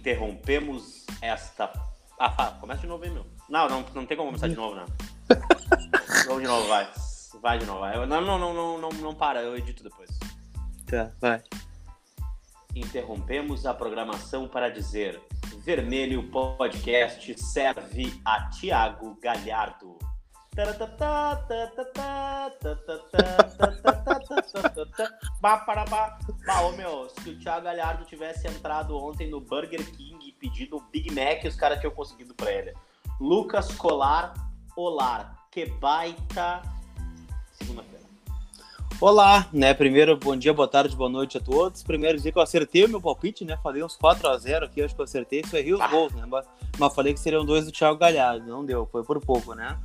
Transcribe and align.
Interrompemos 0.00 1.04
esta. 1.20 1.70
Ah, 2.18 2.56
começa 2.58 2.80
de 2.80 2.86
novo 2.86 3.04
aí, 3.04 3.10
meu. 3.10 3.26
Não, 3.50 3.68
não, 3.68 3.84
não 3.94 4.06
tem 4.06 4.16
como 4.16 4.30
começar 4.30 4.48
de 4.48 4.56
novo, 4.56 4.74
não. 4.74 4.86
Vamos 6.26 6.40
de 6.40 6.48
novo, 6.48 6.66
vai. 6.68 6.88
Vai 7.42 7.58
de 7.58 7.66
novo, 7.66 7.80
vai. 7.80 8.06
Não, 8.06 8.20
não, 8.22 8.38
não, 8.38 8.54
não, 8.54 8.78
não, 8.78 8.88
não 8.88 9.14
para, 9.14 9.42
eu 9.42 9.54
edito 9.58 9.84
depois. 9.84 10.08
Tá, 10.86 11.10
vai. 11.20 11.42
Interrompemos 12.74 13.66
a 13.66 13.74
programação 13.74 14.48
para 14.48 14.70
dizer: 14.70 15.20
Vermelho 15.58 16.30
Podcast 16.30 17.38
serve 17.38 18.18
a 18.24 18.48
Tiago 18.48 19.18
Galhardo. 19.20 19.98
Bah, 25.40 25.64
ô 26.62 26.72
meu, 26.72 27.08
se 27.08 27.30
o 27.30 27.38
Thiago 27.38 27.64
Galhardo 27.64 28.04
tivesse 28.04 28.46
entrado 28.46 28.96
ontem 28.96 29.28
no 29.28 29.40
Burger 29.40 29.84
King 29.92 30.28
e 30.28 30.32
pedido 30.32 30.76
o 30.76 30.80
Big 30.90 31.10
Mac, 31.12 31.44
os 31.44 31.56
caras 31.56 31.80
tinham 31.80 31.92
conseguido 31.92 32.34
pra 32.34 32.52
ele. 32.52 32.74
Lucas 33.20 33.72
Colar, 33.74 34.34
Olar, 34.76 35.36
que 35.50 35.66
baita 35.66 36.62
segunda-feira. 37.52 38.00
Olá, 39.00 39.48
né? 39.50 39.72
Primeiro, 39.72 40.16
bom 40.16 40.36
dia, 40.36 40.52
boa 40.52 40.68
tarde, 40.68 40.94
boa 40.94 41.08
noite 41.08 41.38
a 41.38 41.40
todos. 41.40 41.82
Primeiro 41.82 42.18
dizer 42.18 42.32
que 42.32 42.38
eu 42.38 42.42
acertei 42.42 42.84
o 42.84 42.88
meu 42.88 43.00
palpite, 43.00 43.44
né? 43.44 43.58
Falei 43.62 43.82
uns 43.82 43.96
4x0 43.96 44.64
aqui, 44.64 44.82
acho 44.82 44.94
que 44.94 45.00
eu 45.00 45.04
acertei, 45.04 45.42
só 45.44 45.56
errei 45.56 45.72
os 45.72 45.90
gols, 45.90 46.12
né? 46.12 46.24
Mas, 46.26 46.46
mas 46.78 46.94
falei 46.94 47.14
que 47.14 47.20
seriam 47.20 47.44
dois 47.44 47.64
do 47.64 47.72
Thiago 47.72 47.98
Galhardo, 47.98 48.46
não 48.46 48.64
deu, 48.64 48.86
foi 48.86 49.02
por 49.02 49.18
pouco, 49.20 49.54
né? 49.54 49.78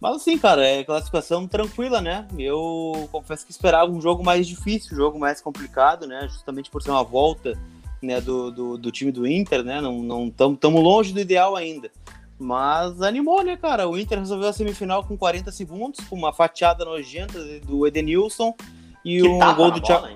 Mas 0.00 0.16
assim, 0.16 0.38
cara, 0.38 0.64
é 0.64 0.84
classificação 0.84 1.46
tranquila, 1.48 2.00
né? 2.00 2.26
Eu 2.38 3.08
confesso 3.10 3.44
que 3.44 3.50
esperava 3.50 3.90
um 3.90 4.00
jogo 4.00 4.24
mais 4.24 4.46
difícil, 4.46 4.94
um 4.94 4.96
jogo 4.96 5.18
mais 5.18 5.40
complicado, 5.40 6.06
né? 6.06 6.28
Justamente 6.28 6.70
por 6.70 6.82
ser 6.82 6.90
uma 6.90 7.02
volta 7.02 7.58
né, 8.00 8.20
do, 8.20 8.50
do, 8.50 8.78
do 8.78 8.92
time 8.92 9.10
do 9.10 9.26
Inter, 9.26 9.64
né? 9.64 9.80
Não 9.80 10.28
estamos 10.28 10.82
longe 10.82 11.12
do 11.12 11.20
ideal 11.20 11.56
ainda. 11.56 11.90
Mas 12.38 13.02
animou, 13.02 13.42
né, 13.42 13.56
cara? 13.56 13.88
O 13.88 13.98
Inter 13.98 14.20
resolveu 14.20 14.48
a 14.48 14.52
semifinal 14.52 15.02
com 15.02 15.16
40 15.16 15.50
segundos, 15.50 15.98
com 16.06 16.14
uma 16.14 16.32
fatiada 16.32 16.84
nojenta 16.84 17.42
do 17.60 17.84
Edenilson 17.84 18.54
e 19.04 19.20
o 19.22 19.38
gol 19.54 19.72
do 19.72 19.80
Thiago. 19.80 20.06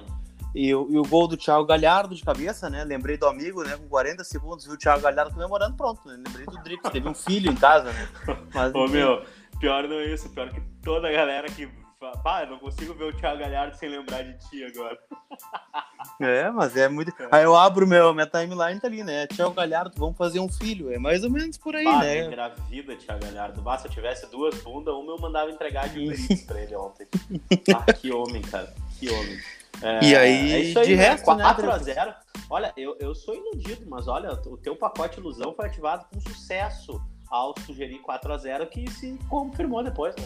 E 0.55 0.73
o, 0.75 0.87
e 0.91 0.99
o 0.99 1.03
gol 1.03 1.27
do 1.27 1.37
Thiago 1.37 1.65
Galhardo 1.65 2.15
de 2.15 2.23
cabeça, 2.23 2.69
né? 2.69 2.85
Lembrei 2.85 3.17
do 3.17 3.27
amigo, 3.27 3.65
né? 3.65 3.75
Com 3.77 3.89
40 3.89 4.23
segundos, 4.23 4.67
viu 4.67 4.75
o 4.75 4.79
Thiago 4.79 5.01
Galhardo 5.01 5.33
comemorando, 5.33 5.75
pronto. 5.75 6.07
Né? 6.07 6.23
Lembrei 6.27 6.45
do 6.45 6.63
Drix, 6.63 6.91
teve 6.91 7.09
um 7.09 7.15
filho 7.15 7.51
em 7.51 7.57
casa, 7.57 7.91
né? 7.91 8.09
Mas, 8.55 8.75
Ô, 8.75 8.87
meu, 8.87 9.23
Pior 9.63 9.87
não 9.87 10.01
é 10.01 10.07
isso, 10.07 10.29
pior 10.31 10.51
que 10.51 10.61
toda 10.83 11.07
a 11.07 11.13
galera 11.13 11.47
que. 11.49 11.71
Pá, 12.25 12.43
eu 12.43 12.49
não 12.49 12.59
consigo 12.59 12.95
ver 12.95 13.05
o 13.05 13.17
Thiago 13.17 13.39
Galhardo 13.39 13.77
sem 13.77 13.89
lembrar 13.89 14.25
de 14.25 14.37
ti 14.49 14.65
agora. 14.65 14.99
É, 16.21 16.51
mas 16.51 16.77
é 16.77 16.89
muito. 16.89 17.11
É. 17.11 17.29
Aí 17.31 17.45
eu 17.45 17.55
abro 17.55 17.87
meu, 17.87 18.13
minha 18.13 18.27
timeline 18.27 18.81
tá 18.81 18.89
ali, 18.89 19.05
né? 19.05 19.27
Thiago 19.29 19.55
Galhardo, 19.55 19.93
vamos 19.97 20.17
fazer 20.17 20.41
um 20.41 20.49
filho. 20.49 20.93
É 20.93 20.99
mais 20.99 21.23
ou 21.23 21.31
menos 21.31 21.57
por 21.57 21.77
aí, 21.77 21.85
bah, 21.85 22.01
né? 22.01 22.27
Engravida, 22.27 22.97
Thiago 22.97 23.25
Galhardo. 23.25 23.63
Bah, 23.63 23.79
se 23.79 23.87
eu 23.87 23.91
tivesse 23.91 24.29
duas 24.29 24.61
bundas, 24.63 24.93
uma 24.95 25.13
eu 25.13 25.19
mandava 25.19 25.51
entregar 25.51 25.89
de 25.89 26.01
Uber 26.01 26.47
pra 26.47 26.61
ele 26.61 26.75
ontem. 26.75 27.07
ah, 27.75 27.93
que 27.93 28.13
homem, 28.13 28.43
cara. 28.43 28.75
Que 28.99 29.09
homem. 29.11 29.39
É, 29.81 30.05
e 30.05 30.17
aí, 30.17 30.53
é 30.53 30.55
aí 30.57 30.87
de 30.87 30.97
né? 30.97 31.03
resto, 31.09 31.25
4 31.25 31.67
né? 31.67 31.73
a 31.73 31.79
0 31.79 32.15
Olha, 32.51 32.73
eu, 32.77 32.97
eu 33.01 33.15
sou 33.15 33.35
iludido, 33.35 33.87
mas 33.89 34.09
olha, 34.09 34.33
o 34.33 34.57
teu 34.57 34.75
pacote 34.75 35.21
ilusão 35.21 35.55
foi 35.55 35.67
ativado 35.67 36.05
com 36.13 36.21
sucesso 36.21 37.01
ao 37.33 37.55
sugerir 37.65 37.99
4 38.01 38.33
a 38.33 38.37
0 38.37 38.67
que 38.67 38.89
se 38.91 39.19
confirmou 39.29 39.83
depois, 39.83 40.15
né? 40.15 40.25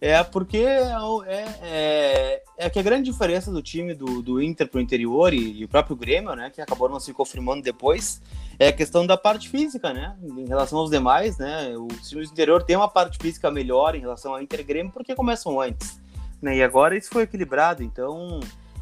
É, 0.00 0.22
porque 0.22 0.58
é, 0.58 0.92
é, 1.26 1.44
é, 1.62 2.42
é, 2.56 2.70
que 2.70 2.78
a 2.78 2.82
grande 2.82 3.10
diferença 3.10 3.50
do 3.50 3.60
time 3.60 3.92
do, 3.92 4.22
do 4.22 4.40
Inter 4.40 4.66
pro 4.68 4.80
interior 4.80 5.34
e, 5.34 5.60
e, 5.60 5.64
o 5.64 5.68
próprio 5.68 5.94
Grêmio, 5.94 6.34
né, 6.34 6.48
que 6.48 6.62
acabou 6.62 6.88
não 6.88 6.98
se 6.98 7.12
confirmando 7.12 7.62
depois, 7.62 8.22
é 8.58 8.68
a 8.68 8.72
questão 8.72 9.06
da 9.06 9.18
parte 9.18 9.50
física, 9.50 9.92
né, 9.92 10.16
em 10.22 10.46
relação 10.46 10.78
aos 10.78 10.90
demais, 10.90 11.36
né, 11.36 11.76
o 11.76 11.88
time 11.88 12.24
do 12.24 12.32
interior 12.32 12.62
tem 12.62 12.76
uma 12.76 12.88
parte 12.88 13.18
física 13.20 13.50
melhor 13.50 13.94
em 13.94 14.00
relação 14.00 14.32
ao 14.32 14.40
Inter 14.40 14.64
Grêmio 14.64 14.92
porque 14.92 15.14
começam 15.14 15.60
antes, 15.60 16.00
né, 16.40 16.56
e 16.56 16.62
agora 16.62 16.96
isso 16.96 17.10
foi 17.10 17.24
equilibrado, 17.24 17.82
então 17.82 18.40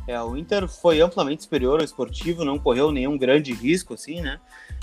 é, 0.08 0.18
o 0.22 0.38
Inter 0.38 0.66
foi 0.66 1.02
amplamente 1.02 1.42
superior 1.42 1.80
ao 1.80 1.84
esportivo, 1.84 2.42
não 2.42 2.58
correu 2.58 2.90
nenhum 2.90 3.18
grande 3.18 3.52
risco, 3.52 3.92
assim, 3.92 4.22
né? 4.22 4.40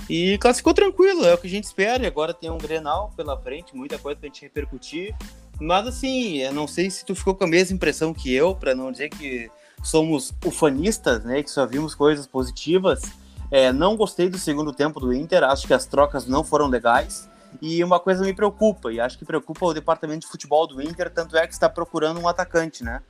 E 0.07 0.37
classificou 0.37 0.71
tranquilo, 0.71 1.25
é 1.25 1.33
o 1.33 1.37
que 1.39 1.47
a 1.47 1.49
gente 1.49 1.63
espera. 1.63 2.03
E 2.03 2.05
agora 2.05 2.31
tem 2.31 2.47
um 2.51 2.59
Grenal 2.59 3.11
pela 3.17 3.35
frente, 3.35 3.75
muita 3.75 3.97
coisa 3.97 4.19
pra 4.19 4.27
gente 4.27 4.43
repercutir. 4.43 5.15
Mas, 5.59 5.87
assim, 5.87 6.37
eu 6.37 6.53
não 6.53 6.67
sei 6.67 6.91
se 6.91 7.03
tu 7.03 7.15
ficou 7.15 7.33
com 7.33 7.43
a 7.43 7.47
mesma 7.47 7.75
impressão 7.75 8.13
que 8.13 8.31
eu, 8.31 8.53
para 8.53 8.75
não 8.75 8.91
dizer 8.91 9.09
que 9.09 9.49
somos 9.81 10.31
ufanistas, 10.45 11.23
né? 11.23 11.41
Que 11.41 11.49
só 11.49 11.65
vimos 11.65 11.95
coisas 11.95 12.27
positivas. 12.27 13.01
É, 13.49 13.73
não 13.73 13.97
gostei 13.97 14.29
do 14.29 14.37
segundo 14.37 14.71
tempo 14.71 14.99
do 14.99 15.11
Inter, 15.11 15.43
acho 15.43 15.65
que 15.65 15.73
as 15.73 15.87
trocas 15.87 16.27
não 16.27 16.43
foram 16.43 16.67
legais. 16.67 17.27
E 17.59 17.83
uma 17.83 17.99
coisa 17.99 18.23
me 18.23 18.33
preocupa, 18.33 18.93
e 18.93 18.99
acho 18.99 19.17
que 19.17 19.25
preocupa 19.25 19.65
o 19.65 19.73
departamento 19.73 20.19
de 20.19 20.27
futebol 20.27 20.67
do 20.67 20.79
Inter, 20.83 21.09
tanto 21.09 21.35
é 21.35 21.47
que 21.47 21.53
está 21.53 21.67
procurando 21.67 22.19
um 22.19 22.27
atacante, 22.27 22.83
né? 22.83 23.01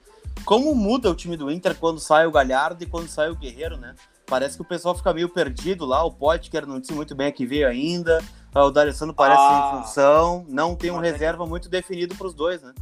Como 0.44 0.75
muda 0.75 1.09
o 1.09 1.16
time 1.16 1.38
do 1.38 1.51
Inter 1.51 1.75
quando 1.78 2.00
sai 2.00 2.28
o 2.28 2.31
Galhardo 2.31 2.84
e 2.84 2.88
quando 2.88 3.07
sai 3.07 3.29
o 3.29 3.35
Guerreiro, 3.35 3.78
né? 3.78 3.96
Parece 4.25 4.56
que 4.56 4.62
o 4.63 4.66
pessoal 4.66 4.96
fica 4.96 5.13
meio 5.13 5.29
perdido 5.29 5.85
lá. 5.85 6.03
O 6.03 6.12
Potker 6.12 6.66
não 6.66 6.79
disse 6.79 6.94
muito 6.94 7.16
bem 7.16 7.28
a 7.28 7.31
que 7.31 7.46
veio 7.46 7.68
ainda. 7.68 8.23
O 8.53 8.72
D'Alessandro 8.72 9.13
parece 9.13 9.41
ah, 9.41 9.69
sem 9.72 9.81
função. 9.81 10.45
Não 10.47 10.75
tem 10.75 10.90
um 10.90 11.03
é 11.03 11.12
reserva 11.12 11.44
é 11.44 11.45
que... 11.45 11.50
muito 11.50 11.69
definido 11.69 12.16
para 12.16 12.28
os 12.28 12.34
dois, 12.34 12.63
né? 12.63 12.74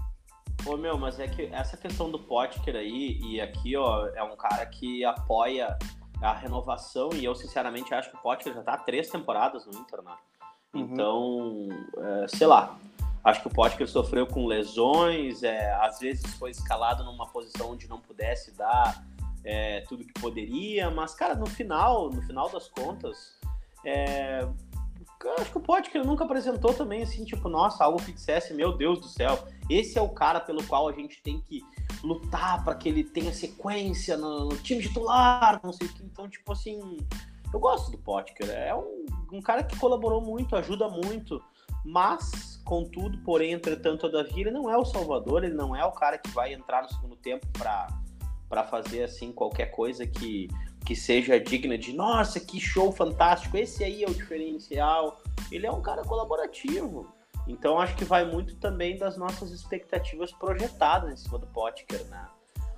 Ô, 0.65 0.77
meu, 0.77 0.97
mas 0.97 1.19
é 1.19 1.27
que 1.27 1.43
essa 1.47 1.75
questão 1.75 2.09
do 2.09 2.17
Potker 2.17 2.75
aí, 2.75 3.19
e 3.21 3.41
aqui, 3.41 3.75
ó, 3.75 4.07
é 4.07 4.23
um 4.23 4.35
cara 4.37 4.65
que 4.65 5.03
apoia 5.03 5.77
a 6.21 6.33
renovação, 6.33 7.09
e 7.13 7.25
eu, 7.25 7.35
sinceramente, 7.35 7.93
acho 7.93 8.09
que 8.09 8.15
o 8.15 8.19
Potker 8.19 8.53
já 8.53 8.61
tá 8.61 8.73
há 8.75 8.77
três 8.77 9.09
temporadas 9.09 9.65
no 9.65 9.73
Inter, 9.73 10.01
né? 10.01 10.13
Uhum. 10.73 10.81
Então, 10.81 11.69
é, 11.97 12.27
sei 12.29 12.47
lá, 12.47 12.77
Acho 13.23 13.41
que 13.41 13.47
o 13.47 13.51
Potker 13.51 13.87
sofreu 13.87 14.27
com 14.27 14.45
lesões, 14.45 15.43
é, 15.43 15.73
às 15.75 15.99
vezes 15.99 16.25
foi 16.35 16.51
escalado 16.51 17.03
numa 17.03 17.27
posição 17.27 17.71
onde 17.71 17.87
não 17.87 17.99
pudesse 17.99 18.51
dar 18.51 19.05
é, 19.43 19.81
tudo 19.81 20.05
que 20.05 20.13
poderia, 20.19 20.91
mas, 20.91 21.13
cara, 21.13 21.35
no 21.35 21.45
final, 21.45 22.09
no 22.09 22.21
final 22.21 22.49
das 22.49 22.67
contas, 22.67 23.39
é, 23.85 24.47
acho 25.39 25.51
que 25.51 25.57
o 25.57 25.61
Potker 25.61 26.05
nunca 26.05 26.23
apresentou 26.23 26.73
também, 26.73 27.03
assim, 27.03 27.23
tipo, 27.23 27.47
nossa, 27.47 27.83
algo 27.83 28.01
que 28.01 28.11
dissesse, 28.11 28.53
meu 28.53 28.75
Deus 28.75 28.99
do 28.99 29.07
céu, 29.07 29.47
esse 29.69 29.97
é 29.97 30.01
o 30.01 30.09
cara 30.09 30.39
pelo 30.39 30.63
qual 30.65 30.87
a 30.87 30.91
gente 30.91 31.21
tem 31.21 31.39
que 31.41 31.63
lutar 32.03 32.63
para 32.63 32.75
que 32.75 32.89
ele 32.89 33.03
tenha 33.03 33.33
sequência 33.33 34.17
no, 34.17 34.49
no, 34.49 34.57
time 34.57 34.81
titular, 34.81 35.59
não 35.63 35.71
sei 35.71 35.87
o 35.87 35.93
que. 35.93 36.03
Então, 36.03 36.29
tipo 36.29 36.51
assim, 36.51 36.97
eu 37.53 37.59
gosto 37.59 37.91
do 37.91 37.97
Potker, 37.97 38.49
é 38.49 38.75
um, 38.75 39.05
um 39.31 39.41
cara 39.41 39.63
que 39.63 39.77
colaborou 39.77 40.21
muito, 40.21 40.55
ajuda 40.55 40.89
muito, 40.89 41.41
mas, 41.85 42.52
contudo, 42.73 43.19
porém, 43.19 43.53
entretanto, 43.53 44.01
todavia, 44.01 44.41
ele 44.41 44.51
não 44.51 44.67
é 44.67 44.75
o 44.75 44.83
salvador, 44.83 45.43
ele 45.43 45.53
não 45.53 45.75
é 45.75 45.85
o 45.85 45.91
cara 45.91 46.17
que 46.17 46.29
vai 46.31 46.53
entrar 46.53 46.81
no 46.81 46.89
segundo 46.89 47.15
tempo 47.15 47.45
para 47.53 48.63
fazer 48.63 49.03
assim 49.03 49.31
qualquer 49.31 49.67
coisa 49.67 50.07
que, 50.07 50.47
que 50.83 50.95
seja 50.95 51.39
digna 51.39 51.77
de 51.77 51.93
nossa, 51.93 52.39
que 52.39 52.59
show 52.59 52.91
fantástico, 52.91 53.55
esse 53.57 53.83
aí 53.83 54.03
é 54.03 54.09
o 54.09 54.13
diferencial. 54.13 55.21
Ele 55.51 55.67
é 55.67 55.71
um 55.71 55.83
cara 55.83 56.01
colaborativo. 56.01 57.07
Então 57.47 57.79
acho 57.79 57.95
que 57.95 58.05
vai 58.05 58.25
muito 58.25 58.55
também 58.55 58.97
das 58.97 59.17
nossas 59.17 59.51
expectativas 59.51 60.31
projetadas 60.31 61.13
em 61.13 61.17
cima 61.17 61.37
do 61.37 61.45
Potker, 61.45 62.03
né? 62.05 62.27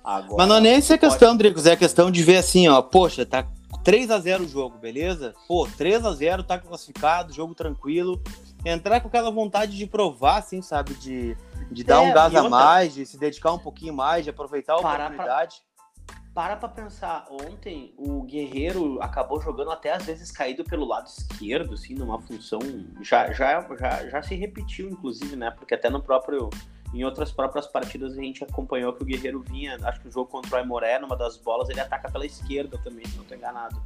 Agora, 0.06 0.36
Mas 0.38 0.48
não 0.48 0.56
é 0.56 0.60
nem 0.60 0.74
essa 0.74 0.96
questão, 0.96 1.36
Dricos, 1.36 1.66
é 1.66 1.72
a 1.72 1.76
questão 1.76 2.10
de 2.10 2.22
ver 2.22 2.36
assim, 2.36 2.68
ó, 2.68 2.80
poxa, 2.80 3.26
tá 3.26 3.44
3 3.82 4.10
a 4.10 4.18
0 4.20 4.44
o 4.44 4.48
jogo, 4.48 4.78
beleza? 4.78 5.34
Pô, 5.48 5.66
3 5.76 6.04
a 6.04 6.12
0 6.12 6.44
tá 6.44 6.58
classificado, 6.58 7.32
jogo 7.32 7.54
tranquilo 7.54 8.22
entrar 8.64 9.00
com 9.00 9.08
aquela 9.08 9.30
vontade 9.30 9.76
de 9.76 9.86
provar, 9.86 10.38
assim, 10.38 10.60
sabe? 10.60 10.94
De, 10.94 11.36
de 11.70 11.84
dar 11.84 12.02
é, 12.02 12.10
um 12.10 12.12
gás 12.12 12.34
a 12.34 12.48
mais, 12.48 12.94
de 12.94 13.06
se 13.06 13.18
dedicar 13.18 13.52
um 13.52 13.58
pouquinho 13.58 13.94
mais, 13.94 14.24
de 14.24 14.30
aproveitar 14.30 14.74
a 14.74 14.76
oportunidade. 14.78 15.62
Pra, 16.06 16.16
para 16.34 16.56
pra 16.56 16.68
pensar, 16.68 17.26
ontem 17.30 17.94
o 17.96 18.22
Guerreiro 18.22 19.00
acabou 19.00 19.40
jogando 19.40 19.70
até 19.70 19.92
às 19.92 20.04
vezes 20.04 20.30
caído 20.30 20.64
pelo 20.64 20.86
lado 20.86 21.06
esquerdo, 21.06 21.74
assim, 21.74 21.94
numa 21.94 22.20
função. 22.20 22.58
Já, 23.00 23.32
já, 23.32 23.66
já, 23.78 24.08
já 24.08 24.22
se 24.22 24.34
repetiu, 24.34 24.88
inclusive, 24.90 25.36
né? 25.36 25.50
Porque 25.50 25.74
até 25.74 25.88
no 25.88 26.02
próprio. 26.02 26.50
Em 26.96 27.04
outras 27.04 27.30
próprias 27.30 27.66
partidas 27.66 28.16
a 28.16 28.22
gente 28.22 28.42
acompanhou 28.42 28.90
que 28.94 29.02
o 29.02 29.04
Guerreiro 29.04 29.40
vinha, 29.42 29.76
acho 29.82 30.00
que 30.00 30.08
o 30.08 30.10
jogo 30.10 30.30
contra 30.30 30.56
o 30.56 30.58
Aimoré, 30.58 30.98
numa 30.98 31.14
das 31.14 31.36
bolas, 31.36 31.68
ele 31.68 31.78
ataca 31.78 32.10
pela 32.10 32.24
esquerda 32.24 32.78
também, 32.78 33.04
se 33.04 33.16
não 33.16 33.22
estou 33.22 33.36
enganado. 33.36 33.78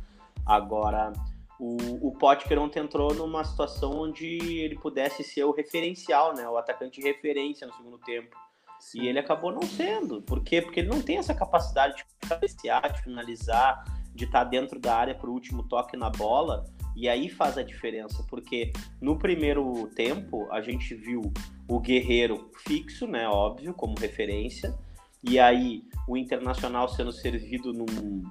Agora, 0.46 1.12
o, 1.58 2.06
o 2.06 2.12
Potker 2.12 2.56
ontem 2.60 2.78
entrou 2.78 3.12
numa 3.12 3.42
situação 3.42 4.00
onde 4.00 4.26
ele 4.60 4.78
pudesse 4.78 5.24
ser 5.24 5.42
o 5.42 5.50
referencial, 5.50 6.34
né? 6.34 6.48
O 6.48 6.56
atacante 6.56 7.00
de 7.00 7.06
referência 7.08 7.66
no 7.66 7.74
segundo 7.74 7.98
tempo. 7.98 8.36
Sim. 8.78 9.02
E 9.02 9.08
ele 9.08 9.18
acabou 9.18 9.50
não 9.50 9.62
sendo. 9.62 10.22
Por 10.22 10.44
quê? 10.44 10.62
Porque 10.62 10.78
ele 10.78 10.88
não 10.88 11.02
tem 11.02 11.18
essa 11.18 11.34
capacidade 11.34 11.96
de 11.96 12.28
cabecear, 12.28 12.92
de 12.92 13.02
finalizar, 13.02 13.84
de 14.14 14.24
estar 14.24 14.44
dentro 14.44 14.78
da 14.78 14.94
área 14.94 15.16
para 15.16 15.28
o 15.28 15.32
último 15.32 15.64
toque 15.64 15.96
na 15.96 16.10
bola. 16.10 16.64
E 16.96 17.08
aí 17.08 17.28
faz 17.28 17.56
a 17.56 17.62
diferença, 17.62 18.24
porque 18.28 18.72
no 19.00 19.18
primeiro 19.18 19.88
tempo 19.94 20.48
a 20.50 20.60
gente 20.60 20.94
viu 20.94 21.32
o 21.68 21.80
Guerreiro 21.80 22.50
fixo, 22.66 23.06
né? 23.06 23.28
Óbvio, 23.28 23.72
como 23.72 23.98
referência. 23.98 24.76
E 25.22 25.38
aí 25.38 25.82
o 26.08 26.16
Internacional 26.16 26.88
sendo 26.88 27.12
servido 27.12 27.72
num, 27.72 28.24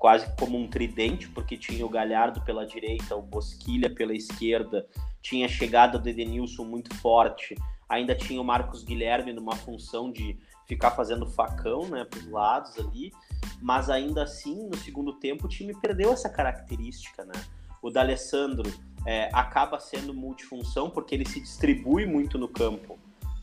quase 0.00 0.34
como 0.36 0.58
um 0.58 0.66
tridente, 0.66 1.28
porque 1.28 1.56
tinha 1.56 1.84
o 1.84 1.88
Galhardo 1.88 2.40
pela 2.42 2.66
direita, 2.66 3.14
o 3.14 3.22
Bosquilha 3.22 3.94
pela 3.94 4.14
esquerda, 4.14 4.86
tinha 5.20 5.44
a 5.44 5.48
chegada 5.48 5.98
do 5.98 6.08
Edenilson 6.08 6.64
muito 6.64 6.94
forte, 6.96 7.54
ainda 7.86 8.14
tinha 8.14 8.40
o 8.40 8.44
Marcos 8.44 8.82
Guilherme 8.82 9.32
numa 9.32 9.54
função 9.54 10.10
de 10.10 10.38
ficar 10.66 10.92
fazendo 10.92 11.26
facão 11.26 11.86
né, 11.88 12.04
para 12.04 12.18
os 12.18 12.30
lados 12.30 12.78
ali, 12.78 13.12
mas 13.60 13.90
ainda 13.90 14.22
assim, 14.22 14.68
no 14.68 14.76
segundo 14.78 15.12
tempo, 15.18 15.44
o 15.44 15.48
time 15.48 15.78
perdeu 15.78 16.12
essa 16.12 16.30
característica. 16.30 17.24
Né? 17.24 17.34
O 17.82 17.90
D'Alessandro 17.90 18.70
é, 19.06 19.28
acaba 19.32 19.78
sendo 19.80 20.12
multifunção 20.12 20.90
porque 20.90 21.14
ele 21.14 21.26
se 21.26 21.40
distribui 21.40 22.06
muito 22.06 22.38
no 22.38 22.48
campo. 22.48 22.98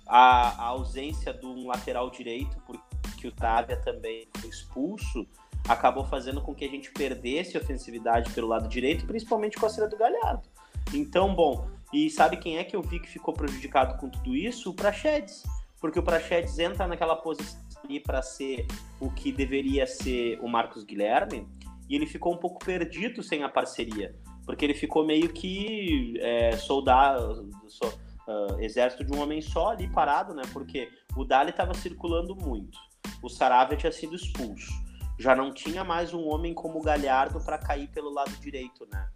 A, 0.06 0.64
a 0.64 0.68
ausência 0.68 1.34
de 1.34 1.46
um 1.46 1.68
lateral 1.68 2.10
direito, 2.10 2.58
porque 2.66 3.28
o 3.28 3.32
Távia 3.32 3.76
também 3.78 4.28
foi 4.38 4.50
expulso, 4.50 5.28
acabou 5.68 6.06
fazendo 6.06 6.42
com 6.42 6.56
que 6.56 6.64
a 6.64 6.70
gente 6.70 6.92
perdesse 6.92 7.58
ofensividade 7.58 8.32
pelo 8.32 8.48
lado 8.48 8.70
direito, 8.70 9.06
principalmente 9.06 9.58
com 9.58 9.66
a 9.66 9.70
saída 9.70 9.90
do 9.90 9.98
Galhardo. 9.98 10.48
Então, 10.94 11.36
bom, 11.36 11.68
e 11.92 12.10
sabe 12.10 12.38
quem 12.38 12.58
é 12.58 12.64
que 12.64 12.76
eu 12.76 12.82
vi 12.82 13.00
que 13.00 13.10
ficou 13.10 13.34
prejudicado 13.34 13.98
com 13.98 14.10
tudo 14.10 14.36
isso? 14.36 14.70
O 14.70 14.74
Praxedes. 14.74 15.44
Porque 15.80 16.00
o 16.00 16.04
Praxedes 16.04 16.58
entra 16.58 16.88
naquela 16.88 17.16
posição 17.16 17.60
ali 17.84 18.00
para 18.00 18.22
ser 18.22 18.66
o 19.00 19.12
que 19.12 19.32
deveria 19.32 19.86
ser 19.86 20.40
o 20.42 20.48
Marcos 20.48 20.84
Guilherme, 20.84 21.48
e 21.90 21.96
ele 21.96 22.06
ficou 22.06 22.34
um 22.34 22.38
pouco 22.38 22.64
perdido 22.64 23.22
sem 23.22 23.44
a 23.44 23.50
parceria. 23.50 24.16
Porque 24.48 24.66
ele 24.66 24.74
ficou 24.74 25.06
meio 25.06 25.30
que 25.30 26.20
é, 26.20 26.58
soldado, 26.58 27.48
so, 27.68 27.86
uh, 27.86 28.60
exército 28.60 29.04
de 29.04 29.16
um 29.16 29.22
homem 29.22 29.42
só 29.42 29.70
ali 29.70 29.88
parado, 29.88 30.34
né? 30.34 30.42
Porque 30.52 30.90
o 31.16 31.24
Dali 31.24 31.52
estava 31.52 31.76
circulando 31.76 32.36
muito. 32.36 32.80
O 33.22 33.30
Saravia 33.30 33.78
tinha 33.78 33.92
sido 33.92 34.16
expulso 34.16 34.88
já 35.20 35.36
não 35.36 35.52
tinha 35.52 35.84
mais 35.84 36.14
um 36.14 36.28
homem 36.28 36.54
como 36.54 36.80
o 36.80 36.82
Galhardo 36.82 37.44
para 37.44 37.58
cair 37.58 37.88
pelo 37.88 38.12
lado 38.12 38.32
direito, 38.38 38.88
né? 38.92 39.10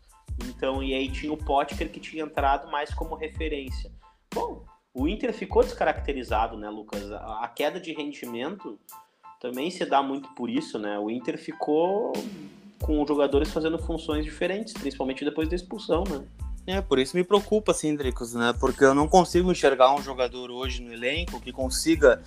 Então, 0.46 0.82
e 0.82 0.94
aí 0.94 1.12
tinha 1.12 1.32
o 1.32 1.38
Potker 1.38 1.92
que 1.92 2.00
tinha 2.00 2.24
entrado 2.24 2.72
mais 2.72 2.94
como 2.94 3.16
referência. 3.16 3.92
Bom, 4.34 4.66
o 4.94 5.08
Inter 5.08 5.32
ficou 5.32 5.62
descaracterizado, 5.62 6.58
né, 6.58 6.70
Lucas? 6.70 7.12
A 7.12 7.48
queda 7.48 7.80
de 7.80 7.94
rendimento 7.94 8.80
também 9.40 9.70
se 9.70 9.86
dá 9.86 10.02
muito 10.02 10.34
por 10.34 10.50
isso, 10.50 10.80
né? 10.80 10.98
O 10.98 11.10
Inter 11.10 11.38
ficou 11.38 12.14
com 12.82 13.06
jogadores 13.06 13.52
fazendo 13.52 13.78
funções 13.78 14.26
diferentes, 14.26 14.74
principalmente 14.74 15.24
depois 15.24 15.48
da 15.48 15.56
expulsão, 15.56 16.04
né? 16.10 16.24
É, 16.68 16.80
por 16.80 17.00
isso 17.00 17.18
me 17.18 17.24
preocupa, 17.24 17.72
assim, 17.72 17.96
Dricos, 17.96 18.34
né? 18.34 18.54
Porque 18.60 18.84
eu 18.84 18.94
não 18.94 19.08
consigo 19.08 19.52
enxergar 19.52 19.94
um 19.96 20.02
jogador 20.02 20.52
hoje 20.52 20.82
no 20.82 20.94
elenco 20.94 21.40
que 21.40 21.52
consiga. 21.52 22.22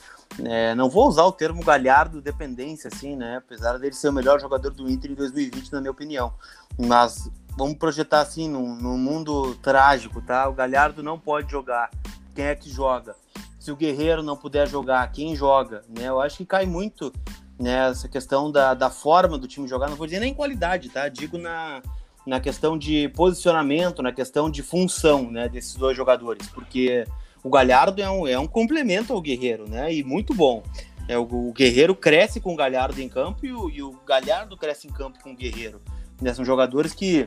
É, 0.44 0.74
não 0.74 0.90
vou 0.90 1.06
usar 1.06 1.22
o 1.24 1.32
termo 1.32 1.62
galhardo 1.62 2.20
dependência, 2.20 2.88
assim, 2.88 3.14
né? 3.14 3.36
Apesar 3.36 3.78
dele 3.78 3.94
ser 3.94 4.08
o 4.08 4.12
melhor 4.12 4.40
jogador 4.40 4.70
do 4.70 4.90
Inter 4.90 5.12
em 5.12 5.14
2020, 5.14 5.72
na 5.72 5.80
minha 5.80 5.92
opinião. 5.92 6.34
Mas 6.76 7.30
vamos 7.56 7.78
projetar 7.78 8.20
assim, 8.20 8.48
num, 8.48 8.74
num 8.74 8.98
mundo 8.98 9.54
trágico, 9.62 10.20
tá? 10.20 10.48
O 10.48 10.52
Galhardo 10.52 11.02
não 11.02 11.18
pode 11.18 11.50
jogar. 11.50 11.90
Quem 12.34 12.46
é 12.46 12.56
que 12.56 12.68
joga? 12.68 13.14
Se 13.60 13.70
o 13.70 13.76
Guerreiro 13.76 14.22
não 14.22 14.36
puder 14.36 14.68
jogar, 14.68 15.10
quem 15.12 15.36
joga? 15.36 15.82
Né? 15.88 16.08
Eu 16.08 16.20
acho 16.20 16.38
que 16.38 16.44
cai 16.44 16.66
muito 16.66 17.12
né, 17.58 17.92
questão 18.10 18.50
da, 18.50 18.74
da 18.74 18.90
forma 18.90 19.38
do 19.38 19.46
time 19.46 19.68
jogar. 19.68 19.88
Não 19.88 19.96
vou 19.96 20.06
dizer 20.06 20.20
nem 20.20 20.34
qualidade, 20.34 20.88
tá? 20.88 21.08
Digo 21.08 21.38
na 21.38 21.82
na 22.26 22.40
questão 22.40 22.78
de 22.78 23.08
posicionamento, 23.10 24.02
na 24.02 24.12
questão 24.12 24.50
de 24.50 24.62
função 24.62 25.30
né, 25.30 25.48
desses 25.48 25.74
dois 25.74 25.96
jogadores, 25.96 26.48
porque 26.48 27.06
o 27.42 27.50
Galhardo 27.50 28.00
é 28.00 28.10
um, 28.10 28.26
é 28.26 28.38
um 28.38 28.46
complemento 28.46 29.12
ao 29.12 29.20
Guerreiro, 29.20 29.68
né? 29.68 29.92
E 29.92 30.02
muito 30.02 30.32
bom. 30.32 30.62
É, 31.06 31.18
o, 31.18 31.22
o 31.22 31.52
Guerreiro 31.52 31.94
cresce 31.94 32.40
com 32.40 32.54
o 32.54 32.56
Galhardo 32.56 32.98
em 33.00 33.08
campo 33.08 33.44
e 33.44 33.52
o, 33.52 33.68
e 33.68 33.82
o 33.82 33.92
Galhardo 34.06 34.56
cresce 34.56 34.86
em 34.86 34.90
campo 34.90 35.22
com 35.22 35.32
o 35.32 35.36
Guerreiro. 35.36 35.82
Né, 36.20 36.32
são 36.32 36.44
jogadores 36.44 36.94
que 36.94 37.26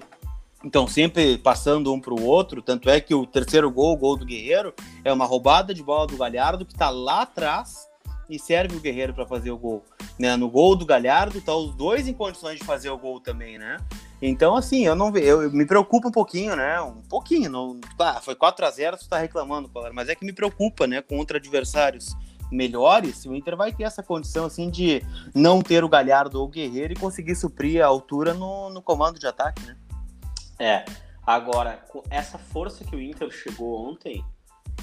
estão 0.63 0.88
sempre 0.88 1.38
passando 1.38 1.94
um 1.94 2.01
para 2.01 2.13
o 2.13 2.24
outro, 2.24 2.63
tanto 2.63 2.89
é 2.89 3.00
que 3.00 3.13
o 3.13 3.27
terceiro 3.27 3.69
gol, 3.69 3.94
o 3.94 3.97
gol 3.97 4.18
do 4.18 4.25
Guerreiro, 4.25 4.74
é 5.03 5.13
uma 5.13 5.25
roubada 5.25 5.71
de 5.71 5.83
bola 5.83 6.07
do 6.07 6.18
Galhardo 6.18 6.65
que 6.65 6.74
está 6.74 6.89
lá 6.89 7.21
atrás 7.21 7.88
e 8.29 8.38
serve 8.38 8.75
o 8.75 8.79
Guerreiro 8.79 9.13
para 9.13 9.25
fazer 9.25 9.51
o 9.51 9.57
gol. 9.57 9.83
Né? 10.19 10.35
No 10.35 10.50
gol 10.50 10.75
do 10.75 10.85
Galhardo, 10.85 11.41
tá 11.41 11.56
os 11.56 11.74
dois 11.75 12.07
em 12.07 12.13
condições 12.13 12.59
de 12.59 12.65
fazer 12.65 12.89
o 12.89 12.97
gol 12.97 13.19
também, 13.19 13.57
né? 13.57 13.77
Então, 14.21 14.56
assim, 14.56 14.85
eu 14.85 14.95
não 14.95 15.15
eu, 15.15 15.44
eu 15.44 15.51
me 15.51 15.65
preocupa 15.65 16.07
um 16.07 16.12
pouquinho, 16.12 16.56
né? 16.56 16.81
Um 16.81 17.01
pouquinho. 17.03 17.50
Não, 17.50 17.79
ah, 18.00 18.19
foi 18.21 18.35
4 18.35 18.65
a 18.65 18.71
0 18.71 18.97
você 18.97 19.07
tá 19.07 19.19
reclamando, 19.19 19.69
mas 19.94 20.09
é 20.09 20.15
que 20.15 20.25
me 20.25 20.33
preocupa, 20.33 20.88
né? 20.88 21.01
Contra 21.01 21.38
adversários 21.38 22.15
melhores, 22.51 23.25
o 23.25 23.35
Inter 23.35 23.56
vai 23.56 23.74
ter 23.74 23.83
essa 23.83 24.01
condição, 24.01 24.45
assim, 24.45 24.69
de 24.69 25.03
não 25.35 25.62
ter 25.62 25.83
o 25.83 25.89
Galhardo 25.89 26.39
ou 26.39 26.45
o 26.45 26.50
Guerreiro 26.50 26.94
e 26.94 26.95
conseguir 26.95 27.35
suprir 27.35 27.83
a 27.83 27.88
altura 27.88 28.33
no, 28.33 28.69
no 28.69 28.81
comando 28.81 29.19
de 29.19 29.27
ataque, 29.27 29.62
né? 29.65 29.75
É. 30.59 30.85
Agora, 31.25 31.83
essa 32.09 32.38
força 32.38 32.85
que 32.85 32.95
o 32.95 33.01
Inter 33.01 33.29
chegou 33.29 33.89
ontem, 33.89 34.24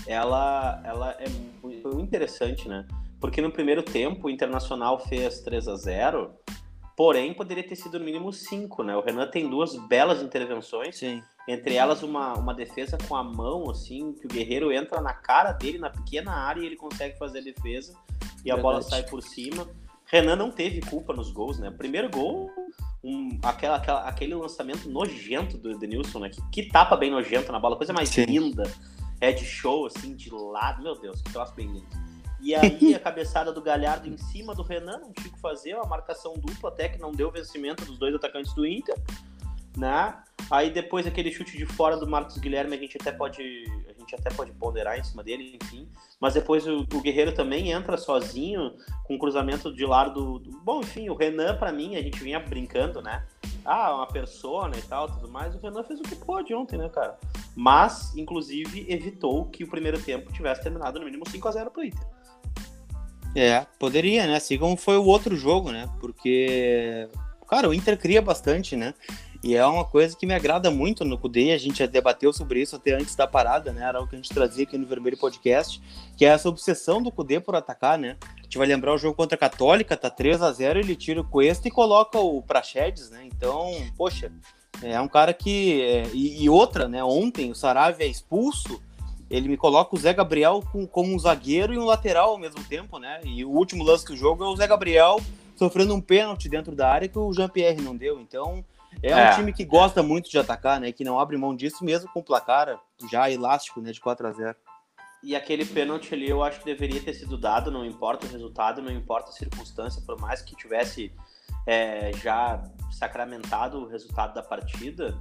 ela, 0.07 0.81
ela 0.85 1.11
é 1.13 1.27
muito 1.63 1.99
interessante, 1.99 2.69
né? 2.69 2.87
Porque 3.25 3.41
no 3.41 3.51
primeiro 3.51 3.83
tempo 3.83 4.27
o 4.27 4.31
Internacional 4.31 4.99
fez 4.99 5.41
3 5.41 5.67
a 5.69 5.77
0 5.77 6.31
Porém, 6.95 7.33
poderia 7.33 7.67
ter 7.67 7.75
sido 7.75 7.99
no 7.99 8.05
mínimo 8.05 8.31
cinco, 8.31 8.83
né? 8.83 8.95
O 8.95 9.01
Renan 9.01 9.27
tem 9.29 9.49
duas 9.49 9.75
belas 9.89 10.21
intervenções. 10.21 10.99
Sim. 10.99 11.23
Entre 11.49 11.75
elas, 11.75 12.03
uma, 12.03 12.35
uma 12.35 12.53
defesa 12.53 12.99
com 13.09 13.17
a 13.17 13.25
mão, 13.25 13.71
assim, 13.71 14.13
que 14.13 14.27
o 14.27 14.29
Guerreiro 14.29 14.71
entra 14.71 15.01
na 15.01 15.15
cara 15.15 15.53
dele, 15.53 15.79
na 15.79 15.89
pequena 15.89 16.33
área, 16.33 16.61
e 16.61 16.67
ele 16.67 16.77
consegue 16.77 17.17
fazer 17.17 17.39
a 17.39 17.43
defesa. 17.43 17.95
E 18.45 18.51
a 18.51 18.59
bola 18.59 18.83
sai 18.83 19.03
por 19.05 19.23
cima. 19.23 19.67
Renan 20.05 20.37
não 20.37 20.51
teve 20.51 20.83
culpa 20.83 21.15
nos 21.15 21.33
gols, 21.33 21.59
né? 21.59 21.71
Primeiro 21.71 22.11
gol, 22.11 22.51
um, 23.03 23.39
aquela, 23.43 23.77
aquela, 23.77 24.01
aquele 24.07 24.35
lançamento 24.35 24.87
nojento 24.87 25.57
do 25.57 25.79
Denilson, 25.79 26.19
né? 26.19 26.29
Que, 26.29 26.43
que 26.51 26.69
tapa 26.69 26.95
bem 26.95 27.11
nojento 27.11 27.51
na 27.51 27.59
bola, 27.59 27.75
coisa 27.75 27.95
mais 27.95 28.11
Sim. 28.11 28.27
linda. 28.27 28.71
É 29.19 29.33
de 29.33 29.47
show, 29.47 29.87
assim, 29.87 30.15
de 30.15 30.29
lado. 30.31 30.83
Meu 30.83 31.01
Deus, 31.01 31.23
que 31.23 31.33
troço 31.33 31.55
bem 31.55 31.69
lindo. 31.69 32.05
E 32.45 32.55
aí 32.55 32.95
a 32.95 33.01
cabeçada 33.01 33.51
do 33.51 33.63
Galhardo 33.63 34.07
em 34.07 34.19
cima 34.19 34.55
do 34.55 34.63
Renan, 34.63 34.99
não 34.99 35.13
tinha 35.13 35.29
o 35.29 35.33
que 35.33 35.41
fazer, 35.41 35.75
uma 35.75 35.87
marcação 35.87 36.35
dupla 36.35 36.69
até 36.69 36.91
que 36.91 37.01
não 37.01 37.11
deu 37.11 37.31
vencimento 37.31 37.87
dos 37.87 37.99
dois 37.99 38.15
atacantes 38.15 38.53
do 38.53 38.67
Inter, 38.67 38.95
né? 39.75 40.23
Aí 40.51 40.71
depois 40.71 41.07
aquele 41.07 41.33
chute 41.33 41.57
de 41.57 41.65
fora 41.65 41.97
do 41.97 42.07
Marcos 42.07 42.37
Guilherme, 42.37 42.77
a 42.77 42.79
gente 42.79 42.99
até 43.01 43.11
pode, 43.11 43.41
a 43.89 43.99
gente 43.99 44.15
até 44.15 44.29
pode 44.29 44.53
ponderar 44.53 44.99
em 44.99 45.03
cima 45.03 45.25
dele, 45.25 45.59
enfim. 45.63 45.89
Mas 46.21 46.35
depois 46.35 46.67
o, 46.67 46.81
o 46.81 47.01
Guerreiro 47.01 47.33
também 47.33 47.73
entra 47.73 47.97
sozinho 47.97 48.75
com 49.05 49.19
cruzamento 49.19 49.75
de 49.75 49.87
lado 49.87 50.39
do, 50.39 50.51
bom, 50.61 50.81
enfim, 50.81 51.09
o 51.09 51.15
Renan 51.15 51.57
para 51.57 51.73
mim, 51.73 51.97
a 51.97 52.03
gente 52.03 52.23
vinha 52.23 52.39
brincando, 52.39 53.01
né? 53.01 53.25
Ah, 53.65 53.95
uma 53.95 54.07
persona 54.07 54.77
e 54.77 54.83
tal, 54.83 55.09
tudo 55.09 55.31
mais. 55.31 55.55
O 55.55 55.59
Renan 55.61 55.83
fez 55.83 55.99
o 55.99 56.03
que 56.03 56.15
pôde 56.15 56.55
ontem, 56.55 56.77
né, 56.77 56.91
cara? 56.91 57.19
Mas, 57.57 58.15
inclusive, 58.15 58.85
evitou 58.87 59.47
que 59.47 59.65
o 59.65 59.69
primeiro 59.71 59.99
tempo 59.99 60.31
tivesse 60.31 60.63
terminado 60.63 60.99
no 60.99 61.07
mínimo 61.07 61.27
5 61.27 61.49
a 61.49 61.53
0 61.53 61.71
pro 61.71 61.83
Inter. 61.83 62.14
É, 63.35 63.67
poderia, 63.79 64.27
né? 64.27 64.37
Assim 64.37 64.59
como 64.59 64.77
foi 64.77 64.97
o 64.97 65.05
outro 65.05 65.37
jogo, 65.37 65.73
né? 65.73 65.89
Porque, 66.01 67.09
cara, 67.49 67.69
o 67.69 67.75
Inter 67.75 67.99
cria 67.99 68.23
bastante, 68.23 68.77
né? 68.77 68.95
E 69.45 69.55
é 69.55 69.67
uma 69.67 69.85
coisa 69.85 70.17
que 70.17 70.25
me 70.25 70.33
agrada 70.33 70.71
muito 70.71 71.05
no 71.05 71.19
Cudê, 71.19 71.53
a 71.53 71.59
gente 71.59 71.81
já 71.81 71.87
debateu 71.87 72.33
sobre 72.33 72.63
isso 72.63 72.77
até 72.77 72.95
antes 72.95 73.15
da 73.15 73.27
parada, 73.27 73.75
né? 73.75 73.87
Era 73.87 74.01
o 74.01 74.09
que 74.09 74.15
a 74.15 74.19
gente 74.19 74.33
trazia 74.33 74.65
aqui 74.65 74.79
no 74.79 74.87
Vermelho 74.87 75.19
Podcast, 75.19 75.83
que 76.17 76.25
é 76.25 76.29
essa 76.29 76.49
obsessão 76.49 77.03
do 77.03 77.13
Cudê 77.13 77.39
por 77.39 77.55
atacar, 77.55 77.99
né? 77.99 78.17
A 78.39 78.43
gente 78.43 78.57
vai 78.57 78.67
lembrar 78.67 78.95
o 78.95 78.99
jogo 78.99 79.15
contra 79.15 79.35
a 79.35 79.39
Católica, 79.39 79.99
tá 79.99 80.09
3 80.09 80.41
a 80.41 80.51
0 80.51 80.79
ele 80.79 80.97
tira 80.97 81.21
o 81.21 81.29
Cuesta 81.29 81.69
e 81.69 81.71
coloca 81.71 82.19
o 82.19 82.41
Praxedes, 82.41 83.11
né? 83.11 83.23
Então, 83.27 83.71
poxa, 83.99 84.33
é 84.83 84.99
um 84.99 85.09
cara 85.09 85.35
que. 85.35 85.83
É... 85.83 86.07
E, 86.15 86.43
e, 86.43 86.49
outra, 86.49 86.89
né? 86.89 87.05
Ontem 87.05 87.51
o 87.51 87.55
Saravia 87.55 88.07
é 88.07 88.09
expulso 88.09 88.81
ele 89.31 89.49
me 89.49 89.57
coloca 89.57 89.95
o 89.95 89.99
Zé 89.99 90.13
Gabriel 90.13 90.63
com, 90.71 90.87
como 90.87 91.15
um 91.15 91.19
zagueiro 91.19 91.73
e 91.73 91.79
um 91.79 91.85
lateral 91.85 92.31
ao 92.31 92.39
mesmo 92.39 92.63
tempo, 92.65 92.99
né? 92.99 93.21
E 93.25 93.45
o 93.45 93.51
último 93.51 93.83
lance 93.83 94.05
do 94.05 94.17
jogo 94.17 94.45
é 94.45 94.47
o 94.47 94.57
Zé 94.57 94.67
Gabriel 94.67 95.21
sofrendo 95.57 95.95
um 95.95 96.01
pênalti 96.01 96.49
dentro 96.49 96.75
da 96.75 96.91
área 96.91 97.09
que 97.09 97.19
o 97.19 97.33
Jean-Pierre 97.33 97.81
não 97.81 97.97
deu. 97.97 98.21
Então, 98.21 98.65
é, 99.03 99.11
é 99.11 99.31
um 99.31 99.37
time 99.37 99.53
que 99.53 99.65
gosta 99.65 100.01
é. 100.01 100.03
muito 100.03 100.31
de 100.31 100.39
atacar, 100.39 100.81
né? 100.81 100.93
Que 100.93 101.05
não 101.05 101.19
abre 101.19 101.37
mão 101.37 101.55
disso 101.55 101.85
mesmo 101.85 102.11
com 102.13 102.21
o 102.21 102.25
placar 102.25 102.79
já 103.11 103.31
elástico, 103.31 103.81
né? 103.81 103.93
De 103.93 104.01
4 104.01 104.27
a 104.27 104.33
0 104.33 104.57
E 105.23 105.35
aquele 105.35 105.65
pênalti 105.65 106.15
ali 106.15 106.29
eu 106.29 106.43
acho 106.43 106.61
que 106.61 106.67
deveria 106.67 107.01
ter 107.01 107.15
sido 107.15 107.39
dado, 107.39 107.71
não 107.71 107.85
importa 107.85 108.27
o 108.27 108.31
resultado, 108.31 108.83
não 108.83 108.91
importa 108.91 109.31
a 109.31 109.33
circunstância, 109.33 110.03
por 110.05 110.21
mais 110.21 110.43
que 110.43 110.55
tivesse 110.55 111.13
é, 111.67 112.13
já 112.15 112.63
sacramentado 112.91 113.79
o 113.79 113.89
resultado 113.89 114.35
da 114.35 114.43
partida. 114.43 115.17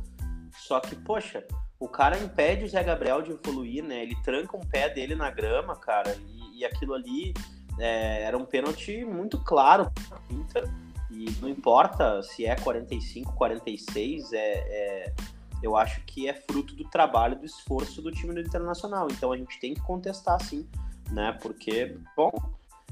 Só 0.67 0.79
que, 0.79 0.95
poxa, 0.95 1.43
o 1.83 1.87
cara 1.89 2.17
impede 2.17 2.63
o 2.63 2.69
Zé 2.69 2.81
Gabriel 2.81 3.21
de 3.21 3.31
evoluir, 3.31 3.83
né? 3.83 4.03
Ele 4.03 4.15
tranca 4.23 4.55
um 4.55 4.61
pé 4.61 4.87
dele 4.87 5.15
na 5.15 5.29
grama, 5.29 5.75
cara, 5.75 6.15
e, 6.29 6.59
e 6.59 6.65
aquilo 6.65 6.93
ali 6.93 7.33
é, 7.77 8.23
era 8.23 8.37
um 8.37 8.45
pênalti 8.45 9.03
muito 9.03 9.37
claro 9.43 9.91
Inter. 10.29 10.63
E 11.11 11.29
não 11.41 11.49
importa 11.49 12.23
se 12.23 12.45
é 12.45 12.55
45, 12.55 13.33
46, 13.33 14.31
é, 14.31 14.37
é, 14.37 15.13
eu 15.61 15.75
acho 15.75 16.01
que 16.05 16.27
é 16.27 16.33
fruto 16.33 16.73
do 16.73 16.85
trabalho, 16.85 17.37
do 17.37 17.45
esforço 17.45 18.01
do 18.01 18.11
time 18.11 18.33
do 18.33 18.39
Internacional. 18.39 19.09
Então 19.11 19.33
a 19.33 19.37
gente 19.37 19.59
tem 19.59 19.73
que 19.73 19.81
contestar 19.81 20.41
sim, 20.41 20.65
né? 21.11 21.37
Porque, 21.41 21.97
bom, 22.15 22.31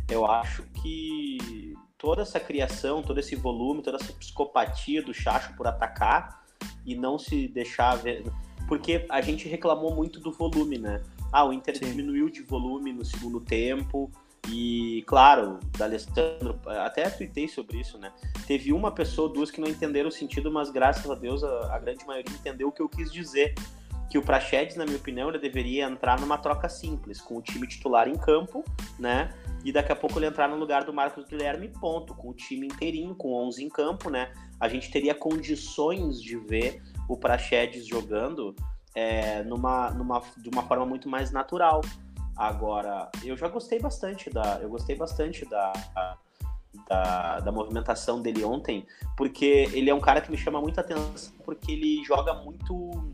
eu 0.09 0.25
acho 0.25 0.63
que 0.81 1.73
toda 1.97 2.23
essa 2.23 2.41
criação, 2.41 3.01
todo 3.01 3.21
esse 3.21 3.37
volume, 3.37 3.81
toda 3.81 3.95
essa 3.95 4.11
psicopatia 4.11 5.01
do 5.01 5.13
Chacho 5.13 5.55
por 5.55 5.65
atacar 5.65 6.43
e 6.85 6.93
não 6.93 7.17
se 7.17 7.47
deixar 7.47 7.95
ver. 7.95 8.25
Porque 8.67 9.05
a 9.09 9.21
gente 9.21 9.47
reclamou 9.47 9.93
muito 9.93 10.19
do 10.19 10.31
volume, 10.31 10.77
né? 10.77 11.01
Ah, 11.31 11.45
o 11.45 11.53
Inter 11.53 11.77
Sim. 11.77 11.85
diminuiu 11.85 12.29
de 12.29 12.41
volume 12.41 12.91
no 12.91 13.05
segundo 13.05 13.39
tempo. 13.39 14.11
E, 14.49 15.03
claro, 15.05 15.59
da 15.77 15.85
Alessandro, 15.85 16.59
até 16.65 17.09
tuitei 17.09 17.47
sobre 17.47 17.79
isso, 17.79 17.97
né? 17.97 18.11
Teve 18.47 18.73
uma 18.73 18.91
pessoa, 18.91 19.31
duas 19.31 19.51
que 19.51 19.61
não 19.61 19.67
entenderam 19.67 20.09
o 20.09 20.11
sentido, 20.11 20.51
mas 20.51 20.71
graças 20.71 21.09
a 21.09 21.15
Deus 21.15 21.43
a, 21.43 21.75
a 21.75 21.79
grande 21.79 22.05
maioria 22.05 22.33
entendeu 22.33 22.69
o 22.69 22.71
que 22.71 22.81
eu 22.81 22.89
quis 22.89 23.11
dizer. 23.11 23.53
Que 24.09 24.17
o 24.17 24.21
Prachedes, 24.21 24.75
na 24.75 24.83
minha 24.83 24.97
opinião, 24.97 25.29
ele 25.29 25.39
deveria 25.39 25.85
entrar 25.85 26.19
numa 26.19 26.37
troca 26.37 26.67
simples, 26.67 27.21
com 27.21 27.37
o 27.37 27.41
time 27.41 27.65
titular 27.65 28.09
em 28.09 28.17
campo, 28.17 28.65
né? 28.99 29.33
E 29.63 29.71
daqui 29.71 29.91
a 29.91 29.95
pouco 29.95 30.19
ele 30.19 30.25
entrar 30.25 30.49
no 30.49 30.57
lugar 30.57 30.83
do 30.83 30.91
Marcos 30.91 31.25
Guilherme, 31.25 31.69
ponto, 31.69 32.13
com 32.13 32.29
o 32.29 32.33
time 32.33 32.67
inteirinho, 32.67 33.15
com 33.15 33.33
11 33.33 33.63
em 33.63 33.69
campo, 33.69 34.09
né? 34.09 34.33
A 34.59 34.67
gente 34.67 34.91
teria 34.91 35.15
condições 35.15 36.21
de 36.21 36.35
ver 36.35 36.81
o 37.11 37.17
Prachedes 37.17 37.85
jogando 37.85 38.55
é, 38.95 39.43
numa, 39.43 39.89
numa, 39.91 40.21
de 40.37 40.49
uma 40.49 40.63
forma 40.63 40.85
muito 40.85 41.09
mais 41.09 41.29
natural. 41.29 41.81
Agora, 42.37 43.11
eu 43.23 43.35
já 43.35 43.49
gostei 43.49 43.79
bastante 43.79 44.29
da, 44.29 44.59
eu 44.61 44.69
gostei 44.69 44.95
bastante 44.95 45.45
da, 45.45 45.73
da, 46.87 47.39
da, 47.41 47.51
movimentação 47.51 48.21
dele 48.21 48.45
ontem, 48.45 48.87
porque 49.17 49.69
ele 49.73 49.89
é 49.89 49.93
um 49.93 49.99
cara 49.99 50.21
que 50.21 50.31
me 50.31 50.37
chama 50.37 50.61
muita 50.61 50.79
atenção, 50.79 51.33
porque 51.43 51.73
ele 51.73 52.01
joga 52.05 52.33
muito. 52.33 53.13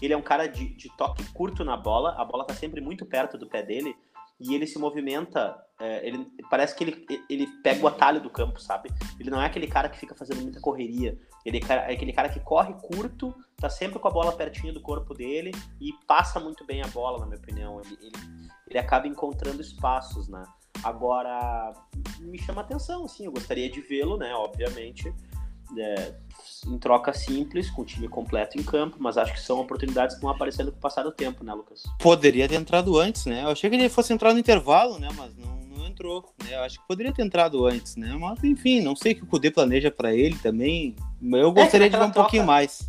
Ele 0.00 0.12
é 0.12 0.16
um 0.16 0.22
cara 0.22 0.46
de, 0.46 0.72
de 0.74 0.88
toque 0.96 1.24
curto 1.32 1.64
na 1.64 1.76
bola, 1.76 2.14
a 2.16 2.24
bola 2.24 2.44
tá 2.44 2.54
sempre 2.54 2.80
muito 2.80 3.04
perto 3.04 3.36
do 3.36 3.48
pé 3.48 3.62
dele, 3.62 3.96
e 4.42 4.54
ele 4.54 4.66
se 4.66 4.78
movimenta, 4.78 5.56
é, 5.80 6.06
ele 6.06 6.26
parece 6.50 6.74
que 6.74 6.84
ele, 6.84 7.06
ele 7.30 7.46
pega 7.62 7.82
o 7.82 7.88
atalho 7.88 8.20
do 8.20 8.28
campo, 8.28 8.60
sabe? 8.60 8.90
Ele 9.18 9.30
não 9.30 9.40
é 9.40 9.46
aquele 9.46 9.66
cara 9.66 9.88
que 9.88 9.98
fica 9.98 10.14
fazendo 10.14 10.42
muita 10.42 10.60
correria. 10.60 11.18
Ele 11.44 11.58
é, 11.58 11.72
é 11.72 11.92
aquele 11.92 12.12
cara 12.12 12.28
que 12.28 12.40
corre 12.40 12.74
curto, 12.74 13.34
tá 13.56 13.70
sempre 13.70 13.98
com 13.98 14.08
a 14.08 14.10
bola 14.10 14.32
pertinho 14.32 14.74
do 14.74 14.80
corpo 14.80 15.14
dele 15.14 15.52
e 15.80 15.92
passa 16.06 16.40
muito 16.40 16.64
bem 16.66 16.82
a 16.82 16.88
bola, 16.88 17.20
na 17.20 17.26
minha 17.26 17.38
opinião. 17.38 17.80
Ele, 17.80 17.98
ele, 18.00 18.48
ele 18.68 18.78
acaba 18.78 19.06
encontrando 19.06 19.60
espaços, 19.60 20.28
né? 20.28 20.42
Agora, 20.82 21.72
me 22.20 22.38
chama 22.38 22.62
atenção, 22.62 23.06
sim, 23.06 23.26
eu 23.26 23.32
gostaria 23.32 23.70
de 23.70 23.80
vê-lo, 23.80 24.16
né, 24.16 24.34
obviamente, 24.34 25.14
é, 25.78 26.14
em 26.66 26.78
troca 26.78 27.12
simples, 27.12 27.70
com 27.70 27.82
o 27.82 27.84
time 27.84 28.08
completo 28.08 28.58
em 28.58 28.62
campo, 28.62 28.96
mas 28.98 29.16
acho 29.16 29.32
que 29.32 29.40
são 29.40 29.60
oportunidades 29.60 30.16
que 30.16 30.22
vão 30.22 30.30
aparecendo 30.30 30.70
com 30.70 30.78
o 30.78 30.80
passar 30.80 31.02
do 31.02 31.12
tempo, 31.12 31.44
né, 31.44 31.52
Lucas? 31.52 31.82
Poderia 31.98 32.48
ter 32.48 32.56
entrado 32.56 32.98
antes, 32.98 33.26
né? 33.26 33.44
Eu 33.44 33.48
achei 33.48 33.68
que 33.68 33.76
ele 33.76 33.88
fosse 33.88 34.12
entrar 34.12 34.32
no 34.32 34.38
intervalo, 34.38 34.98
né, 34.98 35.08
mas 35.16 35.36
não, 35.36 35.56
não 35.76 35.86
entrou, 35.86 36.32
né? 36.44 36.54
Eu 36.54 36.60
acho 36.62 36.80
que 36.80 36.86
poderia 36.86 37.12
ter 37.12 37.22
entrado 37.22 37.66
antes, 37.66 37.96
né? 37.96 38.16
Mas, 38.18 38.42
enfim, 38.44 38.80
não 38.80 38.94
sei 38.94 39.12
o 39.12 39.16
que 39.16 39.22
o 39.24 39.26
Kudê 39.26 39.50
planeja 39.50 39.90
para 39.90 40.14
ele 40.14 40.36
também. 40.38 40.96
Eu 41.22 41.50
é, 41.50 41.52
gostaria 41.52 41.86
é 41.86 41.90
de 41.90 41.96
ver 41.96 42.02
um 42.02 42.10
troca... 42.10 42.22
pouquinho 42.22 42.44
mais 42.44 42.88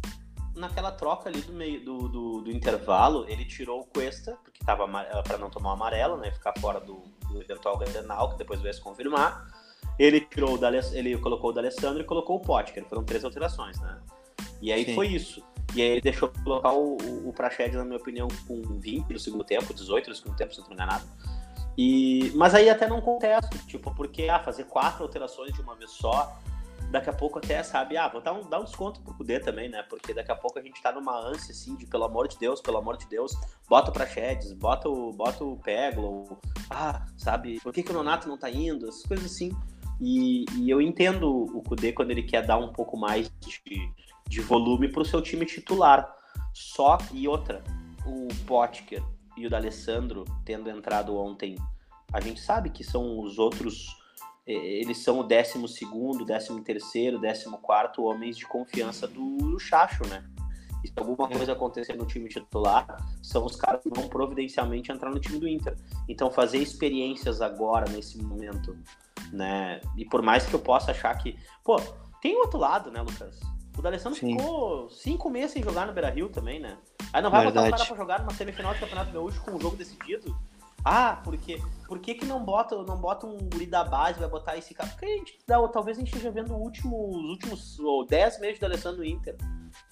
naquela 0.55 0.91
troca 0.91 1.29
ali 1.29 1.41
do 1.41 1.53
meio 1.53 1.83
do, 1.83 2.07
do, 2.07 2.41
do 2.41 2.51
intervalo, 2.51 3.25
ele 3.27 3.45
tirou 3.45 3.81
o 3.81 3.85
Cuesta, 3.85 4.37
porque 4.43 4.63
tava 4.63 4.87
para 5.23 5.37
não 5.37 5.49
tomar 5.49 5.71
o 5.71 5.73
amarelo, 5.73 6.17
né? 6.17 6.31
Ficar 6.31 6.53
fora 6.59 6.79
do, 6.79 7.03
do 7.27 7.41
eventual 7.41 7.77
Grenal, 7.77 8.29
que 8.31 8.37
depois 8.37 8.61
veio 8.61 8.73
se 8.73 8.81
confirmar. 8.81 9.47
Ele 9.99 10.21
tirou 10.21 10.57
o 10.57 10.59
ele 10.93 11.17
colocou 11.17 11.51
o 11.51 11.53
D'Alessandro 11.53 12.01
e 12.01 12.05
colocou 12.05 12.37
o 12.37 12.39
Potker. 12.39 12.83
Foram 12.85 13.03
três 13.03 13.23
alterações, 13.23 13.79
né? 13.79 13.99
E 14.61 14.71
aí 14.71 14.85
Sim. 14.85 14.95
foi 14.95 15.07
isso. 15.07 15.43
E 15.75 15.81
aí 15.81 15.89
ele 15.89 16.01
deixou 16.01 16.29
colocar 16.43 16.71
o, 16.73 16.97
o, 17.01 17.29
o 17.29 17.33
Prached, 17.33 17.75
na 17.75 17.83
minha 17.83 17.97
opinião, 17.97 18.27
com 18.47 18.61
20 18.79 19.11
no 19.11 19.19
segundo 19.19 19.43
tempo, 19.43 19.73
18 19.73 20.09
no 20.09 20.15
segundo 20.15 20.35
tempo, 20.35 20.51
se 20.53 20.59
não 20.59 20.63
estou 20.63 20.75
enganado. 20.75 21.05
E, 21.77 22.31
mas 22.35 22.53
aí 22.53 22.69
até 22.69 22.87
não 22.87 23.01
contesto, 23.01 23.57
tipo, 23.65 23.93
porque 23.95 24.29
ah, 24.29 24.39
fazer 24.39 24.65
quatro 24.65 25.03
alterações 25.03 25.51
de 25.53 25.61
uma 25.61 25.75
vez 25.75 25.89
só 25.91 26.37
daqui 26.91 27.09
a 27.09 27.13
pouco 27.13 27.39
até, 27.39 27.63
sabe, 27.63 27.97
ah, 27.97 28.07
vou 28.07 28.21
dar 28.21 28.33
um, 28.33 28.47
dar 28.47 28.59
um 28.59 28.65
desconto 28.65 29.01
pro 29.01 29.15
Cudê 29.15 29.39
também, 29.39 29.67
né? 29.67 29.81
Porque 29.89 30.13
daqui 30.13 30.31
a 30.31 30.35
pouco 30.35 30.59
a 30.59 30.61
gente 30.61 30.79
tá 30.79 30.91
numa 30.91 31.19
ânsia, 31.19 31.51
assim, 31.51 31.75
de 31.75 31.87
pelo 31.87 32.03
amor 32.03 32.27
de 32.27 32.37
Deus, 32.37 32.61
pelo 32.61 32.77
amor 32.77 32.97
de 32.97 33.07
Deus, 33.07 33.33
bota 33.67 33.89
o 33.89 33.93
Prachedes, 33.93 34.53
bota 34.53 34.87
o, 34.87 35.11
bota 35.11 35.43
o 35.43 35.57
Peglo, 35.57 36.37
ah, 36.69 37.03
sabe, 37.17 37.59
por 37.61 37.73
que, 37.73 37.81
que 37.81 37.89
o 37.89 37.95
Nonato 37.95 38.27
não 38.27 38.37
tá 38.37 38.47
indo? 38.47 38.87
Essas 38.87 39.03
coisas 39.03 39.25
assim. 39.25 39.51
E, 40.03 40.43
e 40.57 40.69
eu 40.69 40.81
entendo 40.81 41.31
o 41.31 41.63
Cudê 41.63 41.93
quando 41.93 42.11
ele 42.11 42.23
quer 42.23 42.45
dar 42.45 42.57
um 42.57 42.73
pouco 42.73 42.97
mais 42.97 43.31
de, 43.39 43.89
de 44.27 44.41
volume 44.41 44.91
pro 44.91 45.05
seu 45.05 45.21
time 45.21 45.45
titular. 45.45 46.13
Só 46.53 46.97
e 47.13 47.25
outra, 47.25 47.63
o 48.05 48.27
Potker 48.45 49.01
e 49.37 49.47
o 49.47 49.49
D'Alessandro 49.49 50.25
tendo 50.43 50.69
entrado 50.69 51.15
ontem, 51.15 51.55
a 52.11 52.19
gente 52.19 52.41
sabe 52.41 52.69
que 52.69 52.83
são 52.83 53.17
os 53.21 53.39
outros 53.39 53.87
eles 54.45 54.97
são 54.97 55.21
o 55.21 55.23
12 55.23 55.65
segundo, 55.69 56.25
13 56.25 56.61
terceiro, 56.63 57.21
14 57.21 57.45
quarto 57.61 58.03
homens 58.03 58.37
de 58.37 58.45
confiança 58.45 59.07
do 59.07 59.57
Chacho, 59.57 60.05
né? 60.07 60.21
E 60.83 60.89
se 60.89 60.93
alguma 60.97 61.29
é. 61.29 61.37
coisa 61.37 61.53
acontecer 61.53 61.93
no 61.93 62.05
time 62.05 62.27
titular, 62.27 62.85
são 63.21 63.45
os 63.45 63.55
caras 63.55 63.81
que 63.81 63.89
vão 63.89 64.09
providencialmente 64.09 64.91
entrar 64.91 65.09
no 65.11 65.19
time 65.19 65.39
do 65.39 65.47
Inter. 65.47 65.77
Então 66.09 66.29
fazer 66.29 66.57
experiências 66.57 67.41
agora, 67.41 67.89
nesse 67.89 68.21
momento, 68.21 68.77
né? 69.33 69.81
E 69.97 70.05
por 70.05 70.21
mais 70.21 70.45
que 70.45 70.53
eu 70.53 70.59
possa 70.59 70.91
achar 70.91 71.13
que... 71.17 71.37
Pô, 71.63 71.77
tem 72.21 72.37
outro 72.37 72.59
lado, 72.59 72.91
né, 72.91 73.01
Lucas? 73.01 73.39
O 73.77 73.81
D'Alessandro 73.81 74.19
ficou 74.19 74.89
cinco 74.89 75.29
meses 75.29 75.51
sem 75.51 75.63
jogar 75.63 75.87
no 75.87 75.93
Beira-Rio 75.93 76.29
também, 76.29 76.59
né? 76.59 76.77
Aí 77.11 77.21
não 77.21 77.31
vai 77.31 77.43
Verdade. 77.43 77.71
botar 77.71 77.75
o 77.75 77.77
cara 77.77 77.87
pra 77.87 77.97
jogar 77.97 78.19
numa 78.19 78.33
semifinal 78.33 78.73
de 78.73 78.79
Campeonato 78.79 79.11
Gaúcho 79.11 79.41
com 79.41 79.51
um 79.51 79.59
jogo 79.59 79.75
decidido? 79.75 80.35
Ah, 80.85 81.21
porque 81.23 81.61
por 81.87 81.99
que, 81.99 82.13
que 82.13 82.25
não 82.25 82.43
bota 82.43 82.75
não 82.83 82.97
bota 82.97 83.25
um 83.25 83.37
guri 83.37 83.65
da 83.65 83.83
base, 83.83 84.19
vai 84.19 84.27
botar 84.27 84.57
esse 84.57 84.73
cara? 84.73 84.89
Porque 84.89 85.05
a 85.05 85.09
gente 85.09 85.39
talvez 85.71 85.97
a 85.97 86.01
gente 86.01 86.09
esteja 86.09 86.29
vendo 86.29 86.53
último, 86.53 87.09
os 87.09 87.29
últimos 87.29 87.79
ou 87.79 88.05
10 88.05 88.39
meses 88.41 88.59
do 88.59 88.65
Alessandro 88.65 89.05
Inter. 89.05 89.35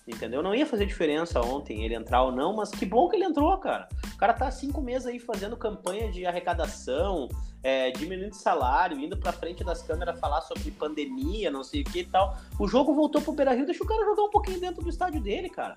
Entendeu? 0.07 0.43
Não 0.43 0.53
ia 0.53 0.65
fazer 0.65 0.85
diferença 0.85 1.39
ontem 1.41 1.85
ele 1.85 1.95
entrar 1.95 2.23
ou 2.23 2.31
não, 2.31 2.55
mas 2.55 2.69
que 2.69 2.85
bom 2.85 3.07
que 3.07 3.15
ele 3.15 3.25
entrou, 3.25 3.57
cara. 3.57 3.87
O 4.13 4.17
cara 4.17 4.33
tá 4.33 4.51
cinco 4.51 4.81
meses 4.81 5.07
aí 5.07 5.19
fazendo 5.19 5.55
campanha 5.55 6.11
de 6.11 6.25
arrecadação, 6.25 7.29
é, 7.63 7.91
diminuindo 7.91 8.35
salário, 8.35 8.99
indo 8.99 9.17
pra 9.17 9.31
frente 9.31 9.63
das 9.63 9.81
câmeras 9.81 10.19
falar 10.19 10.41
sobre 10.41 10.71
pandemia, 10.71 11.51
não 11.51 11.63
sei 11.63 11.81
o 11.81 11.85
que 11.85 11.99
e 11.99 12.05
tal. 12.05 12.37
O 12.59 12.67
jogo 12.67 12.93
voltou 12.93 13.21
pro 13.21 13.33
Beira 13.33 13.53
Rio, 13.53 13.65
deixa 13.65 13.83
o 13.83 13.87
cara 13.87 14.03
jogar 14.05 14.23
um 14.23 14.31
pouquinho 14.31 14.59
dentro 14.59 14.81
do 14.81 14.89
estádio 14.89 15.21
dele, 15.21 15.49
cara. 15.49 15.75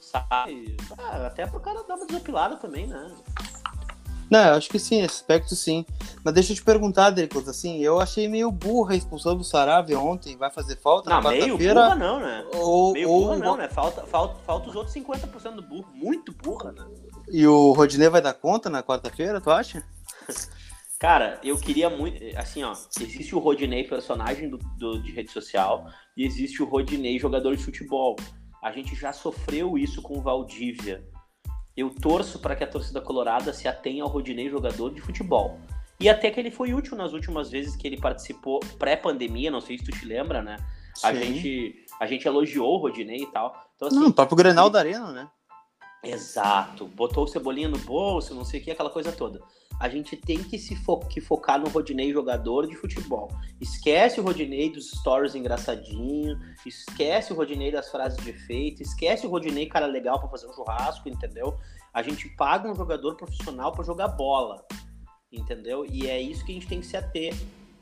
Sabe? 0.00 0.76
Ah, 0.98 1.26
até 1.26 1.46
pro 1.46 1.60
cara 1.60 1.82
dar 1.84 1.94
uma 1.94 2.06
desopilada 2.06 2.56
também, 2.56 2.86
né? 2.86 3.10
Não, 4.30 4.46
eu 4.46 4.54
acho 4.54 4.70
que 4.70 4.78
sim, 4.78 5.02
esse 5.02 5.16
aspecto 5.16 5.54
sim. 5.54 5.84
Mas 6.24 6.32
deixa 6.32 6.52
eu 6.52 6.56
te 6.56 6.64
perguntar, 6.64 7.10
Dricos, 7.10 7.46
assim, 7.48 7.80
eu 7.80 8.00
achei 8.00 8.26
meio 8.28 8.50
burra 8.50 8.94
a 8.94 8.96
expulsão 8.96 9.36
do 9.36 9.44
Saravia 9.44 10.00
ontem, 10.00 10.38
vai 10.38 10.50
fazer 10.50 10.76
falta 10.76 11.10
não, 11.10 11.16
na 11.18 11.22
quarta-feira? 11.22 11.56
meio 11.58 11.74
burra 11.74 11.94
não, 11.94 12.20
né? 12.20 12.44
Ou, 12.54 12.92
meio 12.94 13.10
ou... 13.10 13.24
burra 13.24 13.36
não, 13.36 13.56
né? 13.58 13.68
Falta, 13.68 14.02
falta, 14.06 14.34
falta 14.46 14.70
os 14.70 14.74
outros 14.74 14.94
50% 14.96 15.56
do 15.56 15.62
burro, 15.62 15.88
muito 15.92 16.32
burra, 16.32 16.72
né? 16.72 16.86
E 17.30 17.46
o 17.46 17.72
Rodinei 17.72 18.08
vai 18.08 18.22
dar 18.22 18.32
conta 18.32 18.70
na 18.70 18.82
quarta-feira, 18.82 19.40
tu 19.40 19.50
acha? 19.50 19.84
Cara, 21.02 21.40
eu 21.42 21.58
queria 21.58 21.90
muito. 21.90 22.22
Assim, 22.38 22.62
ó, 22.62 22.72
existe 23.00 23.34
o 23.34 23.40
Rodinei, 23.40 23.82
personagem 23.82 24.48
do, 24.48 24.56
do, 24.78 25.02
de 25.02 25.10
rede 25.10 25.32
social, 25.32 25.86
e 26.16 26.24
existe 26.24 26.62
o 26.62 26.66
Rodinei, 26.66 27.18
jogador 27.18 27.56
de 27.56 27.62
futebol. 27.62 28.14
A 28.62 28.70
gente 28.70 28.94
já 28.94 29.12
sofreu 29.12 29.76
isso 29.76 30.00
com 30.00 30.16
o 30.16 30.22
Valdívia 30.22 31.04
eu 31.76 31.90
torço 31.90 32.38
para 32.38 32.54
que 32.54 32.64
a 32.64 32.66
torcida 32.66 33.00
colorada 33.00 33.52
se 33.52 33.66
atenha 33.66 34.02
ao 34.02 34.08
Rodinei 34.08 34.48
jogador 34.48 34.92
de 34.92 35.00
futebol. 35.00 35.58
E 35.98 36.08
até 36.08 36.30
que 36.30 36.38
ele 36.38 36.50
foi 36.50 36.74
útil 36.74 36.96
nas 36.96 37.12
últimas 37.12 37.50
vezes 37.50 37.76
que 37.76 37.86
ele 37.86 37.96
participou 37.96 38.60
pré-pandemia, 38.78 39.50
não 39.50 39.60
sei 39.60 39.78
se 39.78 39.84
tu 39.84 39.92
te 39.92 40.04
lembra, 40.04 40.42
né? 40.42 40.56
A 41.02 41.14
gente, 41.14 41.86
a 41.98 42.06
gente 42.06 42.26
elogiou 42.26 42.74
o 42.74 42.78
Rodinei 42.78 43.22
e 43.22 43.26
tal. 43.26 43.54
Então, 43.76 43.88
assim, 43.88 43.98
não, 43.98 44.08
o 44.08 44.12
próprio 44.12 44.36
Grenal 44.36 44.66
ele... 44.66 44.72
da 44.72 44.78
Arena, 44.80 45.12
né? 45.12 45.30
Exato. 46.04 46.86
Botou 46.86 47.24
o 47.24 47.28
Cebolinha 47.28 47.68
no 47.68 47.78
bolso, 47.78 48.34
não 48.34 48.44
sei 48.44 48.60
o 48.60 48.64
que, 48.64 48.70
aquela 48.70 48.90
coisa 48.90 49.12
toda 49.12 49.40
a 49.82 49.88
gente 49.88 50.16
tem 50.16 50.40
que 50.44 50.60
se 50.60 50.76
fo 50.76 51.00
que 51.00 51.20
focar 51.20 51.58
no 51.58 51.68
Rodinei 51.68 52.12
jogador 52.12 52.68
de 52.68 52.76
futebol. 52.76 53.28
Esquece 53.60 54.20
o 54.20 54.22
Rodinei 54.22 54.70
dos 54.70 54.90
stories 54.90 55.34
engraçadinho, 55.34 56.38
esquece 56.64 57.32
o 57.32 57.36
Rodinei 57.36 57.72
das 57.72 57.90
frases 57.90 58.16
de 58.22 58.30
efeito, 58.30 58.80
esquece 58.80 59.26
o 59.26 59.28
Rodinei 59.28 59.66
cara 59.66 59.86
legal 59.86 60.20
para 60.20 60.28
fazer 60.28 60.46
um 60.46 60.52
churrasco, 60.52 61.08
entendeu? 61.08 61.58
A 61.92 62.00
gente 62.00 62.28
paga 62.36 62.70
um 62.70 62.76
jogador 62.76 63.16
profissional 63.16 63.72
para 63.72 63.82
jogar 63.82 64.06
bola, 64.06 64.64
entendeu? 65.32 65.84
E 65.90 66.06
é 66.06 66.20
isso 66.20 66.44
que 66.44 66.52
a 66.52 66.54
gente 66.54 66.68
tem 66.68 66.78
que 66.78 66.86
se 66.86 66.96
ater, 66.96 67.34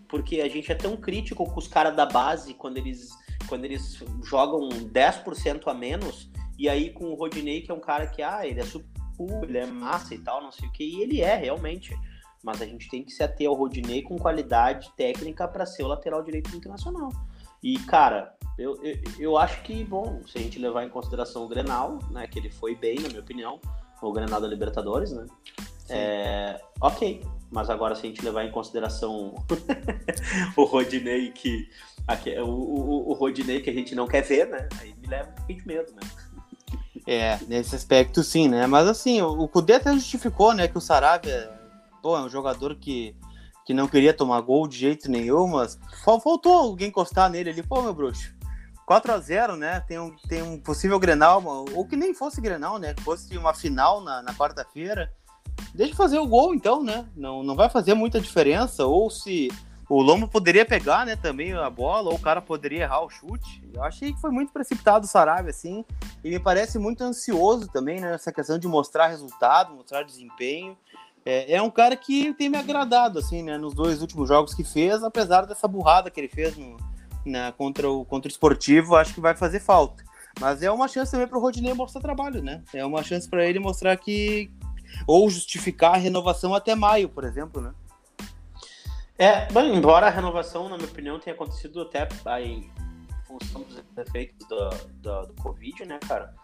porque 0.09 0.40
a 0.40 0.49
gente 0.49 0.73
é 0.73 0.75
tão 0.75 0.97
crítico 0.97 1.45
com 1.45 1.59
os 1.59 1.69
caras 1.69 1.95
da 1.95 2.07
base 2.07 2.54
quando 2.54 2.78
eles 2.78 3.11
quando 3.47 3.66
eles 3.66 4.02
jogam 4.25 4.71
10% 4.71 5.66
a 5.66 5.75
menos, 5.75 6.30
e 6.59 6.66
aí 6.66 6.95
com 6.95 7.11
o 7.11 7.14
Rodinei, 7.14 7.61
que 7.61 7.71
é 7.71 7.75
um 7.75 7.80
cara 7.80 8.07
que, 8.07 8.23
ah, 8.23 8.47
ele 8.47 8.61
é 8.61 8.64
super 8.64 9.00
ele 9.42 9.58
é 9.58 9.66
massa 9.66 10.14
e 10.14 10.18
tal, 10.18 10.42
não 10.42 10.52
sei 10.52 10.68
o 10.68 10.72
que, 10.72 10.84
e 10.84 11.02
ele 11.02 11.20
é 11.20 11.36
realmente. 11.36 11.96
Mas 12.42 12.62
a 12.62 12.66
gente 12.66 12.88
tem 12.88 13.04
que 13.04 13.12
se 13.12 13.22
ater 13.22 13.48
ao 13.48 13.54
Rodinei 13.54 14.02
com 14.02 14.18
qualidade 14.18 14.90
técnica 14.96 15.46
para 15.46 15.66
ser 15.66 15.82
o 15.82 15.88
lateral 15.88 16.22
direito 16.22 16.56
internacional. 16.56 17.10
E, 17.62 17.78
cara, 17.80 18.34
eu, 18.58 18.82
eu, 18.82 18.96
eu, 19.18 19.36
acho 19.36 19.62
que, 19.62 19.84
bom, 19.84 20.22
se 20.26 20.38
a 20.38 20.40
gente 20.40 20.58
levar 20.58 20.84
em 20.84 20.88
consideração 20.88 21.44
o 21.44 21.48
Grenal, 21.48 21.98
né, 22.10 22.26
que 22.26 22.38
ele 22.38 22.50
foi 22.50 22.74
bem, 22.74 22.98
na 23.00 23.08
minha 23.08 23.20
opinião, 23.20 23.60
o 24.00 24.12
Grenal 24.12 24.40
da 24.40 24.48
Libertadores, 24.48 25.12
né? 25.12 25.26
É, 25.90 26.60
ok, 26.80 27.22
mas 27.50 27.68
agora 27.68 27.94
se 27.94 28.06
a 28.06 28.08
gente 28.08 28.24
levar 28.24 28.44
em 28.44 28.50
consideração 28.50 29.34
o 30.56 30.64
Rodinei 30.64 31.32
que 31.32 31.68
o, 32.42 32.48
o, 32.48 33.10
o 33.10 33.12
Rodinei 33.14 33.60
que 33.60 33.70
a 33.70 33.72
gente 33.72 33.94
não 33.94 34.06
quer 34.06 34.22
ver, 34.22 34.48
né? 34.48 34.68
Aí 34.80 34.94
me 34.94 35.06
leva 35.06 35.30
um 35.30 35.34
pouquinho 35.34 35.58
de 35.58 35.66
medo, 35.66 35.92
né? 35.92 36.00
É, 37.06 37.38
nesse 37.47 37.75
aspecto 37.75 38.23
sim, 38.23 38.49
né? 38.49 38.66
Mas 38.66 38.88
assim, 38.88 39.23
o, 39.23 39.42
o 39.42 39.49
Kudê 39.49 39.75
até 39.75 39.92
justificou, 39.92 40.52
né, 40.52 40.66
que 40.66 40.76
o 40.76 40.80
Saravia 40.80 41.50
pô, 42.02 42.16
é 42.16 42.20
um 42.20 42.28
jogador 42.28 42.75
que, 42.75 43.14
que 43.64 43.75
não 43.75 43.87
queria 43.87 44.12
tomar 44.12 44.40
gol 44.40 44.66
de 44.66 44.78
jeito 44.78 45.11
nenhum, 45.11 45.47
mas 45.49 45.78
faltou 46.04 46.52
alguém 46.52 46.88
encostar 46.88 47.30
nele 47.30 47.50
ali, 47.50 47.62
pô, 47.62 47.82
meu 47.82 47.94
bruxo. 47.94 48.35
4 48.87 49.12
a 49.12 49.18
0 49.20 49.56
né? 49.56 49.80
Tem 49.87 50.00
um, 50.00 50.16
tem 50.28 50.42
um 50.42 50.59
possível 50.59 50.99
Grenal, 50.99 51.40
ou 51.44 51.87
que 51.87 51.94
nem 51.94 52.12
fosse 52.12 52.40
Grenal, 52.40 52.76
né? 52.76 52.92
Que 52.92 53.02
fosse 53.02 53.37
uma 53.38 53.54
final 53.54 54.00
na, 54.00 54.20
na 54.20 54.35
quarta-feira. 54.35 55.12
Deixa 55.73 55.94
fazer 55.94 56.18
o 56.18 56.26
gol, 56.26 56.52
então, 56.54 56.82
né? 56.82 57.06
Não, 57.14 57.44
não 57.44 57.54
vai 57.54 57.68
fazer 57.68 57.94
muita 57.94 58.20
diferença. 58.20 58.85
Ou 58.87 59.09
se 59.09 59.49
o 59.90 60.00
Lombo 60.00 60.28
poderia 60.28 60.64
pegar, 60.64 61.04
né, 61.04 61.16
também 61.16 61.52
a 61.52 61.68
bola, 61.68 62.11
ou 62.11 62.14
o 62.14 62.20
cara 62.20 62.40
poderia 62.40 62.85
errar 62.85 63.00
o 63.00 63.11
chute. 63.11 63.61
Eu 63.75 63.82
achei 63.82 64.12
que 64.12 64.20
foi 64.20 64.30
muito 64.30 64.52
precipitado 64.52 65.04
o 65.04 65.09
Sarabia, 65.09 65.50
assim, 65.50 65.85
e 66.23 66.30
me 66.30 66.38
parece 66.38 66.78
muito 66.78 67.02
ansioso 67.02 67.66
também, 67.66 68.00
né, 68.00 68.12
nessa 68.12 68.30
questão 68.30 68.56
de 68.56 68.68
mostrar 68.68 69.09
resultado, 69.09 69.75
mostrar 69.75 70.04
desempenho. 70.04 70.78
É, 71.26 71.56
é, 71.56 71.61
um 71.61 71.70
cara 71.70 71.97
que 71.97 72.32
tem 72.35 72.49
me 72.49 72.56
agradado, 72.56 73.18
assim, 73.18 73.42
né, 73.42 73.59
nos 73.59 73.75
dois 73.75 74.00
últimos 74.00 74.28
jogos 74.28 74.54
que 74.54 74.62
fez, 74.62 75.02
apesar 75.02 75.44
dessa 75.44 75.66
burrada 75.66 76.09
que 76.09 76.20
ele 76.20 76.28
fez 76.28 76.56
no, 76.56 76.76
na, 77.26 77.50
contra, 77.50 77.90
o, 77.90 78.04
contra 78.04 78.28
o 78.28 78.30
esportivo, 78.30 78.94
acho 78.94 79.12
que 79.12 79.20
vai 79.20 79.35
fazer 79.35 79.59
falta. 79.59 80.04
Mas 80.38 80.62
é 80.62 80.70
uma 80.70 80.87
chance 80.87 81.11
também 81.11 81.26
para 81.26 81.37
o 81.37 81.40
Rodinei 81.40 81.75
mostrar 81.75 82.00
trabalho, 82.00 82.40
né? 82.40 82.62
É 82.73 82.87
uma 82.87 83.02
chance 83.02 83.28
para 83.28 83.44
ele 83.44 83.59
mostrar 83.59 83.97
que. 83.97 84.49
Ou 85.06 85.28
justificar 85.28 85.94
a 85.94 85.99
renovação 85.99 86.54
até 86.54 86.75
maio, 86.76 87.09
por 87.09 87.25
exemplo, 87.25 87.61
né? 87.61 87.73
É, 89.20 89.52
bem, 89.52 89.76
embora 89.76 90.06
a 90.06 90.10
renovação, 90.10 90.66
na 90.66 90.78
minha 90.78 90.88
opinião, 90.88 91.20
tenha 91.20 91.34
acontecido 91.34 91.82
até 91.82 92.08
em 92.40 92.72
função 93.26 93.60
dos 93.64 93.76
efeitos 93.98 94.48
do, 94.48 94.70
do, 94.94 95.26
do 95.26 95.34
Covid, 95.42 95.84
né, 95.84 95.98
cara? 96.08 96.34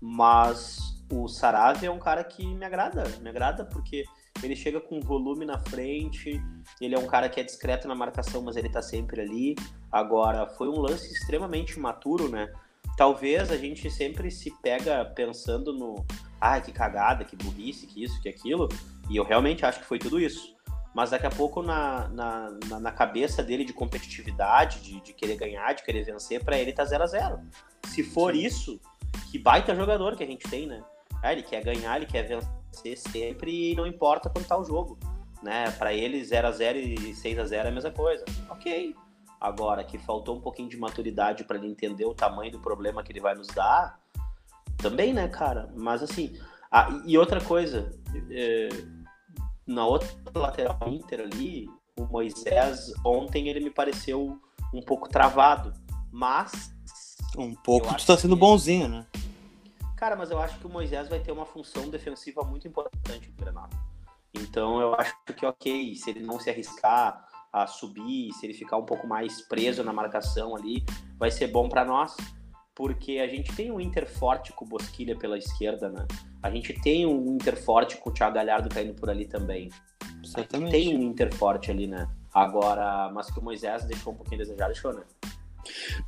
Mas 0.00 1.04
o 1.12 1.28
Saravia 1.28 1.90
é 1.90 1.92
um 1.92 1.98
cara 1.98 2.24
que 2.24 2.46
me 2.46 2.64
agrada, 2.64 3.04
me 3.20 3.28
agrada 3.28 3.66
porque 3.66 4.04
ele 4.42 4.56
chega 4.56 4.80
com 4.80 4.98
volume 4.98 5.44
na 5.44 5.58
frente, 5.58 6.42
ele 6.80 6.94
é 6.94 6.98
um 6.98 7.06
cara 7.06 7.28
que 7.28 7.38
é 7.38 7.42
discreto 7.42 7.86
na 7.86 7.94
marcação, 7.94 8.40
mas 8.40 8.56
ele 8.56 8.70
tá 8.70 8.80
sempre 8.80 9.20
ali. 9.20 9.54
Agora, 9.92 10.46
foi 10.46 10.70
um 10.70 10.80
lance 10.80 11.12
extremamente 11.12 11.78
maturo, 11.78 12.30
né? 12.30 12.50
Talvez 12.96 13.50
a 13.50 13.58
gente 13.58 13.90
sempre 13.90 14.30
se 14.30 14.50
pega 14.62 15.04
pensando 15.04 15.70
no, 15.74 16.02
ah, 16.40 16.58
que 16.58 16.72
cagada, 16.72 17.26
que 17.26 17.36
burrice, 17.36 17.86
que 17.86 18.02
isso, 18.02 18.22
que 18.22 18.28
aquilo, 18.30 18.70
e 19.10 19.18
eu 19.18 19.22
realmente 19.22 19.66
acho 19.66 19.80
que 19.80 19.84
foi 19.84 19.98
tudo 19.98 20.18
isso 20.18 20.51
mas 20.94 21.10
daqui 21.10 21.26
a 21.26 21.30
pouco 21.30 21.62
na, 21.62 22.08
na, 22.08 22.50
na 22.80 22.92
cabeça 22.92 23.42
dele 23.42 23.64
de 23.64 23.72
competitividade, 23.72 24.80
de, 24.80 25.00
de 25.00 25.12
querer 25.12 25.36
ganhar, 25.36 25.72
de 25.72 25.82
querer 25.82 26.04
vencer, 26.04 26.44
para 26.44 26.58
ele 26.58 26.72
tá 26.72 26.84
0 26.84 27.02
a 27.02 27.06
0 27.06 27.40
Se 27.86 28.02
for 28.02 28.34
Sim. 28.34 28.40
isso, 28.40 28.80
que 29.30 29.38
baita 29.38 29.74
jogador 29.74 30.16
que 30.16 30.22
a 30.22 30.26
gente 30.26 30.48
tem, 30.48 30.66
né? 30.66 30.82
Ah, 31.22 31.32
ele 31.32 31.42
quer 31.42 31.64
ganhar, 31.64 31.96
ele 31.96 32.06
quer 32.06 32.24
vencer 32.24 32.98
sempre 32.98 33.72
e 33.72 33.74
não 33.74 33.86
importa 33.86 34.28
quanto 34.28 34.46
tá 34.46 34.58
o 34.58 34.64
jogo. 34.64 34.98
Né? 35.42 35.70
Para 35.72 35.92
ele, 35.92 36.22
0 36.22 36.48
a 36.48 36.52
0 36.52 36.78
e 36.78 37.14
6 37.14 37.38
a 37.38 37.44
0 37.44 37.68
é 37.68 37.70
a 37.70 37.74
mesma 37.74 37.90
coisa. 37.90 38.24
Ok. 38.50 38.94
Agora, 39.40 39.82
que 39.82 39.98
faltou 39.98 40.36
um 40.36 40.40
pouquinho 40.40 40.68
de 40.68 40.76
maturidade 40.76 41.42
para 41.42 41.56
ele 41.56 41.68
entender 41.68 42.04
o 42.04 42.14
tamanho 42.14 42.52
do 42.52 42.60
problema 42.60 43.02
que 43.02 43.10
ele 43.10 43.20
vai 43.20 43.34
nos 43.34 43.48
dar, 43.48 43.98
também, 44.76 45.12
né, 45.12 45.26
cara? 45.28 45.68
Mas 45.74 46.02
assim. 46.02 46.38
Ah, 46.70 46.88
e 47.04 47.18
outra 47.18 47.40
coisa, 47.40 47.92
é 48.30 48.68
na 49.66 49.86
outra 49.86 50.08
lateral 50.34 50.78
Inter 50.88 51.20
ali, 51.20 51.68
o 51.96 52.04
Moisés, 52.04 52.92
ontem 53.04 53.48
ele 53.48 53.60
me 53.60 53.70
pareceu 53.70 54.38
um 54.72 54.80
pouco 54.80 55.08
travado, 55.08 55.72
mas. 56.10 56.72
Um 57.36 57.54
pouco, 57.54 57.94
tu 57.94 58.06
tá 58.06 58.16
sendo 58.16 58.34
que... 58.34 58.40
bonzinho, 58.40 58.88
né? 58.88 59.06
Cara, 59.96 60.16
mas 60.16 60.30
eu 60.30 60.40
acho 60.40 60.58
que 60.58 60.66
o 60.66 60.70
Moisés 60.70 61.08
vai 61.08 61.20
ter 61.20 61.32
uma 61.32 61.46
função 61.46 61.88
defensiva 61.88 62.42
muito 62.42 62.66
importante 62.66 63.30
no 63.30 63.36
Granada. 63.36 63.76
Então 64.34 64.80
eu 64.80 64.94
acho 64.94 65.14
que, 65.24 65.46
ok, 65.46 65.94
se 65.94 66.10
ele 66.10 66.20
não 66.20 66.40
se 66.40 66.50
arriscar 66.50 67.26
a 67.52 67.66
subir, 67.66 68.32
se 68.32 68.46
ele 68.46 68.54
ficar 68.54 68.76
um 68.78 68.84
pouco 68.84 69.06
mais 69.06 69.42
preso 69.42 69.84
na 69.84 69.92
marcação 69.92 70.56
ali, 70.56 70.84
vai 71.18 71.30
ser 71.30 71.48
bom 71.48 71.68
para 71.68 71.84
nós 71.84 72.16
porque 72.74 73.18
a 73.18 73.26
gente 73.26 73.54
tem 73.54 73.70
um 73.70 73.80
Inter 73.80 74.08
forte 74.08 74.52
com 74.52 74.64
o 74.64 74.68
Bosquilha 74.68 75.16
pela 75.16 75.36
esquerda, 75.36 75.88
né? 75.90 76.06
A 76.42 76.50
gente 76.50 76.72
tem 76.80 77.06
um 77.06 77.34
Inter 77.34 77.62
forte 77.62 77.96
com 77.96 78.10
o 78.10 78.12
Thiago 78.12 78.34
Galhardo 78.34 78.68
caindo 78.68 78.94
por 78.94 79.10
ali 79.10 79.26
também. 79.26 79.68
Certamente. 80.24 80.70
Tem 80.70 80.96
um 80.96 81.02
Inter 81.02 81.34
forte 81.34 81.70
ali, 81.70 81.86
né? 81.86 82.08
Agora, 82.32 83.10
mas 83.12 83.30
que 83.30 83.38
o 83.38 83.44
Moisés 83.44 83.84
deixou 83.84 84.12
um 84.12 84.16
pouquinho 84.16 84.40
a 84.40 84.44
desejar, 84.44 84.66
deixou, 84.66 84.94
né? 84.94 85.02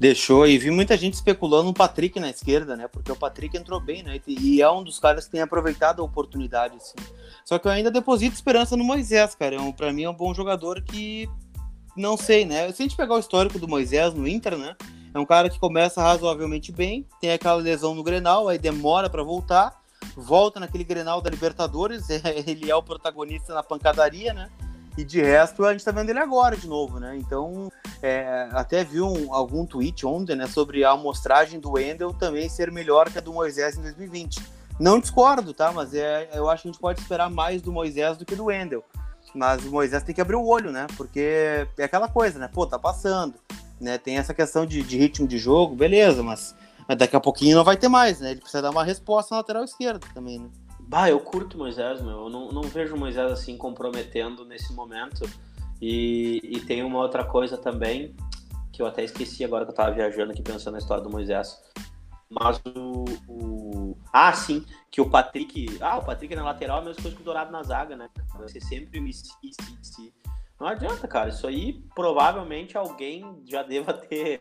Deixou, 0.00 0.46
e 0.46 0.58
vi 0.58 0.70
muita 0.70 0.96
gente 0.96 1.14
especulando 1.14 1.68
o 1.68 1.74
Patrick 1.74 2.18
na 2.18 2.30
esquerda, 2.30 2.76
né? 2.76 2.88
Porque 2.88 3.12
o 3.12 3.16
Patrick 3.16 3.56
entrou 3.56 3.80
bem, 3.80 4.02
né? 4.02 4.20
E 4.26 4.60
é 4.60 4.70
um 4.70 4.82
dos 4.82 4.98
caras 4.98 5.26
que 5.26 5.32
tem 5.32 5.42
aproveitado 5.42 6.00
a 6.00 6.04
oportunidade, 6.04 6.76
assim. 6.76 6.96
Só 7.44 7.58
que 7.58 7.68
eu 7.68 7.72
ainda 7.72 7.90
deposito 7.90 8.34
esperança 8.34 8.76
no 8.76 8.84
Moisés, 8.84 9.34
cara. 9.34 9.56
É 9.56 9.60
um, 9.60 9.70
pra 9.70 9.92
mim 9.92 10.04
é 10.04 10.10
um 10.10 10.14
bom 10.14 10.34
jogador 10.34 10.82
que. 10.82 11.28
Não 11.96 12.16
sei, 12.16 12.44
né? 12.44 12.72
Se 12.72 12.82
a 12.82 12.84
gente 12.86 12.96
pegar 12.96 13.14
o 13.14 13.20
histórico 13.20 13.58
do 13.58 13.68
Moisés 13.68 14.12
no 14.12 14.26
Inter, 14.26 14.56
né? 14.56 14.74
É 15.14 15.18
um 15.18 15.24
cara 15.24 15.48
que 15.48 15.60
começa 15.60 16.02
razoavelmente 16.02 16.72
bem, 16.72 17.06
tem 17.20 17.30
aquela 17.30 17.54
lesão 17.54 17.94
no 17.94 18.02
Grenal, 18.02 18.48
aí 18.48 18.58
demora 18.58 19.08
para 19.08 19.22
voltar, 19.22 19.80
volta 20.16 20.58
naquele 20.58 20.82
Grenal 20.82 21.20
da 21.20 21.30
Libertadores, 21.30 22.08
ele 22.44 22.68
é 22.68 22.74
o 22.74 22.82
protagonista 22.82 23.54
na 23.54 23.62
pancadaria, 23.62 24.34
né? 24.34 24.50
E 24.98 25.04
de 25.04 25.22
resto 25.22 25.64
a 25.64 25.72
gente 25.72 25.84
tá 25.84 25.92
vendo 25.92 26.10
ele 26.10 26.18
agora 26.18 26.56
de 26.56 26.66
novo, 26.66 26.98
né? 26.98 27.16
Então, 27.16 27.70
é, 28.02 28.48
até 28.52 28.82
vi 28.82 29.00
um, 29.00 29.32
algum 29.32 29.64
tweet 29.64 30.04
ontem, 30.04 30.34
né, 30.34 30.48
sobre 30.48 30.84
a 30.84 30.90
amostragem 30.90 31.60
do 31.60 31.72
Wendel 31.72 32.12
também 32.12 32.48
ser 32.48 32.72
melhor 32.72 33.08
que 33.08 33.18
a 33.18 33.20
do 33.20 33.32
Moisés 33.32 33.78
em 33.78 33.82
2020. 33.82 34.42
Não 34.80 34.98
discordo, 34.98 35.54
tá? 35.54 35.70
Mas 35.70 35.94
é, 35.94 36.28
eu 36.34 36.50
acho 36.50 36.62
que 36.62 36.68
a 36.68 36.72
gente 36.72 36.80
pode 36.80 37.00
esperar 37.00 37.30
mais 37.30 37.62
do 37.62 37.72
Moisés 37.72 38.16
do 38.16 38.24
que 38.24 38.34
do 38.34 38.46
Wendel. 38.46 38.84
Mas 39.32 39.64
o 39.64 39.70
Moisés 39.70 40.02
tem 40.02 40.14
que 40.14 40.20
abrir 40.20 40.36
o 40.36 40.44
olho, 40.44 40.72
né? 40.72 40.88
Porque 40.96 41.66
é 41.78 41.84
aquela 41.84 42.08
coisa, 42.08 42.38
né? 42.38 42.48
Pô, 42.52 42.66
tá 42.66 42.78
passando 42.78 43.34
né? 43.84 43.98
Tem 43.98 44.16
essa 44.16 44.34
questão 44.34 44.66
de, 44.66 44.82
de 44.82 44.96
ritmo 44.96 45.28
de 45.28 45.38
jogo, 45.38 45.76
beleza, 45.76 46.22
mas, 46.22 46.56
mas, 46.88 46.98
daqui 46.98 47.14
a 47.14 47.20
pouquinho 47.20 47.56
não 47.56 47.64
vai 47.64 47.76
ter 47.76 47.88
mais, 47.88 48.18
né? 48.20 48.32
Ele 48.32 48.40
precisa 48.40 48.62
dar 48.62 48.70
uma 48.70 48.82
resposta 48.82 49.34
na 49.34 49.40
lateral 49.40 49.62
esquerda 49.62 50.06
também, 50.12 50.40
né? 50.40 50.48
Bah, 50.80 51.08
eu 51.08 51.20
curto 51.20 51.56
Moisés, 51.56 52.00
meu. 52.00 52.24
Eu 52.24 52.30
não, 52.30 52.48
não 52.50 52.62
vejo 52.62 52.96
Moisés 52.96 53.30
assim 53.30 53.56
comprometendo 53.56 54.44
nesse 54.44 54.72
momento. 54.72 55.28
E, 55.80 56.40
e 56.42 56.60
tem 56.60 56.82
uma 56.82 56.98
outra 56.98 57.24
coisa 57.24 57.56
também, 57.56 58.14
que 58.72 58.82
eu 58.82 58.86
até 58.86 59.04
esqueci 59.04 59.44
agora 59.44 59.64
que 59.64 59.70
eu 59.70 59.74
tava 59.74 59.92
viajando 59.92 60.32
aqui 60.32 60.42
pensando 60.42 60.72
na 60.72 60.78
história 60.78 61.02
do 61.02 61.10
Moisés. 61.10 61.58
Mas 62.30 62.60
o, 62.66 63.04
o, 63.28 63.96
Ah, 64.12 64.32
sim, 64.32 64.64
que 64.90 65.00
o 65.00 65.08
Patrick. 65.08 65.78
Ah, 65.80 65.98
o 65.98 66.04
Patrick 66.04 66.34
na 66.34 66.44
lateral 66.44 66.78
é 66.78 66.80
a 66.80 66.84
mesma 66.84 67.02
coisa 67.02 67.16
que 67.16 67.22
o 67.22 67.24
Dourado 67.24 67.52
na 67.52 67.62
zaga, 67.62 67.96
né? 67.96 68.08
Ser 68.46 68.60
sempre 68.60 69.00
o 69.00 69.12
si, 69.12 69.30
si, 69.42 69.78
si. 69.82 70.14
Não 70.58 70.68
adianta, 70.68 71.06
cara. 71.08 71.30
Isso 71.30 71.46
aí 71.46 71.84
provavelmente 71.94 72.76
alguém 72.76 73.42
já 73.44 73.62
deva 73.62 73.92
ter 74.08 74.40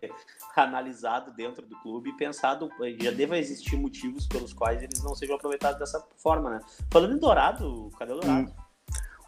analisado 0.55 1.31
dentro 1.31 1.65
do 1.65 1.75
clube 1.81 2.11
e 2.11 2.17
pensado, 2.17 2.69
já 2.99 3.11
deva 3.11 3.37
existir 3.37 3.75
motivos 3.75 4.27
pelos 4.27 4.53
quais 4.53 4.81
eles 4.83 5.03
não 5.03 5.15
sejam 5.15 5.35
aproveitados 5.35 5.79
dessa 5.79 6.05
forma, 6.17 6.49
né? 6.49 6.59
Falando 6.91 7.15
em 7.15 7.19
Dourado, 7.19 7.89
cadê 7.97 8.13
o 8.13 8.19
Dourado? 8.19 8.49
Hum. 8.49 8.63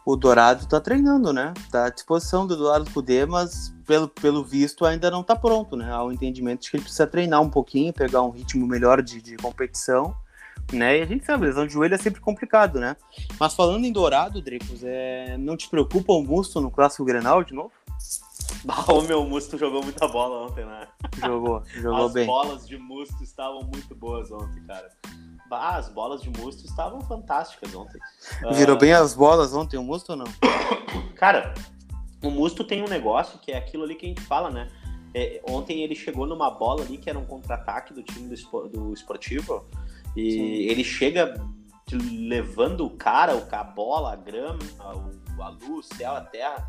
O 0.04 0.14
Dourado 0.14 0.68
tá 0.68 0.80
treinando, 0.80 1.32
né? 1.32 1.52
Tá 1.68 1.86
à 1.86 1.90
disposição 1.90 2.46
do 2.46 2.56
Dourado 2.56 2.88
Cudê, 2.92 3.26
mas 3.26 3.74
pelo, 3.84 4.06
pelo 4.06 4.44
visto 4.44 4.84
ainda 4.84 5.10
não 5.10 5.24
tá 5.24 5.34
pronto, 5.34 5.76
né? 5.76 5.90
Há 5.90 6.00
o 6.04 6.08
um 6.08 6.12
entendimento 6.12 6.62
de 6.62 6.70
que 6.70 6.76
ele 6.76 6.84
precisa 6.84 7.08
treinar 7.08 7.42
um 7.42 7.50
pouquinho, 7.50 7.92
pegar 7.92 8.22
um 8.22 8.30
ritmo 8.30 8.64
melhor 8.68 9.02
de, 9.02 9.20
de 9.20 9.36
competição 9.36 10.14
né? 10.72 10.98
E 10.98 11.02
a 11.02 11.06
gente 11.06 11.24
sabe, 11.24 11.46
lesão 11.46 11.66
de 11.66 11.72
joelho 11.72 11.94
é 11.94 11.98
sempre 11.98 12.20
complicado, 12.20 12.80
né? 12.80 12.96
Mas 13.38 13.54
falando 13.54 13.84
em 13.84 13.92
Dourado, 13.92 14.42
Dricos, 14.42 14.82
é... 14.82 15.36
não 15.38 15.56
te 15.56 15.68
preocupa 15.68 16.12
o 16.12 16.22
Musto 16.22 16.60
no 16.60 16.70
Clássico 16.70 17.04
Grenal 17.04 17.44
de 17.44 17.54
novo? 17.54 17.72
Ah, 18.68 18.92
o 18.92 19.02
meu 19.02 19.24
Musto 19.24 19.56
jogou 19.56 19.82
muita 19.82 20.06
bola 20.08 20.46
ontem, 20.46 20.64
né? 20.64 20.88
Jogou, 21.18 21.62
jogou 21.66 22.06
as 22.06 22.12
bem. 22.12 22.22
As 22.22 22.26
bolas 22.26 22.68
de 22.68 22.78
Musto 22.78 23.22
estavam 23.22 23.62
muito 23.62 23.94
boas 23.94 24.30
ontem, 24.30 24.62
cara. 24.66 24.88
Ah, 25.50 25.76
as 25.76 25.88
bolas 25.88 26.22
de 26.22 26.30
Musto 26.30 26.64
estavam 26.64 27.00
fantásticas 27.02 27.74
ontem. 27.74 28.00
Virou 28.52 28.76
uh... 28.76 28.78
bem 28.78 28.92
as 28.92 29.14
bolas 29.14 29.54
ontem, 29.54 29.76
o 29.76 29.82
Musto 29.82 30.10
ou 30.12 30.18
não? 30.18 30.26
Cara, 31.14 31.54
o 32.22 32.30
Musto 32.30 32.64
tem 32.64 32.82
um 32.82 32.88
negócio 32.88 33.38
que 33.38 33.52
é 33.52 33.56
aquilo 33.56 33.84
ali 33.84 33.94
que 33.94 34.04
a 34.04 34.08
gente 34.08 34.20
fala, 34.22 34.50
né? 34.50 34.68
É, 35.14 35.40
ontem 35.48 35.82
ele 35.82 35.94
chegou 35.94 36.26
numa 36.26 36.50
bola 36.50 36.82
ali 36.82 36.98
que 36.98 37.08
era 37.08 37.18
um 37.18 37.24
contra-ataque 37.24 37.94
do 37.94 38.02
time 38.02 38.28
do, 38.28 38.68
do 38.68 38.92
esportivo 38.92 39.64
e 40.16 40.32
Sim. 40.32 40.42
ele 40.70 40.82
chega 40.82 41.34
levando 41.92 42.84
o 42.84 42.90
cara, 42.90 43.32
a 43.52 43.64
bola, 43.64 44.12
a 44.12 44.16
grama, 44.16 44.58
a, 44.78 45.48
luz, 45.48 45.86
o 45.86 45.94
céu, 45.94 46.14
a 46.14 46.20
terra. 46.20 46.68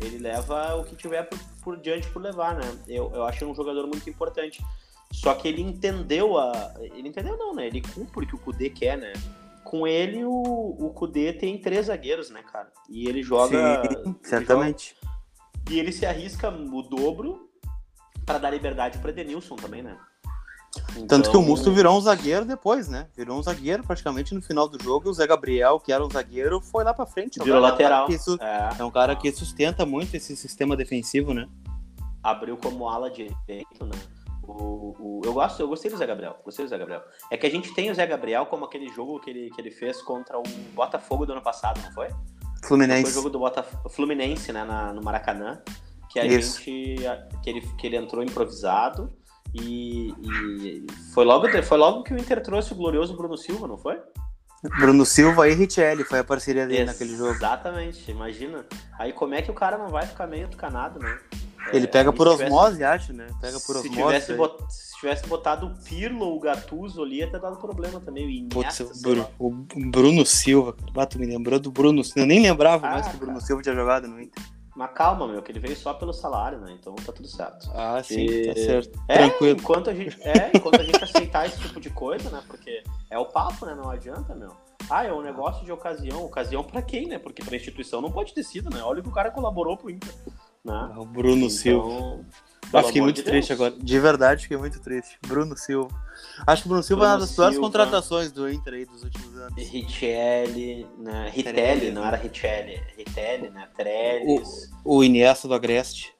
Ele 0.00 0.18
leva 0.18 0.76
o 0.76 0.84
que 0.84 0.96
tiver 0.96 1.22
por, 1.22 1.38
por 1.62 1.76
diante 1.80 2.08
por 2.08 2.20
levar, 2.20 2.56
né? 2.56 2.78
Eu, 2.88 3.12
eu 3.14 3.24
acho 3.24 3.46
um 3.46 3.54
jogador 3.54 3.86
muito 3.86 4.08
importante. 4.10 4.62
Só 5.12 5.34
que 5.34 5.46
ele 5.46 5.62
entendeu 5.62 6.36
a. 6.36 6.74
Ele 6.80 7.08
entendeu 7.08 7.36
não, 7.38 7.54
né? 7.54 7.66
Ele 7.66 7.80
cumpre 7.80 8.24
o 8.24 8.28
que 8.28 8.34
o 8.34 8.38
Kudê 8.38 8.68
quer, 8.68 8.98
né? 8.98 9.12
com 9.66 9.84
ele 9.84 10.24
o, 10.24 10.30
o 10.32 10.90
Kudê 10.94 11.32
tem 11.32 11.60
três 11.60 11.86
zagueiros, 11.86 12.30
né, 12.30 12.42
cara? 12.42 12.70
E 12.88 13.08
ele 13.08 13.22
joga. 13.22 13.82
Sim, 13.82 14.14
certamente. 14.22 14.94
Ele 14.94 15.10
joga, 15.10 15.16
e 15.68 15.80
ele 15.80 15.92
se 15.92 16.06
arrisca 16.06 16.48
o 16.48 16.82
dobro 16.82 17.50
para 18.24 18.38
dar 18.38 18.50
liberdade 18.50 18.98
para 18.98 19.10
Edenilson 19.10 19.56
também, 19.56 19.82
né? 19.82 19.98
Então... 20.90 21.06
Tanto 21.06 21.30
que 21.30 21.36
o 21.36 21.40
então, 21.40 21.42
Musto 21.42 21.72
virou 21.72 21.96
um 21.96 22.00
zagueiro 22.00 22.44
depois, 22.44 22.88
né? 22.88 23.06
Virou 23.16 23.38
um 23.38 23.42
zagueiro 23.42 23.82
praticamente 23.82 24.34
no 24.34 24.42
final 24.42 24.68
do 24.68 24.82
jogo. 24.82 25.10
O 25.10 25.12
Zé 25.12 25.26
Gabriel, 25.26 25.80
que 25.80 25.92
era 25.92 26.04
um 26.04 26.10
zagueiro, 26.10 26.60
foi 26.60 26.84
lá 26.84 26.92
para 26.92 27.06
frente. 27.06 27.42
Virou 27.42 27.60
lateral. 27.60 28.08
É 28.10 28.14
um, 28.14 28.18
su... 28.18 28.38
é. 28.40 28.70
é 28.78 28.84
um 28.84 28.90
cara 28.90 29.14
que 29.16 29.30
sustenta 29.32 29.84
muito 29.86 30.14
esse 30.14 30.36
sistema 30.36 30.76
defensivo, 30.76 31.34
né? 31.34 31.48
Abriu 32.22 32.56
como 32.56 32.88
ala 32.88 33.10
direito, 33.10 33.84
né? 33.84 33.98
O, 34.42 34.94
o, 34.98 35.20
eu 35.24 35.32
gosto, 35.32 35.60
eu 35.60 35.68
gostei 35.68 35.90
do 35.90 35.96
Zé 35.96 36.06
Gabriel. 36.06 36.36
Gostei 36.44 36.64
do 36.64 36.68
Zé 36.68 36.78
Gabriel. 36.78 37.02
É 37.30 37.36
que 37.36 37.46
a 37.46 37.50
gente 37.50 37.74
tem 37.74 37.90
o 37.90 37.94
Zé 37.94 38.06
Gabriel 38.06 38.46
como 38.46 38.64
aquele 38.64 38.88
jogo 38.88 39.18
que 39.20 39.30
ele, 39.30 39.50
que 39.50 39.60
ele 39.60 39.70
fez 39.70 40.00
contra 40.02 40.38
o 40.38 40.42
Botafogo 40.72 41.26
do 41.26 41.32
ano 41.32 41.42
passado, 41.42 41.80
não 41.82 41.92
foi? 41.92 42.08
Fluminense. 42.64 43.02
Foi 43.02 43.10
o 43.10 43.14
jogo 43.14 43.30
do 43.30 43.38
Botafogo, 43.38 43.88
Fluminense, 43.88 44.52
né, 44.52 44.64
na, 44.64 44.92
no 44.92 45.02
Maracanã, 45.02 45.60
que 46.08 46.18
a 46.18 46.24
Isso. 46.24 46.60
gente 46.60 46.96
que 47.42 47.50
ele, 47.50 47.60
que 47.76 47.86
ele 47.86 47.96
entrou 47.96 48.22
improvisado 48.22 49.12
e, 49.62 50.14
e, 50.22 50.86
foi 51.12 51.24
logo 51.24 51.46
foi 51.62 51.78
logo 51.78 52.02
que 52.02 52.14
o 52.14 52.18
Inter 52.18 52.42
trouxe 52.42 52.72
o 52.72 52.76
glorioso 52.76 53.16
Bruno 53.16 53.36
Silva, 53.36 53.66
não 53.66 53.76
foi? 53.76 53.98
Bruno 54.78 55.04
Silva 55.04 55.48
e 55.48 55.54
Richelli 55.54 56.04
foi 56.04 56.18
a 56.18 56.24
parceria 56.24 56.66
dele 56.66 56.80
Ex 56.80 56.86
naquele 56.86 57.16
jogo. 57.16 57.32
Exatamente, 57.32 58.10
imagina. 58.10 58.64
Aí 58.98 59.12
como 59.12 59.34
é 59.34 59.42
que 59.42 59.50
o 59.50 59.54
cara 59.54 59.78
não 59.78 59.88
vai 59.88 60.06
ficar 60.06 60.26
meio 60.26 60.48
tucanado, 60.48 60.98
né? 60.98 61.18
Ele 61.72 61.88
pega 61.88 62.12
por 62.12 62.28
osmose, 62.28 62.76
tivesse, 62.76 62.84
acho, 62.84 63.12
né? 63.12 63.26
Pega 63.40 63.58
por 63.60 63.76
se 63.76 63.88
osmose. 63.88 63.92
Tivesse 63.92 64.34
bot, 64.34 64.72
se 64.72 64.96
tivesse 65.00 65.26
botado 65.26 65.66
o 65.66 65.84
Pirlo 65.84 66.26
ou 66.26 66.36
o 66.36 66.40
Gattuso 66.40 67.02
ali, 67.02 67.16
ia 67.16 67.30
ter 67.30 67.40
dado 67.40 67.56
problema 67.56 68.00
também. 68.00 68.24
O, 68.24 68.30
Iniesta, 68.30 68.84
Putz, 68.84 69.02
o, 69.38 69.50
Bruno 69.90 70.24
Silva, 70.24 70.76
bato 70.92 71.18
me 71.18 71.26
lembrou 71.26 71.58
do 71.58 71.70
Bruno 71.70 72.04
Silva. 72.04 72.20
Eu 72.20 72.26
nem 72.26 72.40
lembrava 72.40 72.86
ah, 72.86 72.90
mais 72.92 73.08
que 73.08 73.16
o 73.16 73.18
Bruno 73.18 73.34
cara. 73.34 73.46
Silva 73.46 73.62
tinha 73.62 73.74
jogado 73.74 74.06
no 74.06 74.20
Inter. 74.20 74.42
Mas 74.76 74.90
calma, 74.92 75.26
meu, 75.26 75.42
que 75.42 75.50
ele 75.50 75.58
veio 75.58 75.74
só 75.74 75.94
pelo 75.94 76.12
salário, 76.12 76.58
né? 76.58 76.76
Então 76.78 76.94
tá 76.96 77.10
tudo 77.10 77.26
certo. 77.26 77.70
Ah, 77.74 78.02
sim, 78.02 78.26
e... 78.26 78.46
tá 78.48 78.60
certo. 78.60 79.02
É, 79.08 79.16
Tranquilo. 79.16 79.58
Enquanto 79.58 79.88
a 79.88 79.94
gente, 79.94 80.18
é, 80.20 80.50
enquanto 80.54 80.80
a 80.80 80.84
gente 80.84 81.02
aceitar 81.02 81.46
esse 81.46 81.58
tipo 81.58 81.80
de 81.80 81.88
coisa, 81.88 82.28
né? 82.28 82.42
Porque 82.46 82.82
é 83.10 83.18
o 83.18 83.24
papo, 83.24 83.64
né? 83.64 83.74
Não 83.74 83.88
adianta, 83.88 84.34
meu. 84.34 84.54
Ah, 84.90 85.06
é 85.06 85.12
um 85.12 85.22
negócio 85.22 85.64
de 85.64 85.72
ocasião. 85.72 86.22
Ocasião 86.26 86.62
para 86.62 86.82
quem, 86.82 87.08
né? 87.08 87.18
Porque 87.18 87.42
pra 87.42 87.56
instituição 87.56 88.02
não 88.02 88.12
pode 88.12 88.34
ter 88.34 88.42
sido, 88.42 88.68
né? 88.68 88.82
Olha 88.82 89.00
que 89.02 89.08
o 89.08 89.12
cara 89.12 89.30
colaborou 89.30 89.78
pro 89.78 89.88
Inter. 89.88 90.14
Né? 90.62 90.94
O 90.98 91.06
Bruno 91.06 91.46
então, 91.46 91.50
Silva. 91.50 92.24
Ah, 92.72 92.82
fiquei 92.82 93.00
muito 93.00 93.16
de 93.16 93.22
triste 93.22 93.52
agora. 93.52 93.74
De 93.76 93.98
verdade, 93.98 94.42
fiquei 94.42 94.56
muito 94.56 94.80
triste. 94.80 95.18
Bruno 95.26 95.56
Silva. 95.56 95.88
Acho 96.46 96.62
que 96.62 96.68
o 96.68 96.70
Bruno 96.70 96.82
Silva 96.82 97.00
Bruno 97.02 97.12
é 97.12 97.16
uma 97.16 97.26
das 97.26 97.34
piores 97.34 97.58
contratações 97.58 98.32
do 98.32 98.50
Inter 98.50 98.74
aí 98.74 98.84
dos 98.84 99.04
últimos 99.04 99.36
anos. 99.36 99.54
Richelli, 99.56 100.86
né? 100.98 101.30
Ritelli, 101.32 101.90
não 101.90 102.04
era 102.04 102.16
Richelli. 102.16 102.80
Ritelli, 102.96 103.50
né? 103.50 103.68
Trellis. 103.76 104.70
O, 104.84 104.96
o 104.96 105.04
Iniesta 105.04 105.46
do 105.46 105.54
Agreste. 105.54 106.16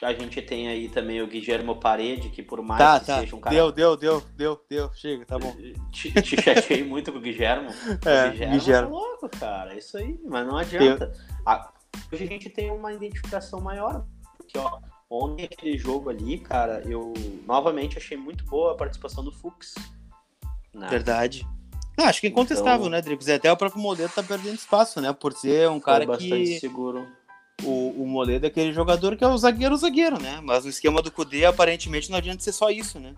A 0.00 0.12
gente 0.12 0.40
tem 0.40 0.68
aí 0.68 0.88
também 0.88 1.20
o 1.20 1.26
Guilhermo 1.26 1.74
Parede, 1.74 2.28
que 2.28 2.40
por 2.40 2.62
mais 2.62 2.78
tá, 2.78 3.00
que 3.00 3.06
tá. 3.06 3.20
seja 3.20 3.34
um 3.34 3.40
cara. 3.40 3.56
Deu, 3.56 3.72
deu, 3.72 3.96
deu, 3.96 4.22
deu, 4.36 4.64
deu. 4.68 4.92
Chega, 4.94 5.26
tá 5.26 5.36
bom. 5.38 5.52
Te, 5.90 6.12
te 6.22 6.40
chateei 6.40 6.84
muito 6.84 7.10
com 7.10 7.18
o 7.18 7.20
Guilhermo. 7.20 7.68
É, 8.06 8.28
o 8.28 8.32
Guilhermo, 8.32 8.60
Guilhermo. 8.60 8.90
tá 8.90 8.96
louco, 8.96 9.28
cara. 9.28 9.74
Isso 9.76 9.96
aí, 9.96 10.18
mas 10.24 10.46
não 10.46 10.56
adianta. 10.56 11.12
A, 11.44 11.72
hoje 12.12 12.24
a 12.24 12.26
gente 12.28 12.48
tem 12.48 12.70
uma 12.70 12.92
identificação 12.92 13.60
maior. 13.60 14.06
Porque, 14.36 14.56
ó, 14.56 14.78
ontem 15.10 15.44
aquele 15.44 15.76
jogo 15.78 16.10
ali, 16.10 16.38
cara, 16.38 16.82
eu 16.86 17.12
novamente 17.46 17.98
achei 17.98 18.16
muito 18.16 18.44
boa 18.44 18.72
a 18.72 18.76
participação 18.76 19.24
do 19.24 19.32
Fux. 19.32 19.74
Né? 20.74 20.88
Verdade. 20.88 21.46
Ah, 21.96 22.04
acho 22.04 22.20
que 22.20 22.26
é 22.28 22.30
incontestável, 22.30 22.86
então, 22.86 22.90
né, 22.90 23.02
Dricos? 23.02 23.28
Até 23.28 23.50
o 23.50 23.56
próprio 23.56 23.82
Moledo 23.82 24.12
tá 24.14 24.22
perdendo 24.22 24.54
espaço, 24.54 25.00
né? 25.00 25.12
Por 25.12 25.32
ser 25.32 25.68
um 25.68 25.80
cara 25.80 26.06
bastante 26.06 26.44
que... 26.44 26.60
seguro 26.60 27.06
o, 27.64 28.02
o 28.02 28.06
Moledo 28.06 28.46
é 28.46 28.48
aquele 28.48 28.72
jogador 28.72 29.16
que 29.16 29.24
é 29.24 29.28
o 29.28 29.36
zagueiro 29.36 29.76
zagueiro, 29.76 30.20
né? 30.20 30.40
Mas 30.42 30.64
no 30.64 30.70
esquema 30.70 31.02
do 31.02 31.10
Cudê, 31.10 31.44
aparentemente, 31.44 32.10
não 32.10 32.18
adianta 32.18 32.42
ser 32.42 32.52
só 32.52 32.70
isso, 32.70 33.00
né? 33.00 33.14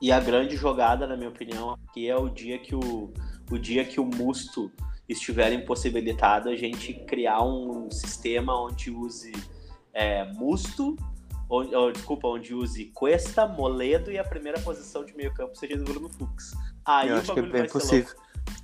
E 0.00 0.12
a 0.12 0.20
grande 0.20 0.56
jogada, 0.56 1.06
na 1.06 1.16
minha 1.16 1.28
opinião, 1.28 1.76
aqui 1.88 2.08
é 2.08 2.16
o 2.16 2.28
dia 2.28 2.58
que 2.58 2.74
o, 2.74 3.12
o 3.50 3.58
dia 3.58 3.84
que 3.84 4.00
o 4.00 4.04
Musto 4.04 4.70
estiver 5.08 5.52
impossibilitado, 5.52 6.48
a 6.48 6.56
gente 6.56 6.94
criar 6.94 7.42
um 7.42 7.90
sistema 7.90 8.58
onde 8.60 8.90
use 8.90 9.32
é, 9.98 10.24
Musto, 10.32 10.96
onde, 11.50 11.74
ou, 11.74 11.90
desculpa, 11.90 12.28
onde 12.28 12.54
use 12.54 12.84
Cuesta, 12.94 13.48
Moledo 13.48 14.12
e 14.12 14.18
a 14.18 14.22
primeira 14.22 14.60
posição 14.60 15.04
de 15.04 15.14
meio 15.16 15.34
campo 15.34 15.56
seja 15.56 15.76
do 15.76 15.84
Bruno 15.84 16.08
Fux. 16.08 16.54
Aí 16.84 17.08
Eu 17.08 17.16
acho 17.16 17.34
que 17.34 17.40
é 17.40 17.42
bem 17.42 17.66
possível. 17.66 18.14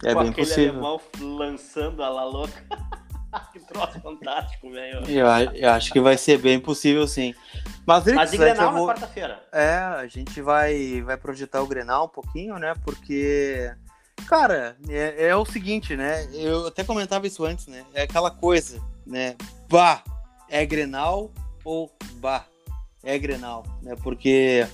É 0.04 0.14
Com 0.14 0.20
bem 0.20 0.30
aquele 0.30 0.46
possível. 0.46 0.70
alemão 0.70 1.00
lançando 1.20 2.04
a 2.04 2.08
la 2.08 2.24
louca. 2.24 2.64
que 3.52 3.58
troço 3.58 4.00
fantástico, 4.00 4.70
velho. 4.70 5.02
Eu, 5.10 5.26
eu, 5.54 5.70
acho 5.70 5.92
que 5.92 6.00
vai 6.00 6.16
ser 6.16 6.38
bem 6.38 6.60
possível, 6.60 7.06
sim. 7.08 7.34
Mas, 7.84 8.04
Mas 8.06 8.32
em 8.32 8.38
Grenal 8.38 8.72
vou... 8.72 8.86
na 8.86 8.94
quarta-feira. 8.94 9.42
É, 9.52 9.74
a 9.74 10.06
gente 10.06 10.40
vai, 10.40 11.02
vai 11.02 11.16
projetar 11.16 11.60
o 11.62 11.66
Grenal 11.66 12.04
um 12.04 12.08
pouquinho, 12.08 12.56
né? 12.60 12.74
Porque, 12.84 13.74
cara, 14.28 14.76
é, 14.88 15.26
é 15.26 15.36
o 15.36 15.44
seguinte, 15.44 15.96
né? 15.96 16.28
Eu 16.32 16.68
até 16.68 16.84
comentava 16.84 17.26
isso 17.26 17.44
antes, 17.44 17.66
né? 17.66 17.84
É 17.92 18.02
aquela 18.02 18.30
coisa, 18.30 18.80
né? 19.04 19.34
Bah, 19.68 20.02
é 20.54 20.64
Grenal 20.64 21.32
ou 21.64 21.90
bah, 22.20 22.46
é 23.02 23.18
Grenal, 23.18 23.64
né? 23.82 23.96
Porque 24.02 24.66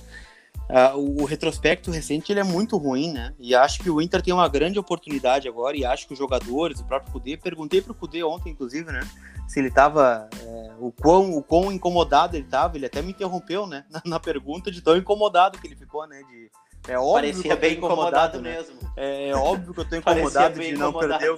Uh, 0.69 0.97
o, 0.97 1.23
o, 1.23 1.25
retrospecto 1.25 1.91
recente 1.91 2.31
ele 2.31 2.39
é 2.39 2.45
muito 2.45 2.77
ruim, 2.77 3.11
né? 3.11 3.33
E 3.37 3.53
acho 3.53 3.83
que 3.83 3.89
o 3.89 4.01
Inter 4.01 4.21
tem 4.21 4.33
uma 4.33 4.47
grande 4.47 4.79
oportunidade 4.79 5.45
agora, 5.45 5.75
e 5.75 5.83
acho 5.83 6.07
que 6.07 6.13
os 6.13 6.19
jogadores, 6.19 6.79
o 6.79 6.85
próprio 6.85 7.11
Cudê, 7.11 7.35
perguntei 7.35 7.81
pro 7.81 7.93
Cudê 7.93 8.23
ontem, 8.23 8.51
inclusive, 8.51 8.89
né? 8.89 9.01
Se 9.49 9.59
ele 9.59 9.69
tava. 9.69 10.29
É, 10.39 10.71
o, 10.79 10.89
quão, 10.89 11.35
o 11.35 11.43
quão 11.43 11.73
incomodado 11.73 12.37
ele 12.37 12.45
tava, 12.45 12.77
ele 12.77 12.85
até 12.85 13.01
me 13.01 13.11
interrompeu, 13.11 13.67
né? 13.67 13.83
Na, 13.89 14.01
na 14.15 14.19
pergunta 14.19 14.71
de 14.71 14.81
tão 14.81 14.95
incomodado 14.95 15.59
que 15.59 15.67
ele 15.67 15.75
ficou, 15.75 16.07
né? 16.07 16.21
De, 16.29 16.49
é 16.87 16.97
óbvio 16.97 17.13
Parecia 17.15 17.43
que 17.43 17.51
eu 17.51 17.57
bem 17.57 17.73
incomodado, 17.73 18.37
incomodado 18.37 18.41
né? 18.41 18.55
mesmo. 18.55 18.93
É, 18.95 19.29
é, 19.29 19.35
óbvio 19.35 19.73
que 19.73 19.79
eu 19.81 19.85
tô 19.89 19.95
incomodado 19.97 20.57
de 20.57 20.71
não 20.71 20.89
incomodado. 20.89 21.19
perder 21.19 21.31
o 21.31 21.37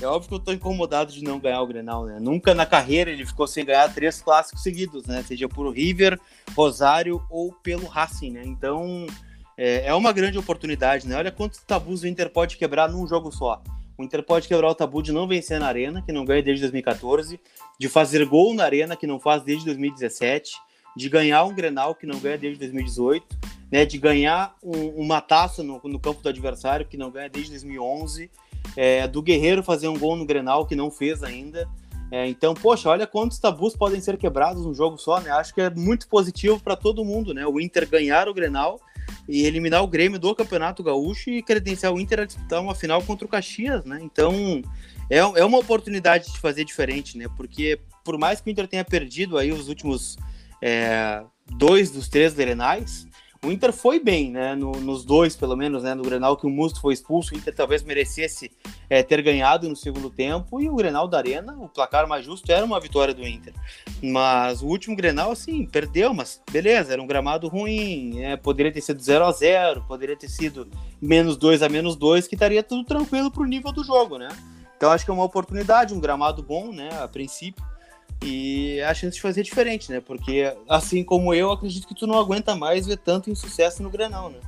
é 0.00 0.06
óbvio 0.06 0.28
que 0.28 0.34
eu 0.34 0.38
tô 0.40 0.52
incomodado 0.52 1.12
de 1.12 1.22
não 1.22 1.38
ganhar 1.38 1.60
o 1.60 1.66
Grenal, 1.66 2.06
né? 2.06 2.18
Nunca 2.20 2.54
na 2.54 2.64
carreira 2.64 3.10
ele 3.10 3.26
ficou 3.26 3.46
sem 3.46 3.64
ganhar 3.64 3.92
três 3.92 4.22
clássicos 4.22 4.62
seguidos, 4.62 5.06
né? 5.06 5.22
Seja 5.22 5.48
por 5.48 5.70
River, 5.70 6.18
Rosário 6.54 7.22
ou 7.30 7.52
pelo 7.52 7.86
Racing, 7.86 8.30
né? 8.30 8.42
Então 8.44 9.06
é, 9.56 9.86
é 9.86 9.94
uma 9.94 10.12
grande 10.12 10.38
oportunidade, 10.38 11.06
né? 11.06 11.16
Olha 11.16 11.30
quantos 11.30 11.60
tabus 11.60 12.02
o 12.02 12.06
Inter 12.06 12.30
pode 12.30 12.56
quebrar 12.56 12.88
num 12.88 13.06
jogo 13.06 13.30
só. 13.30 13.62
O 13.98 14.02
Inter 14.02 14.22
pode 14.22 14.48
quebrar 14.48 14.70
o 14.70 14.74
tabu 14.74 15.02
de 15.02 15.12
não 15.12 15.28
vencer 15.28 15.60
na 15.60 15.66
Arena, 15.66 16.00
que 16.00 16.10
não 16.10 16.24
ganha 16.24 16.42
desde 16.42 16.62
2014, 16.62 17.38
de 17.78 17.88
fazer 17.90 18.24
gol 18.24 18.54
na 18.54 18.64
Arena, 18.64 18.96
que 18.96 19.06
não 19.06 19.20
faz 19.20 19.42
desde 19.42 19.66
2017, 19.66 20.52
de 20.96 21.08
ganhar 21.10 21.44
um 21.44 21.54
Grenal, 21.54 21.94
que 21.94 22.06
não 22.06 22.18
ganha 22.18 22.38
desde 22.38 22.58
2018, 22.60 23.26
né? 23.70 23.84
De 23.84 23.98
ganhar 23.98 24.56
um, 24.62 24.88
uma 25.02 25.20
taça 25.20 25.62
no, 25.62 25.78
no 25.84 26.00
campo 26.00 26.22
do 26.22 26.28
adversário, 26.30 26.86
que 26.86 26.96
não 26.96 27.10
ganha 27.10 27.28
desde 27.28 27.50
2011 27.50 28.30
é, 28.76 29.06
do 29.06 29.22
Guerreiro 29.22 29.62
fazer 29.62 29.88
um 29.88 29.98
gol 29.98 30.16
no 30.16 30.26
Grenal 30.26 30.66
que 30.66 30.76
não 30.76 30.90
fez 30.90 31.22
ainda. 31.22 31.68
É, 32.10 32.26
então, 32.26 32.54
poxa, 32.54 32.88
olha 32.88 33.06
quantos 33.06 33.38
tabus 33.38 33.76
podem 33.76 34.00
ser 34.00 34.16
quebrados 34.16 34.66
num 34.66 34.74
jogo 34.74 34.98
só, 34.98 35.20
né? 35.20 35.30
Acho 35.30 35.54
que 35.54 35.60
é 35.60 35.70
muito 35.70 36.08
positivo 36.08 36.58
para 36.58 36.74
todo 36.74 37.04
mundo, 37.04 37.32
né? 37.32 37.46
O 37.46 37.60
Inter 37.60 37.88
ganhar 37.88 38.28
o 38.28 38.34
Grenal 38.34 38.80
e 39.28 39.46
eliminar 39.46 39.82
o 39.82 39.86
Grêmio 39.86 40.18
do 40.18 40.34
Campeonato 40.34 40.82
Gaúcho 40.82 41.30
e 41.30 41.42
credenciar 41.42 41.92
o 41.92 42.00
Inter 42.00 42.20
a 42.20 42.24
disputar 42.24 42.60
uma 42.60 42.74
final 42.74 43.00
contra 43.02 43.24
o 43.24 43.28
Caxias, 43.28 43.84
né? 43.84 44.00
Então, 44.02 44.60
é, 45.08 45.18
é 45.18 45.44
uma 45.44 45.58
oportunidade 45.58 46.32
de 46.32 46.40
fazer 46.40 46.64
diferente, 46.64 47.16
né? 47.16 47.26
Porque 47.36 47.78
por 48.04 48.18
mais 48.18 48.40
que 48.40 48.48
o 48.48 48.50
Inter 48.50 48.66
tenha 48.66 48.84
perdido 48.84 49.38
aí 49.38 49.52
os 49.52 49.68
últimos 49.68 50.16
é, 50.60 51.22
dois 51.46 51.90
dos 51.90 52.08
três 52.08 52.34
Grenais, 52.34 53.06
o 53.42 53.50
Inter 53.50 53.72
foi 53.72 53.98
bem, 53.98 54.30
né? 54.30 54.54
No, 54.54 54.72
nos 54.72 55.02
dois, 55.02 55.34
pelo 55.34 55.56
menos, 55.56 55.82
né? 55.82 55.94
No 55.94 56.02
Grenal 56.02 56.36
que 56.36 56.46
o 56.46 56.50
Musto 56.50 56.80
foi 56.80 56.92
expulso, 56.92 57.34
o 57.34 57.38
Inter 57.38 57.54
talvez 57.54 57.82
merecesse 57.82 58.52
é, 58.88 59.02
ter 59.02 59.22
ganhado 59.22 59.66
no 59.66 59.74
segundo 59.74 60.10
tempo. 60.10 60.60
E 60.60 60.68
o 60.68 60.74
Grenal 60.74 61.08
da 61.08 61.16
Arena, 61.16 61.56
o 61.58 61.66
placar 61.66 62.06
mais 62.06 62.24
justo 62.24 62.52
era 62.52 62.64
uma 62.64 62.78
vitória 62.78 63.14
do 63.14 63.26
Inter. 63.26 63.54
Mas 64.02 64.60
o 64.60 64.66
último 64.66 64.94
Grenal, 64.94 65.30
assim, 65.30 65.64
perdeu, 65.64 66.12
mas 66.12 66.42
beleza, 66.50 66.92
era 66.92 67.00
um 67.00 67.06
gramado 67.06 67.48
ruim. 67.48 68.20
É, 68.22 68.36
poderia 68.36 68.70
ter 68.70 68.82
sido 68.82 69.00
0 69.00 69.24
a 69.24 69.32
0 69.32 69.84
poderia 69.88 70.16
ter 70.16 70.28
sido 70.28 70.68
menos 71.00 71.38
2 71.38 71.62
a 71.62 71.68
menos 71.68 71.96
2, 71.96 72.28
que 72.28 72.34
estaria 72.34 72.62
tudo 72.62 72.84
tranquilo 72.84 73.30
pro 73.30 73.44
nível 73.44 73.72
do 73.72 73.82
jogo, 73.82 74.18
né? 74.18 74.28
Então 74.76 74.90
acho 74.90 75.04
que 75.04 75.10
é 75.10 75.14
uma 75.14 75.24
oportunidade, 75.24 75.94
um 75.94 76.00
gramado 76.00 76.42
bom, 76.42 76.72
né? 76.72 76.90
A 77.02 77.08
princípio 77.08 77.64
e 78.22 78.80
a 78.82 78.92
chance 78.92 79.16
de 79.16 79.22
fazer 79.22 79.42
diferente, 79.42 79.90
né? 79.90 80.00
Porque, 80.00 80.54
assim 80.68 81.02
como 81.02 81.32
eu, 81.32 81.50
acredito 81.50 81.86
que 81.86 81.94
tu 81.94 82.06
não 82.06 82.18
aguenta 82.18 82.54
mais 82.54 82.86
ver 82.86 82.98
tanto 82.98 83.30
insucesso 83.30 83.82
no 83.82 83.90
Granal, 83.90 84.30
né? 84.30 84.40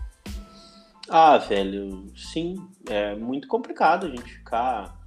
Ah, 1.09 1.39
velho, 1.39 2.07
sim. 2.17 2.57
É 2.89 3.15
muito 3.15 3.49
complicado 3.49 4.07
a 4.07 4.11
gente 4.11 4.35
ficar 4.35 4.99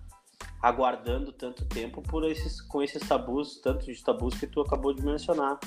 aguardando 0.62 1.32
tanto 1.32 1.65
tempo 1.65 2.01
por 2.01 2.23
esses, 2.23 2.60
com 2.62 2.82
esses 2.82 3.08
tabus, 3.08 3.60
tanto 3.62 3.86
de 3.86 4.04
tabus 4.04 4.36
que 4.36 4.47
tu 4.47 4.62
acabou 4.62 4.93
de 4.93 5.04
mencionar. 5.04 5.60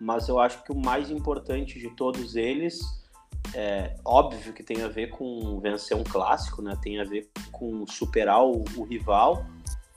Mas 0.00 0.28
eu 0.28 0.38
acho 0.38 0.62
que 0.62 0.72
o 0.72 0.76
mais 0.76 1.10
importante 1.10 1.78
de 1.78 1.90
todos 1.90 2.36
eles 2.36 2.80
é 3.54 3.96
óbvio 4.04 4.52
que 4.52 4.62
tem 4.62 4.82
a 4.82 4.88
ver 4.88 5.08
com 5.08 5.60
vencer 5.60 5.96
um 5.96 6.04
clássico, 6.04 6.62
né? 6.62 6.76
Tem 6.82 7.00
a 7.00 7.04
ver 7.04 7.30
com 7.52 7.86
superar 7.86 8.42
o, 8.42 8.64
o 8.76 8.84
rival, 8.84 9.46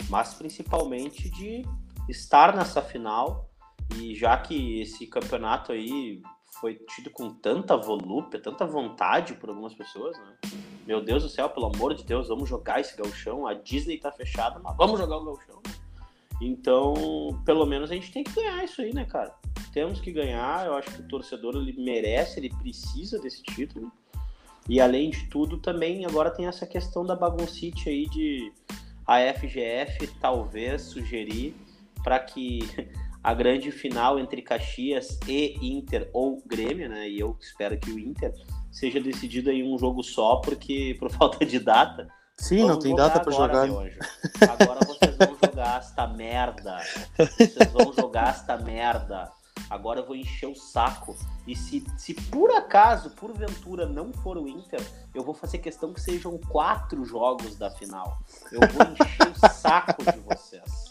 mas 0.10 0.34
principalmente 0.34 1.30
de 1.30 1.66
estar 2.10 2.56
nessa 2.56 2.82
final 2.82 3.50
e 3.96 4.16
já 4.16 4.38
que 4.38 4.82
esse 4.82 5.08
campeonato 5.08 5.72
aí 5.72 6.22
foi 6.60 6.76
tido 6.96 7.10
com 7.10 7.34
tanta 7.34 7.78
volúpia, 7.78 8.42
tanta 8.42 8.66
vontade 8.66 9.34
por 9.36 9.50
algumas 9.50 9.74
pessoas, 9.74 10.18
né? 10.18 10.38
Meu 10.86 11.02
Deus 11.02 11.24
do 11.24 11.30
céu, 11.30 11.50
pelo 11.50 11.68
amor 11.68 11.94
de 11.94 12.04
Deus, 12.04 12.28
vamos 12.28 12.50
jogar 12.50 12.80
esse 12.80 12.98
gauchão. 12.98 13.46
A 13.46 13.54
Disney 13.54 13.98
tá 13.98 14.12
fechada, 14.12 14.60
mas 14.60 14.76
vamos 14.76 15.00
jogar 15.00 15.18
o 15.18 15.26
gauchão. 15.26 15.62
Então, 16.42 16.94
pelo 17.46 17.66
menos 17.66 17.92
a 17.92 17.94
gente 17.94 18.12
tem 18.12 18.24
que 18.24 18.34
ganhar 18.34 18.64
isso 18.64 18.82
aí, 18.82 18.94
né, 18.94 19.06
cara? 19.06 19.36
Temos 19.72 20.00
que 20.00 20.12
ganhar. 20.12 20.66
Eu 20.66 20.76
acho 20.76 20.92
que 20.92 21.02
o 21.02 21.08
torcedor 21.08 21.56
ele 21.56 21.74
merece, 21.74 22.40
ele 22.40 22.50
precisa 22.50 23.20
desse 23.20 23.44
título. 23.44 23.92
E 24.68 24.80
além 24.80 25.10
de 25.10 25.28
tudo, 25.28 25.58
também 25.58 26.06
agora 26.06 26.32
tem 26.32 26.48
essa 26.48 26.66
questão 26.66 27.06
da 27.06 27.16
baguncite 27.16 27.90
aí 27.90 28.08
de 28.08 28.52
a 29.06 29.18
FGF 29.34 30.08
talvez 30.20 30.84
sugerir 30.84 31.56
para 32.04 32.20
que 32.20 32.60
a 33.24 33.34
grande 33.34 33.72
final 33.72 34.20
entre 34.20 34.42
Caxias 34.42 35.20
e 35.28 35.58
Inter 35.62 36.10
ou 36.14 36.42
Grêmio, 36.46 36.90
né? 36.90 37.10
E 37.10 37.20
eu 37.20 37.38
espero 37.40 37.78
que 37.78 37.92
o 37.92 38.00
Inter 38.00 38.34
seja 38.72 39.00
decidido 39.00 39.52
em 39.52 39.64
um 39.64 39.78
jogo 39.78 40.04
só, 40.04 40.38
porque 40.38 40.96
por 41.00 41.10
falta 41.12 41.46
de 41.46 41.60
data. 41.60 42.08
Sim, 42.38 42.66
não 42.66 42.80
tem 42.80 42.96
data 42.96 43.20
para 43.20 43.34
jogar. 43.34 43.68
Agora 43.68 44.80
vocês 44.86 45.18
vão 45.18 45.38
jogar 45.44 45.80
esta 45.80 46.08
merda. 46.08 46.80
Vocês 47.18 47.72
vão 47.74 47.92
jogar 47.94 48.30
esta 48.30 48.58
merda. 48.58 49.30
Agora 49.70 50.00
eu 50.00 50.06
vou 50.06 50.16
encher 50.16 50.48
o 50.48 50.56
saco. 50.56 51.18
E 51.46 51.54
se, 51.54 51.84
se 51.98 52.14
por 52.14 52.50
acaso, 52.52 53.10
porventura, 53.12 53.86
não 53.86 54.14
for 54.14 54.38
o 54.38 54.48
Inter, 54.48 54.82
eu 55.14 55.22
vou 55.22 55.34
fazer 55.34 55.58
questão 55.58 55.94
que 55.94 56.00
sejam 56.00 56.38
quatro 56.38 57.04
jogos 57.04 57.58
da 57.58 57.70
final. 57.72 58.18
Eu 58.54 58.62
vou 58.70 58.84
encher 58.84 59.32
o 59.32 59.50
saco 59.50 60.02
de 60.02 60.20
vocês. 60.20 60.89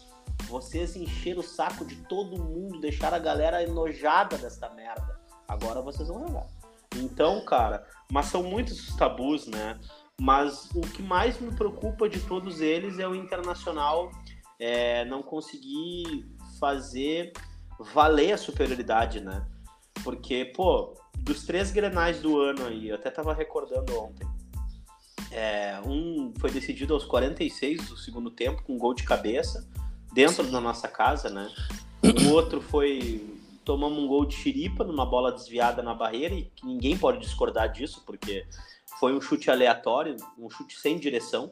Vocês 0.49 0.97
encheram 0.97 1.41
o 1.41 1.45
saco 1.45 1.85
de 1.85 1.97
todo 2.07 2.43
mundo, 2.43 2.81
deixaram 2.81 3.17
a 3.17 3.21
galera 3.21 3.63
enojada 3.63 4.39
desta 4.39 4.69
merda. 4.71 5.19
Agora 5.47 5.81
vocês 5.81 6.09
vão 6.09 6.27
jogar. 6.27 6.47
Então, 6.97 7.45
cara, 7.45 7.87
mas 8.11 8.27
são 8.27 8.43
muitos 8.43 8.95
tabus, 8.97 9.47
né? 9.47 9.79
Mas 10.21 10.69
o 10.75 10.81
que 10.81 11.03
mais 11.03 11.39
me 11.41 11.55
preocupa 11.55 12.09
de 12.09 12.21
todos 12.21 12.61
eles 12.61 12.99
é 12.99 13.07
o 13.07 13.15
Internacional 13.15 14.11
é, 14.59 15.05
não 15.05 15.23
conseguir 15.23 16.27
fazer 16.59 17.33
valer 17.79 18.33
a 18.33 18.39
superioridade, 18.39 19.21
né? 19.21 19.47
Porque, 20.03 20.47
pô, 20.47 20.95
dos 21.19 21.45
três 21.45 21.71
grenais 21.71 22.21
do 22.21 22.41
ano 22.41 22.67
aí, 22.67 22.89
eu 22.89 22.97
até 22.97 23.11
tava 23.11 23.33
recordando 23.33 23.97
ontem, 24.01 24.27
é, 25.31 25.81
um 25.85 26.33
foi 26.39 26.51
decidido 26.51 26.95
aos 26.95 27.05
46 27.05 27.89
do 27.89 27.97
segundo 27.97 28.31
tempo, 28.31 28.63
com 28.63 28.75
um 28.75 28.79
gol 28.79 28.95
de 28.95 29.05
cabeça, 29.05 29.69
dentro 30.13 30.45
da 30.51 30.61
nossa 30.61 30.89
casa, 30.89 31.29
né? 31.29 31.51
O 32.03 32.33
outro 32.33 32.61
foi 32.61 33.39
tomamos 33.65 33.99
um 33.99 34.07
gol 34.07 34.25
de 34.25 34.35
chiripa 34.35 34.83
numa 34.83 35.05
bola 35.05 35.31
desviada 35.31 35.83
na 35.83 35.93
barreira 35.93 36.35
e 36.35 36.51
ninguém 36.65 36.97
pode 36.97 37.19
discordar 37.19 37.71
disso, 37.71 38.03
porque 38.07 38.47
foi 38.99 39.15
um 39.15 39.21
chute 39.21 39.51
aleatório, 39.51 40.17
um 40.39 40.49
chute 40.49 40.79
sem 40.81 40.99
direção, 40.99 41.51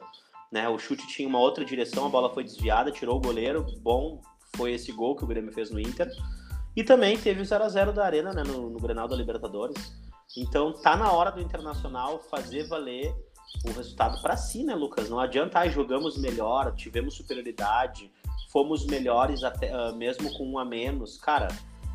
né? 0.51 0.67
O 0.67 0.79
chute 0.79 1.05
tinha 1.07 1.27
uma 1.27 1.39
outra 1.39 1.63
direção, 1.63 2.07
a 2.07 2.09
bola 2.09 2.33
foi 2.33 2.43
desviada, 2.43 2.91
tirou 2.91 3.17
o 3.17 3.21
goleiro, 3.21 3.65
bom, 3.81 4.19
foi 4.55 4.73
esse 4.73 4.91
gol 4.91 5.15
que 5.15 5.23
o 5.23 5.27
Grêmio 5.27 5.53
fez 5.53 5.69
no 5.69 5.79
Inter. 5.79 6.09
E 6.75 6.83
também 6.83 7.17
teve 7.17 7.41
o 7.41 7.45
0 7.45 7.63
a 7.63 7.69
0 7.69 7.93
da 7.93 8.05
Arena, 8.05 8.33
né, 8.33 8.43
no, 8.43 8.69
no 8.69 8.79
Grenal 8.79 9.07
da 9.07 9.15
Libertadores. 9.15 9.77
Então 10.35 10.73
tá 10.73 10.95
na 10.95 11.11
hora 11.11 11.31
do 11.31 11.39
Internacional 11.39 12.19
fazer 12.19 12.67
valer 12.67 13.13
o 13.65 13.71
resultado 13.71 14.21
para 14.21 14.37
si, 14.37 14.63
né, 14.63 14.75
Lucas? 14.75 15.09
Não 15.09 15.19
adianta, 15.19 15.59
ah, 15.59 15.69
jogamos 15.69 16.17
melhor, 16.17 16.73
tivemos 16.75 17.15
superioridade, 17.15 18.11
fomos 18.49 18.85
melhores 18.85 19.43
até 19.43 19.75
uh, 19.75 19.95
mesmo 19.95 20.31
com 20.37 20.45
um 20.45 20.59
a 20.59 20.65
menos. 20.65 21.17
Cara, 21.17 21.47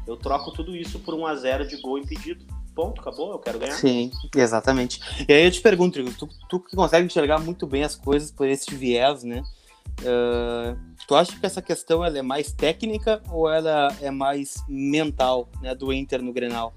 eu 0.07 0.17
troco 0.17 0.51
tudo 0.53 0.77
isso 0.77 0.99
por 1.01 1.15
um 1.15 1.27
a 1.27 1.35
0 1.35 1.67
de 1.67 1.81
gol 1.81 1.99
impedido. 1.99 2.45
Ponto, 2.75 3.01
acabou, 3.01 3.33
eu 3.33 3.38
quero 3.38 3.59
ganhar. 3.59 3.75
Sim, 3.75 4.11
exatamente. 4.35 5.01
E 5.29 5.33
aí 5.33 5.45
eu 5.45 5.51
te 5.51 5.61
pergunto, 5.61 6.03
tu, 6.15 6.29
tu 6.49 6.61
que 6.61 6.75
consegue 6.75 7.07
enxergar 7.07 7.38
muito 7.38 7.67
bem 7.67 7.85
as 7.85 7.95
coisas 7.95 8.31
por 8.31 8.49
esse 8.49 8.75
viés, 8.75 9.23
né? 9.23 9.43
Uh, 10.01 10.79
tu 11.07 11.15
acha 11.15 11.38
que 11.38 11.45
essa 11.45 11.61
questão 11.61 12.03
ela 12.05 12.19
é 12.19 12.23
mais 12.23 12.51
técnica 12.53 13.23
ou 13.31 13.49
ela 13.51 13.95
é 14.01 14.11
mais 14.11 14.55
mental, 14.67 15.49
né, 15.61 15.75
do 15.75 15.93
Inter 15.93 16.23
no 16.23 16.33
Grenal? 16.33 16.73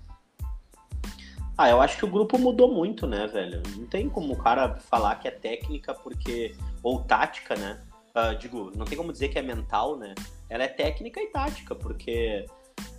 Ah, 1.58 1.70
eu 1.70 1.82
acho 1.82 1.98
que 1.98 2.06
o 2.06 2.10
grupo 2.10 2.38
mudou 2.38 2.72
muito, 2.72 3.08
né, 3.08 3.28
velho? 3.28 3.64
Não 3.78 3.86
tem 3.88 4.10
como 4.10 4.34
o 4.34 4.38
cara 4.38 4.76
falar 4.76 5.16
que 5.16 5.28
é 5.28 5.32
técnica 5.32 5.94
porque 5.94 6.56
ou 6.84 7.02
tática, 7.02 7.56
né? 7.56 7.82
Uh, 8.16 8.38
digo, 8.38 8.72
não 8.76 8.86
tem 8.86 8.98
como 8.98 9.12
dizer 9.12 9.30
que 9.30 9.40
é 9.40 9.42
mental, 9.42 9.98
né? 9.98 10.14
Ela 10.50 10.64
é 10.64 10.68
técnica 10.68 11.22
e 11.22 11.28
tática, 11.28 11.74
porque 11.74 12.46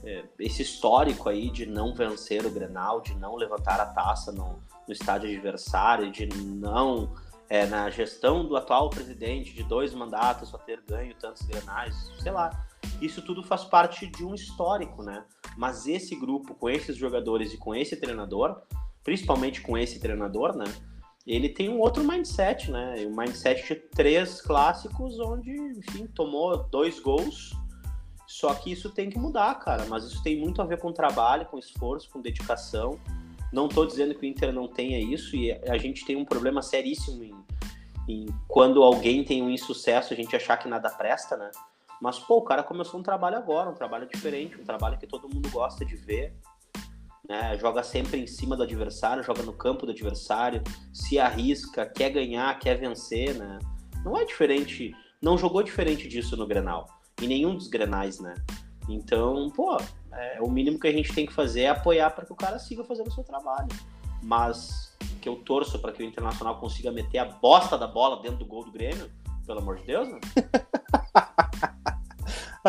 é, 0.05 0.25
esse 0.39 0.63
histórico 0.63 1.29
aí 1.29 1.51
de 1.51 1.67
não 1.67 1.95
vencer 1.95 2.47
o 2.47 2.51
Grenal, 2.51 3.01
de 3.01 3.15
não 3.15 3.37
levantar 3.37 3.81
a 3.81 3.87
taça 3.87 4.33
no, 4.33 4.59
no 4.87 4.93
estádio 4.93 5.29
adversário, 5.29 6.11
de 6.11 6.27
não, 6.27 7.13
é, 7.49 7.67
na 7.67 7.91
gestão 7.91 8.47
do 8.47 8.57
atual 8.57 8.89
presidente, 8.89 9.53
de 9.53 9.63
dois 9.63 9.93
mandatos 9.95 10.49
só 10.49 10.59
ter 10.59 10.83
ganho 10.89 11.15
tantos 11.15 11.43
Grenais, 11.43 11.95
sei 12.21 12.33
lá. 12.33 12.66
Isso 13.01 13.23
tudo 13.23 13.43
faz 13.43 13.65
parte 13.65 14.07
de 14.07 14.25
um 14.25 14.35
histórico, 14.35 15.03
né? 15.03 15.25
Mas 15.57 15.87
esse 15.87 16.15
grupo, 16.17 16.55
com 16.55 16.69
esses 16.69 16.97
jogadores 16.97 17.53
e 17.53 17.59
com 17.59 17.75
esse 17.75 17.97
treinador, 17.97 18.63
principalmente 19.05 19.61
com 19.61 19.77
esse 19.77 20.01
treinador, 20.01 20.57
né? 20.57 20.65
Ele 21.27 21.49
tem 21.49 21.69
um 21.69 21.81
outro 21.81 22.05
mindset, 22.05 22.71
né? 22.71 22.95
Um 23.07 23.17
mindset 23.17 23.67
de 23.67 23.75
três 23.75 24.41
clássicos, 24.41 25.19
onde, 25.19 25.51
enfim, 25.51 26.07
tomou 26.07 26.65
dois 26.69 27.01
gols 27.01 27.57
só 28.27 28.53
que 28.55 28.73
isso 28.73 28.91
tem 28.91 29.09
que 29.09 29.19
mudar, 29.19 29.55
cara. 29.55 29.87
Mas 29.87 30.05
isso 30.05 30.23
tem 30.23 30.39
muito 30.39 30.61
a 30.61 30.65
ver 30.65 30.79
com 30.79 30.93
trabalho, 30.93 31.47
com 31.47 31.59
esforço, 31.59 32.11
com 32.11 32.21
dedicação. 32.21 32.99
Não 33.53 33.67
estou 33.67 33.87
dizendo 33.87 34.15
que 34.15 34.27
o 34.27 34.29
Inter 34.29 34.53
não 34.53 34.67
tenha 34.67 34.99
isso 34.99 35.37
e 35.37 35.53
a 35.53 35.79
gente 35.79 36.05
tem 36.05 36.17
um 36.17 36.25
problema 36.25 36.61
seríssimo 36.61 37.23
em, 37.23 37.35
em 38.09 38.27
quando 38.49 38.83
alguém 38.83 39.25
tem 39.25 39.43
um 39.43 39.49
insucesso 39.49 40.13
a 40.13 40.17
gente 40.17 40.35
achar 40.35 40.57
que 40.57 40.69
nada 40.69 40.91
presta, 40.91 41.37
né? 41.37 41.51
Mas, 42.01 42.19
pô, 42.19 42.39
o 42.39 42.43
cara 42.43 42.63
começou 42.63 43.01
um 43.01 43.03
trabalho 43.03 43.37
agora, 43.37 43.71
um 43.71 43.75
trabalho 43.75 44.07
diferente, 44.07 44.61
um 44.61 44.65
trabalho 44.65 44.99
que 44.99 45.07
todo 45.07 45.29
mundo 45.29 45.49
gosta 45.51 45.85
de 45.85 45.97
ver. 45.97 46.35
Né? 47.29 47.59
Joga 47.59 47.83
sempre 47.83 48.21
em 48.21 48.27
cima 48.27 48.57
do 48.57 48.63
adversário, 48.63 49.23
joga 49.23 49.43
no 49.43 49.53
campo 49.53 49.87
do 49.87 49.93
adversário, 49.93 50.63
se 50.93 51.19
arrisca, 51.19 51.87
quer 51.87 52.11
ganhar, 52.11 52.59
quer 52.59 52.77
vencer, 52.77 53.35
né? 53.35 53.59
Não 54.05 54.17
é 54.17 54.25
diferente, 54.25 54.95
não 55.21 55.37
jogou 55.37 55.63
diferente 55.63 56.07
disso 56.07 56.37
no 56.37 56.47
Grenal 56.47 56.87
em 57.23 57.29
nenhum 57.29 57.55
dos 57.55 57.69
grenais, 57.69 58.21
né? 58.21 58.35
Então, 58.89 59.51
pô, 59.51 59.77
é, 60.13 60.39
o 60.41 60.51
mínimo 60.51 60.79
que 60.79 60.87
a 60.87 60.93
gente 60.93 61.13
tem 61.13 61.27
que 61.27 61.33
fazer 61.33 61.63
é 61.63 61.69
apoiar 61.71 62.11
para 62.11 62.25
que 62.25 62.33
o 62.33 62.37
cara 62.37 62.59
siga 62.59 62.85
fazendo 62.85 63.09
o 63.09 63.13
seu 63.13 63.25
trabalho. 63.25 63.69
Mas 64.23 64.97
que 65.21 65.29
eu 65.29 65.37
torço 65.37 65.79
para 65.79 65.93
que 65.93 66.03
o 66.03 66.07
Internacional 66.07 66.61
consiga 66.61 66.93
meter 66.93 67.19
a 67.19 67.25
bosta 67.25 67.77
da 67.77 67.87
bola 67.87 68.23
dentro 68.23 68.39
do 68.39 68.47
gol 68.47 68.65
do 68.65 68.71
Grêmio, 68.71 69.11
pelo 69.47 69.61
amor 69.61 69.77
de 69.77 69.85
Deus, 69.85 70.09
né? 70.09 70.21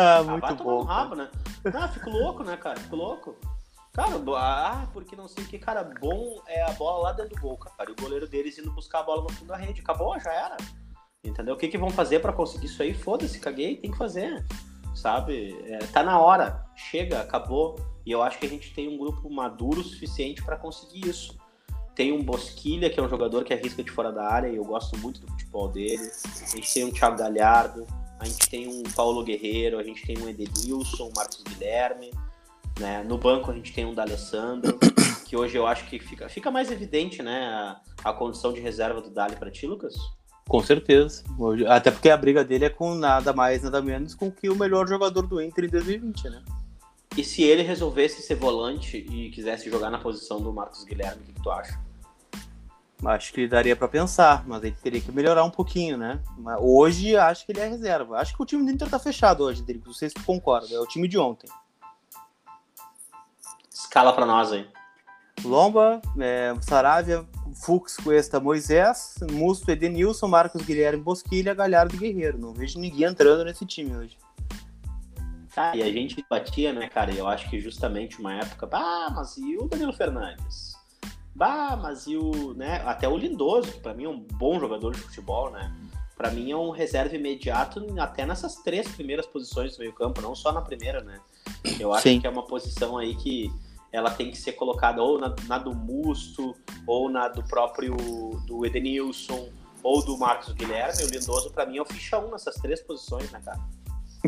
ah, 0.00 0.22
muito 0.22 0.46
ah, 0.46 0.54
bom. 0.54 0.82
rabo, 0.82 1.14
né? 1.14 1.28
Ah, 1.74 1.88
fico 1.88 2.10
louco, 2.10 2.44
né, 2.44 2.56
cara? 2.56 2.78
Fico 2.78 2.96
louco. 2.96 3.36
Cara, 3.92 4.14
ah, 4.36 4.86
porque 4.92 5.16
não 5.16 5.26
sei 5.26 5.42
o 5.42 5.46
que, 5.48 5.58
cara, 5.58 5.82
bom 6.00 6.40
é 6.46 6.62
a 6.62 6.70
bola 6.72 7.04
lá 7.04 7.12
dentro 7.12 7.34
do 7.34 7.40
gol, 7.40 7.58
cara. 7.58 7.90
E 7.90 7.92
o 7.92 7.96
goleiro 8.00 8.28
deles 8.28 8.56
indo 8.56 8.70
buscar 8.70 9.00
a 9.00 9.02
bola 9.02 9.22
no 9.22 9.32
fundo 9.32 9.48
da 9.48 9.56
rede. 9.56 9.80
Acabou, 9.80 10.18
já 10.20 10.32
era. 10.32 10.56
Entendeu? 11.24 11.54
O 11.54 11.58
que, 11.58 11.66
que 11.66 11.76
vão 11.76 11.90
fazer 11.90 12.20
para 12.20 12.32
conseguir 12.32 12.66
isso 12.66 12.80
aí? 12.80 12.94
Foda-se, 12.94 13.40
caguei, 13.40 13.76
tem 13.76 13.90
que 13.90 13.98
fazer. 13.98 14.46
Sabe? 14.94 15.58
É, 15.64 15.78
tá 15.78 16.04
na 16.04 16.20
hora, 16.20 16.64
chega, 16.76 17.20
acabou. 17.20 17.74
E 18.06 18.12
eu 18.12 18.22
acho 18.22 18.38
que 18.38 18.46
a 18.46 18.48
gente 18.48 18.72
tem 18.72 18.88
um 18.88 18.98
grupo 18.98 19.28
maduro 19.28 19.80
o 19.80 19.84
suficiente 19.84 20.44
para 20.44 20.56
conseguir 20.56 21.08
isso. 21.08 21.36
Tem 21.94 22.12
um 22.12 22.22
Bosquilha, 22.22 22.88
que 22.88 23.00
é 23.00 23.02
um 23.02 23.08
jogador 23.08 23.42
que 23.42 23.52
arrisca 23.52 23.82
de 23.82 23.90
fora 23.90 24.12
da 24.12 24.24
área, 24.28 24.48
e 24.48 24.54
eu 24.54 24.64
gosto 24.64 24.96
muito 24.98 25.20
do 25.20 25.26
futebol 25.26 25.68
dele. 25.68 26.08
A 26.24 26.56
gente 26.56 26.72
tem 26.72 26.84
um 26.84 26.92
Thiago 26.92 27.18
Galhardo, 27.18 27.84
a 28.18 28.24
gente 28.24 28.48
tem 28.48 28.68
um 28.68 28.82
Paulo 28.94 29.22
Guerreiro, 29.22 29.78
a 29.78 29.82
gente 29.82 30.06
tem 30.06 30.18
um 30.18 30.28
Edenilson, 30.28 31.08
um 31.08 31.12
Marcos 31.16 31.42
Guilherme. 31.42 32.10
Né? 32.78 33.02
No 33.02 33.18
banco 33.18 33.50
a 33.50 33.54
gente 33.54 33.72
tem 33.72 33.84
um 33.84 33.94
D'Alessandro, 33.94 34.78
que 35.26 35.36
hoje 35.36 35.56
eu 35.56 35.66
acho 35.66 35.86
que 35.86 35.98
fica, 35.98 36.28
fica 36.28 36.50
mais 36.50 36.70
evidente 36.70 37.22
né, 37.22 37.46
a, 37.46 37.80
a 38.04 38.12
condição 38.12 38.52
de 38.52 38.60
reserva 38.60 39.00
do 39.00 39.10
Dali 39.10 39.36
para 39.36 39.50
ti, 39.50 39.66
Lucas. 39.66 39.94
Com 40.48 40.62
certeza. 40.62 41.22
Até 41.68 41.90
porque 41.90 42.08
a 42.08 42.16
briga 42.16 42.42
dele 42.42 42.64
é 42.64 42.70
com 42.70 42.94
nada 42.94 43.32
mais, 43.32 43.62
nada 43.62 43.82
menos 43.82 44.14
com 44.14 44.30
que 44.30 44.48
o 44.48 44.56
melhor 44.56 44.88
jogador 44.88 45.26
do 45.26 45.42
Inter 45.42 45.64
em 45.64 45.68
2020, 45.68 46.30
né? 46.30 46.42
E 47.16 47.22
se 47.24 47.42
ele 47.42 47.62
resolvesse 47.62 48.22
ser 48.22 48.36
volante 48.36 48.96
e 48.96 49.30
quisesse 49.30 49.68
jogar 49.68 49.90
na 49.90 49.98
posição 49.98 50.40
do 50.40 50.52
Marcos 50.52 50.84
Guilherme, 50.84 51.22
o 51.22 51.26
que, 51.26 51.32
que 51.34 51.42
tu 51.42 51.50
acha? 51.50 51.78
Acho 53.04 53.32
que 53.32 53.46
daria 53.46 53.76
para 53.76 53.86
pensar, 53.86 54.44
mas 54.46 54.62
ele 54.64 54.76
teria 54.82 55.00
que 55.00 55.12
melhorar 55.12 55.44
um 55.44 55.50
pouquinho, 55.50 55.96
né? 55.96 56.20
Mas 56.36 56.58
hoje 56.60 57.16
acho 57.16 57.46
que 57.46 57.52
ele 57.52 57.60
é 57.60 57.68
reserva. 57.68 58.18
Acho 58.18 58.36
que 58.36 58.42
o 58.42 58.46
time 58.46 58.64
do 58.64 58.72
Inter 58.72 58.90
tá 58.90 58.98
fechado 58.98 59.44
hoje, 59.44 59.62
Drico. 59.62 59.86
Não 59.86 59.94
sei 59.94 60.08
se 60.08 60.16
tu 60.16 60.24
concorda. 60.24 60.74
É 60.74 60.80
o 60.80 60.86
time 60.86 61.06
de 61.06 61.16
ontem. 61.16 61.48
Escala 63.72 64.12
para 64.12 64.26
nós 64.26 64.50
aí. 64.50 64.68
Lomba, 65.44 66.02
é, 66.18 66.52
Saravia, 66.60 67.24
Fux, 67.54 67.96
Cuesta, 67.96 68.40
Moisés, 68.40 69.14
Musto, 69.30 69.70
Edenilson, 69.70 70.26
Marcos 70.26 70.62
Guilherme, 70.62 71.00
Bosquilha, 71.00 71.54
Galhardo 71.54 71.94
e 71.94 71.98
Guerreiro. 71.98 72.38
Não 72.38 72.52
vejo 72.52 72.80
ninguém 72.80 73.04
entrando 73.04 73.44
nesse 73.44 73.64
time 73.64 73.96
hoje. 73.96 74.18
Tá, 75.54 75.74
e 75.74 75.82
a 75.82 75.92
gente 75.92 76.24
batia, 76.28 76.72
né, 76.72 76.88
cara? 76.88 77.12
Eu 77.12 77.26
acho 77.26 77.48
que 77.48 77.60
justamente 77.60 78.18
uma 78.20 78.34
época, 78.34 78.66
bah, 78.66 79.10
mas 79.14 79.36
e 79.36 79.56
o 79.56 79.66
Danilo 79.68 79.92
Fernandes? 79.92 80.77
Bah, 81.38 81.78
mas 81.80 82.08
e 82.08 82.16
o, 82.16 82.52
né, 82.54 82.82
até 82.84 83.08
o 83.08 83.16
Lindoso, 83.16 83.70
que 83.70 83.78
pra 83.78 83.94
mim 83.94 84.06
é 84.06 84.08
um 84.08 84.18
bom 84.18 84.58
jogador 84.58 84.92
de 84.92 84.98
futebol, 84.98 85.52
né? 85.52 85.72
Pra 86.16 86.32
mim 86.32 86.50
é 86.50 86.56
um 86.56 86.70
reserva 86.70 87.14
imediato 87.14 87.86
até 87.96 88.26
nessas 88.26 88.56
três 88.56 88.88
primeiras 88.88 89.24
posições 89.24 89.76
do 89.76 89.78
meio 89.78 89.92
campo, 89.92 90.20
não 90.20 90.34
só 90.34 90.50
na 90.50 90.60
primeira, 90.60 91.00
né? 91.00 91.20
Eu 91.78 91.94
acho 91.94 92.02
Sim. 92.02 92.20
que 92.20 92.26
é 92.26 92.30
uma 92.30 92.42
posição 92.42 92.98
aí 92.98 93.14
que 93.14 93.52
ela 93.92 94.10
tem 94.10 94.32
que 94.32 94.36
ser 94.36 94.54
colocada 94.54 95.00
ou 95.00 95.16
na, 95.16 95.32
na, 95.46 95.58
do 95.58 95.72
Musto, 95.72 96.56
ou 96.84 97.08
na 97.08 97.28
do 97.28 97.44
próprio 97.44 97.94
do 98.44 98.66
Edenilson, 98.66 99.48
ou 99.80 100.04
do 100.04 100.18
Marcos 100.18 100.52
Guilherme. 100.54 101.04
O 101.04 101.06
Lindoso, 101.06 101.52
para 101.52 101.66
mim, 101.66 101.78
é 101.78 101.82
o 101.82 101.84
ficha 101.84 102.18
1 102.18 102.32
nessas 102.32 102.56
três 102.56 102.82
posições, 102.82 103.30
né, 103.30 103.40
cara? 103.44 103.60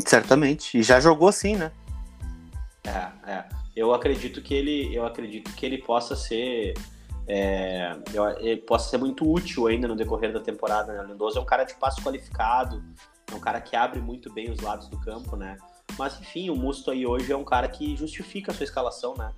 Certamente. 0.07 0.77
E 0.77 0.81
já 0.81 0.97
jogou 1.01 1.27
assim, 1.27 1.57
né? 1.57 1.73
É, 2.85 3.29
é. 3.29 3.49
Eu 3.75 3.93
acredito 3.93 4.41
que 4.41 4.53
ele, 4.53 4.95
eu 4.95 5.05
acredito 5.05 5.53
que 5.53 5.65
ele 5.65 5.77
possa 5.77 6.15
ser. 6.15 6.73
É, 7.27 7.97
ele 8.39 8.61
possa 8.61 8.89
ser 8.89 8.97
muito 8.97 9.29
útil 9.29 9.67
ainda 9.67 9.87
no 9.87 9.95
decorrer 9.95 10.33
da 10.33 10.39
temporada, 10.39 10.93
né? 10.93 11.01
O 11.01 11.07
Lindoso 11.07 11.37
é 11.37 11.41
um 11.41 11.45
cara 11.45 11.63
de 11.63 11.75
passo 11.75 12.01
qualificado, 12.01 12.83
é 13.31 13.35
um 13.35 13.39
cara 13.39 13.61
que 13.61 13.75
abre 13.75 14.01
muito 14.01 14.31
bem 14.31 14.51
os 14.51 14.59
lados 14.59 14.87
do 14.87 14.99
campo, 14.99 15.35
né? 15.35 15.57
Mas 15.97 16.19
enfim, 16.19 16.49
o 16.49 16.55
Musto 16.55 16.91
aí 16.91 17.05
hoje 17.05 17.31
é 17.31 17.37
um 17.37 17.43
cara 17.43 17.67
que 17.67 17.95
justifica 17.95 18.51
a 18.51 18.55
sua 18.55 18.63
escalação, 18.63 19.15
né? 19.15 19.31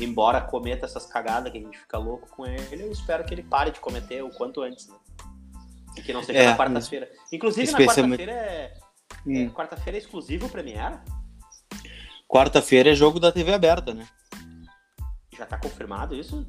embora 0.00 0.40
cometa 0.40 0.86
essas 0.86 1.06
cagadas 1.06 1.50
que 1.50 1.58
a 1.58 1.60
gente 1.60 1.78
fica 1.78 1.98
louco 1.98 2.28
com 2.28 2.46
ele, 2.46 2.82
eu 2.82 2.92
espero 2.92 3.24
que 3.24 3.34
ele 3.34 3.42
pare 3.42 3.70
de 3.70 3.80
cometer 3.80 4.22
o 4.22 4.30
quanto 4.30 4.62
antes, 4.62 4.88
né? 4.88 4.96
E 5.96 6.02
que 6.02 6.12
não 6.12 6.22
seja 6.22 6.38
é, 6.38 6.46
na 6.46 6.56
quarta-feira. 6.56 7.10
Inclusive, 7.32 7.72
na 7.72 7.78
quarta-feira 7.78 8.32
é, 8.32 8.74
hum. 9.26 9.46
é 9.46 9.50
quarta-feira 9.50 9.98
é 9.98 10.00
exclusivo 10.00 10.46
o 10.46 10.50
Premiere? 10.50 10.98
Quarta-feira 12.28 12.90
é 12.90 12.94
jogo 12.94 13.18
da 13.18 13.32
TV 13.32 13.52
aberta, 13.52 13.92
né? 13.92 14.06
Já 15.36 15.46
tá 15.46 15.58
confirmado 15.58 16.14
isso? 16.14 16.46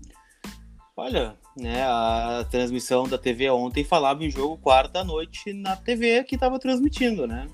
Olha, 0.99 1.37
né, 1.55 1.81
a 1.85 2.45
transmissão 2.51 3.07
da 3.07 3.17
TV 3.17 3.49
ontem 3.49 3.85
falava 3.85 4.21
em 4.21 4.29
jogo 4.29 4.57
quarta 4.57 5.01
noite 5.01 5.53
na 5.53 5.77
TV 5.77 6.25
que 6.25 6.35
estava 6.35 6.59
transmitindo, 6.59 7.25
né? 7.25 7.47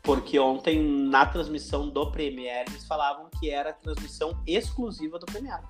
Porque 0.00 0.38
ontem, 0.38 0.80
na 0.80 1.26
transmissão 1.26 1.88
do 1.88 2.08
Premiere, 2.12 2.70
eles 2.70 2.86
falavam 2.86 3.28
que 3.40 3.50
era 3.50 3.72
transmissão 3.72 4.40
exclusiva 4.46 5.18
do 5.18 5.26
Premiere. 5.26 5.64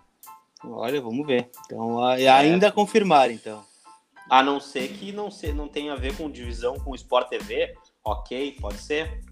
Olha, 0.62 1.01
vamos 1.01 1.27
ver. 1.27 1.51
Então, 1.64 2.07
é. 2.12 2.29
ainda 2.29 2.71
confirmar, 2.71 3.31
então. 3.31 3.64
A 4.29 4.42
não 4.42 4.61
ser 4.61 4.88
que 4.88 5.11
não, 5.11 5.31
se, 5.31 5.51
não 5.51 5.66
tenha 5.66 5.94
a 5.94 5.97
ver 5.97 6.14
com 6.14 6.31
divisão 6.31 6.79
com 6.79 6.90
o 6.90 6.94
Sport 6.94 7.31
TV, 7.31 7.75
ok, 8.05 8.53
pode 8.61 8.79
ser. 8.79 9.25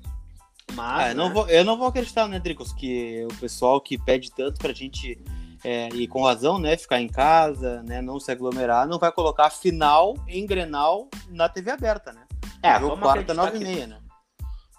Mas. 0.72 1.04
Ah, 1.04 1.10
eu, 1.10 1.14
não 1.14 1.28
né? 1.28 1.34
vou, 1.34 1.48
eu 1.50 1.64
não 1.64 1.76
vou 1.76 1.86
acreditar, 1.86 2.26
né, 2.26 2.40
Dricos, 2.40 2.72
que 2.72 3.26
o 3.30 3.34
pessoal 3.36 3.82
que 3.82 3.98
pede 3.98 4.32
tanto 4.32 4.58
pra 4.58 4.72
gente, 4.72 5.22
é, 5.68 5.88
e 5.88 6.06
com 6.06 6.22
razão, 6.22 6.60
né, 6.60 6.76
ficar 6.76 7.00
em 7.00 7.08
casa, 7.08 7.82
né, 7.82 8.00
não 8.00 8.20
se 8.20 8.30
aglomerar, 8.30 8.86
não 8.86 9.00
vai 9.00 9.10
colocar 9.10 9.50
final 9.50 10.14
em 10.28 10.46
Grenal 10.46 11.08
na 11.28 11.48
TV 11.48 11.72
aberta, 11.72 12.12
né? 12.12 12.22
É, 12.62 12.78
vamos 12.78 13.00
quarta, 13.00 13.34
nove 13.34 13.58
e 13.58 13.64
meia, 13.64 13.84
né? 13.88 13.98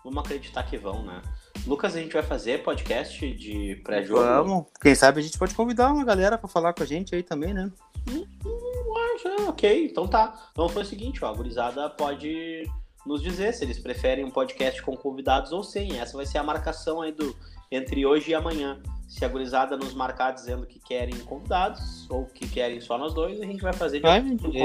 Vamos 0.01 0.23
acreditar 0.23 0.63
que 0.63 0.77
vão, 0.77 1.03
né? 1.03 1.21
Lucas, 1.65 1.93
a 1.93 1.99
gente 1.99 2.13
vai 2.13 2.23
fazer 2.23 2.63
podcast 2.63 3.19
de 3.33 3.81
pré-jogo? 3.83 4.23
Vamos. 4.23 4.65
Quem 4.81 4.95
sabe 4.95 5.19
a 5.19 5.23
gente 5.23 5.37
pode 5.37 5.53
convidar 5.53 5.91
uma 5.91 6.05
galera 6.05 6.37
para 6.37 6.47
falar 6.47 6.71
com 6.71 6.83
a 6.83 6.85
gente 6.85 7.13
aí 7.13 7.21
também, 7.21 7.53
né? 7.53 7.69
Hum, 8.09 8.25
hum, 8.45 9.49
ok, 9.49 9.87
então 9.87 10.07
tá. 10.07 10.49
Então 10.53 10.69
foi 10.69 10.83
o 10.83 10.85
seguinte, 10.85 11.19
ó, 11.21 11.27
a 11.27 11.33
gurizada 11.33 11.89
pode 11.89 12.63
nos 13.05 13.21
dizer 13.21 13.53
se 13.53 13.65
eles 13.65 13.77
preferem 13.77 14.23
um 14.23 14.31
podcast 14.31 14.81
com 14.81 14.95
convidados 14.95 15.51
ou 15.51 15.65
sem. 15.65 15.99
Essa 15.99 16.15
vai 16.15 16.25
ser 16.25 16.37
a 16.37 16.43
marcação 16.43 17.01
aí 17.01 17.11
do 17.11 17.35
entre 17.69 18.05
hoje 18.05 18.31
e 18.31 18.35
amanhã. 18.35 18.81
Se 19.07 19.23
a 19.23 19.27
gurizada 19.27 19.77
nos 19.77 19.93
marcar 19.93 20.31
dizendo 20.31 20.65
que 20.65 20.79
querem 20.79 21.17
convidados 21.19 22.09
ou 22.09 22.25
que 22.25 22.47
querem 22.47 22.81
só 22.81 22.97
nós 22.97 23.13
dois, 23.13 23.39
a 23.39 23.45
gente 23.45 23.61
vai 23.61 23.73
fazer 23.73 23.99
de 23.99 24.07
Ai, 24.07 24.23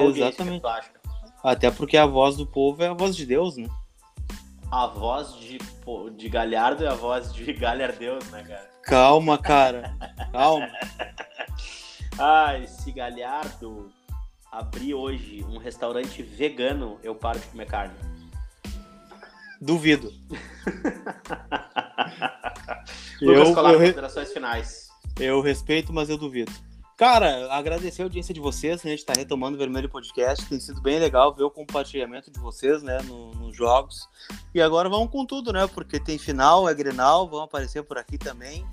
exatamente. 0.09 0.65
Até 1.43 1.71
porque 1.71 1.97
a 1.97 2.07
voz 2.07 2.37
do 2.37 2.47
povo 2.47 2.83
é 2.83 2.89
a 2.89 2.93
voz 2.93 3.17
de 3.17 3.25
Deus, 3.25 3.57
né? 3.57 3.69
a 4.73 4.87
voz 4.87 5.35
de, 5.37 5.59
de 6.17 6.29
Galhardo 6.31 6.83
e 6.83 6.87
a 6.87 6.95
voz 6.95 7.31
de 7.35 7.53
Galhardeus, 7.53 8.25
né, 8.31 8.43
cara? 8.43 8.71
Calma, 8.83 9.37
cara. 9.37 9.95
Calma. 10.33 10.67
Ai, 12.19 12.67
se 12.67 12.91
Galhardo 12.91 13.93
abrir 14.51 14.95
hoje 14.95 15.45
um 15.45 15.59
restaurante 15.59 16.23
vegano, 16.23 16.99
eu 17.03 17.15
paro 17.15 17.39
de 17.39 17.47
comer 17.49 17.67
carne. 17.67 17.95
Duvido. 19.63 20.13
Lucas 23.23 23.49
eu, 23.49 23.55
Colar, 23.55 23.75
eu, 23.75 23.79
considerações 23.79 24.33
finais. 24.33 24.89
Eu 25.21 25.41
respeito, 25.41 25.93
mas 25.93 26.11
eu 26.11 26.19
duvido. 26.19 26.51
Cara, 26.97 27.53
agradecer 27.55 28.03
a 28.03 28.07
audiência 28.07 28.35
de 28.35 28.41
vocês, 28.41 28.83
né? 28.83 28.91
A 28.91 28.97
gente 28.97 29.07
tá 29.07 29.13
retomando 29.17 29.55
o 29.55 29.59
Vermelho 29.59 29.89
Podcast. 29.89 30.45
Tem 30.47 30.59
sido 30.59 30.81
bem 30.83 30.99
legal 30.99 31.33
ver 31.33 31.45
o 31.45 31.51
compartilhamento 31.51 32.29
de 32.29 32.41
vocês, 32.41 32.83
né? 32.83 32.99
No, 33.03 33.31
nos 33.35 33.57
jogos. 33.57 34.09
E 34.53 34.61
agora 34.61 34.89
vamos 34.89 35.13
com 35.13 35.25
tudo, 35.25 35.53
né? 35.53 35.69
Porque 35.69 36.01
tem 36.01 36.19
final, 36.19 36.69
é 36.69 36.75
Grenal, 36.75 37.29
vão 37.29 37.43
aparecer 37.43 37.85
por 37.85 37.97
aqui 37.97 38.19
também. 38.19 38.67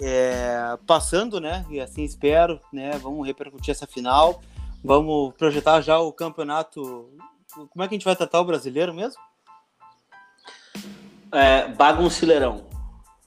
É, 0.00 0.76
passando, 0.88 1.38
né? 1.40 1.64
E 1.70 1.78
assim 1.78 2.02
espero, 2.02 2.58
né? 2.72 2.98
Vamos 2.98 3.24
repercutir 3.24 3.70
essa 3.70 3.86
final. 3.86 4.42
Vamos 4.82 5.34
projetar 5.34 5.80
já 5.82 6.00
o 6.00 6.12
campeonato. 6.12 7.08
Como 7.54 7.84
é 7.84 7.86
que 7.86 7.94
a 7.94 7.96
gente 7.96 8.04
vai 8.04 8.16
tratar 8.16 8.40
o 8.40 8.44
brasileiro 8.44 8.92
mesmo? 8.92 9.22
É, 11.32 11.68
baguncileirão 11.68 12.72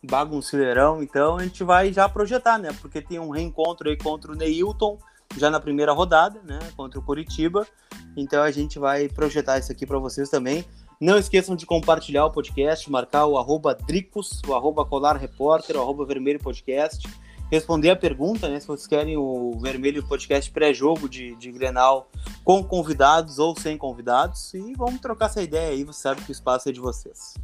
bagunceirão, 0.06 1.02
então 1.02 1.38
a 1.38 1.44
gente 1.44 1.63
vai 1.63 1.91
já 1.91 2.08
projetar, 2.08 2.58
né? 2.58 2.70
Porque 2.80 3.02
tem 3.02 3.20
um 3.20 3.30
reencontro 3.30 3.89
aí 3.89 3.98
contra 3.98 4.32
o 4.32 4.36
Neilton, 4.36 4.98
já 5.38 5.50
na 5.50 5.60
primeira 5.60 5.91
rodada, 5.91 6.39
né? 6.44 6.60
Contra 6.78 7.00
o 7.00 7.04
Curitiba. 7.04 7.68
Então 8.15 8.41
a 8.41 8.52
gente 8.52 8.80
vai 8.80 9.10
projetar 9.10 9.58
isso 9.58 9.72
aqui 9.72 9.86
para 9.86 9.98
vocês 9.98 10.30
também. 10.30 10.63
Não 11.00 11.18
esqueçam 11.18 11.56
de 11.56 11.65
compartilhar 11.65 12.26
o 12.26 12.32
podcast, 12.32 12.89
marcar 12.89 13.26
o 13.26 13.38
arroba 13.38 13.76
Dricos, 13.76 14.41
o 14.48 14.54
arroba 14.54 14.86
Colar 14.86 15.18
Repórter, 15.18 15.76
o 15.76 15.82
arroba 15.82 16.06
Vermelho 16.06 16.39
Podcast. 16.39 17.06
Responder 17.52 17.91
a 17.91 17.96
pergunta, 17.96 18.48
né? 18.48 18.60
Se 18.60 18.68
vocês 18.68 18.88
querem 18.88 19.18
o 19.18 19.52
Vermelho 19.60 20.08
Podcast 20.08 20.50
pré-jogo 20.52 21.10
de, 21.10 21.36
de 21.36 21.52
Grenal 21.52 22.10
com 22.44 22.63
convidados 22.63 23.38
ou 23.39 23.60
sem 23.60 23.78
convidados. 23.78 24.54
E 24.54 24.74
vamos 24.74 25.02
trocar 25.02 25.26
essa 25.26 25.44
ideia 25.44 25.72
aí, 25.72 25.84
você 25.84 26.02
sabe 26.02 26.22
que 26.22 26.32
o 26.32 26.34
espaço 26.34 26.70
é 26.70 26.72
de 26.72 26.80
vocês. 26.80 27.36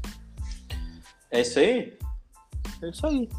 É 1.32 1.42
isso 1.42 1.60
aí? 1.60 1.98
É 2.82 2.90
isso 2.90 3.08
aí. 3.08 3.30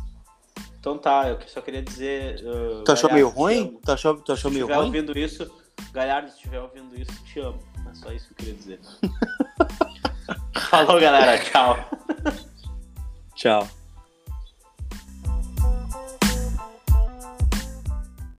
Então 0.81 0.99
tá, 0.99 1.29
eu 1.29 1.39
só 1.47 1.61
queria 1.61 1.83
dizer. 1.83 2.41
Uh, 2.41 2.83
tu 2.83 2.93
achou 2.93 3.09
Galhardo, 3.09 3.15
meio 3.15 3.29
ruim? 3.29 3.79
Tu 3.85 3.93
achou, 3.93 4.17
tu 4.17 4.33
achou 4.33 4.51
meio 4.51 4.67
ruim? 4.67 4.75
Se 4.75 4.81
estiver 4.81 4.99
ouvindo 5.01 5.19
isso, 5.19 5.63
Galhardo, 5.93 6.29
se 6.31 6.37
estiver 6.37 6.61
ouvindo 6.61 7.01
isso, 7.01 7.25
te 7.25 7.39
amo. 7.39 7.59
É 7.89 7.95
só 7.95 8.11
isso 8.11 8.27
que 8.29 8.33
eu 8.33 8.37
queria 8.37 8.55
dizer. 8.55 8.81
Falou, 10.71 10.99
galera. 10.99 11.39
Tchau. 11.39 11.77
Tchau. 13.35 13.69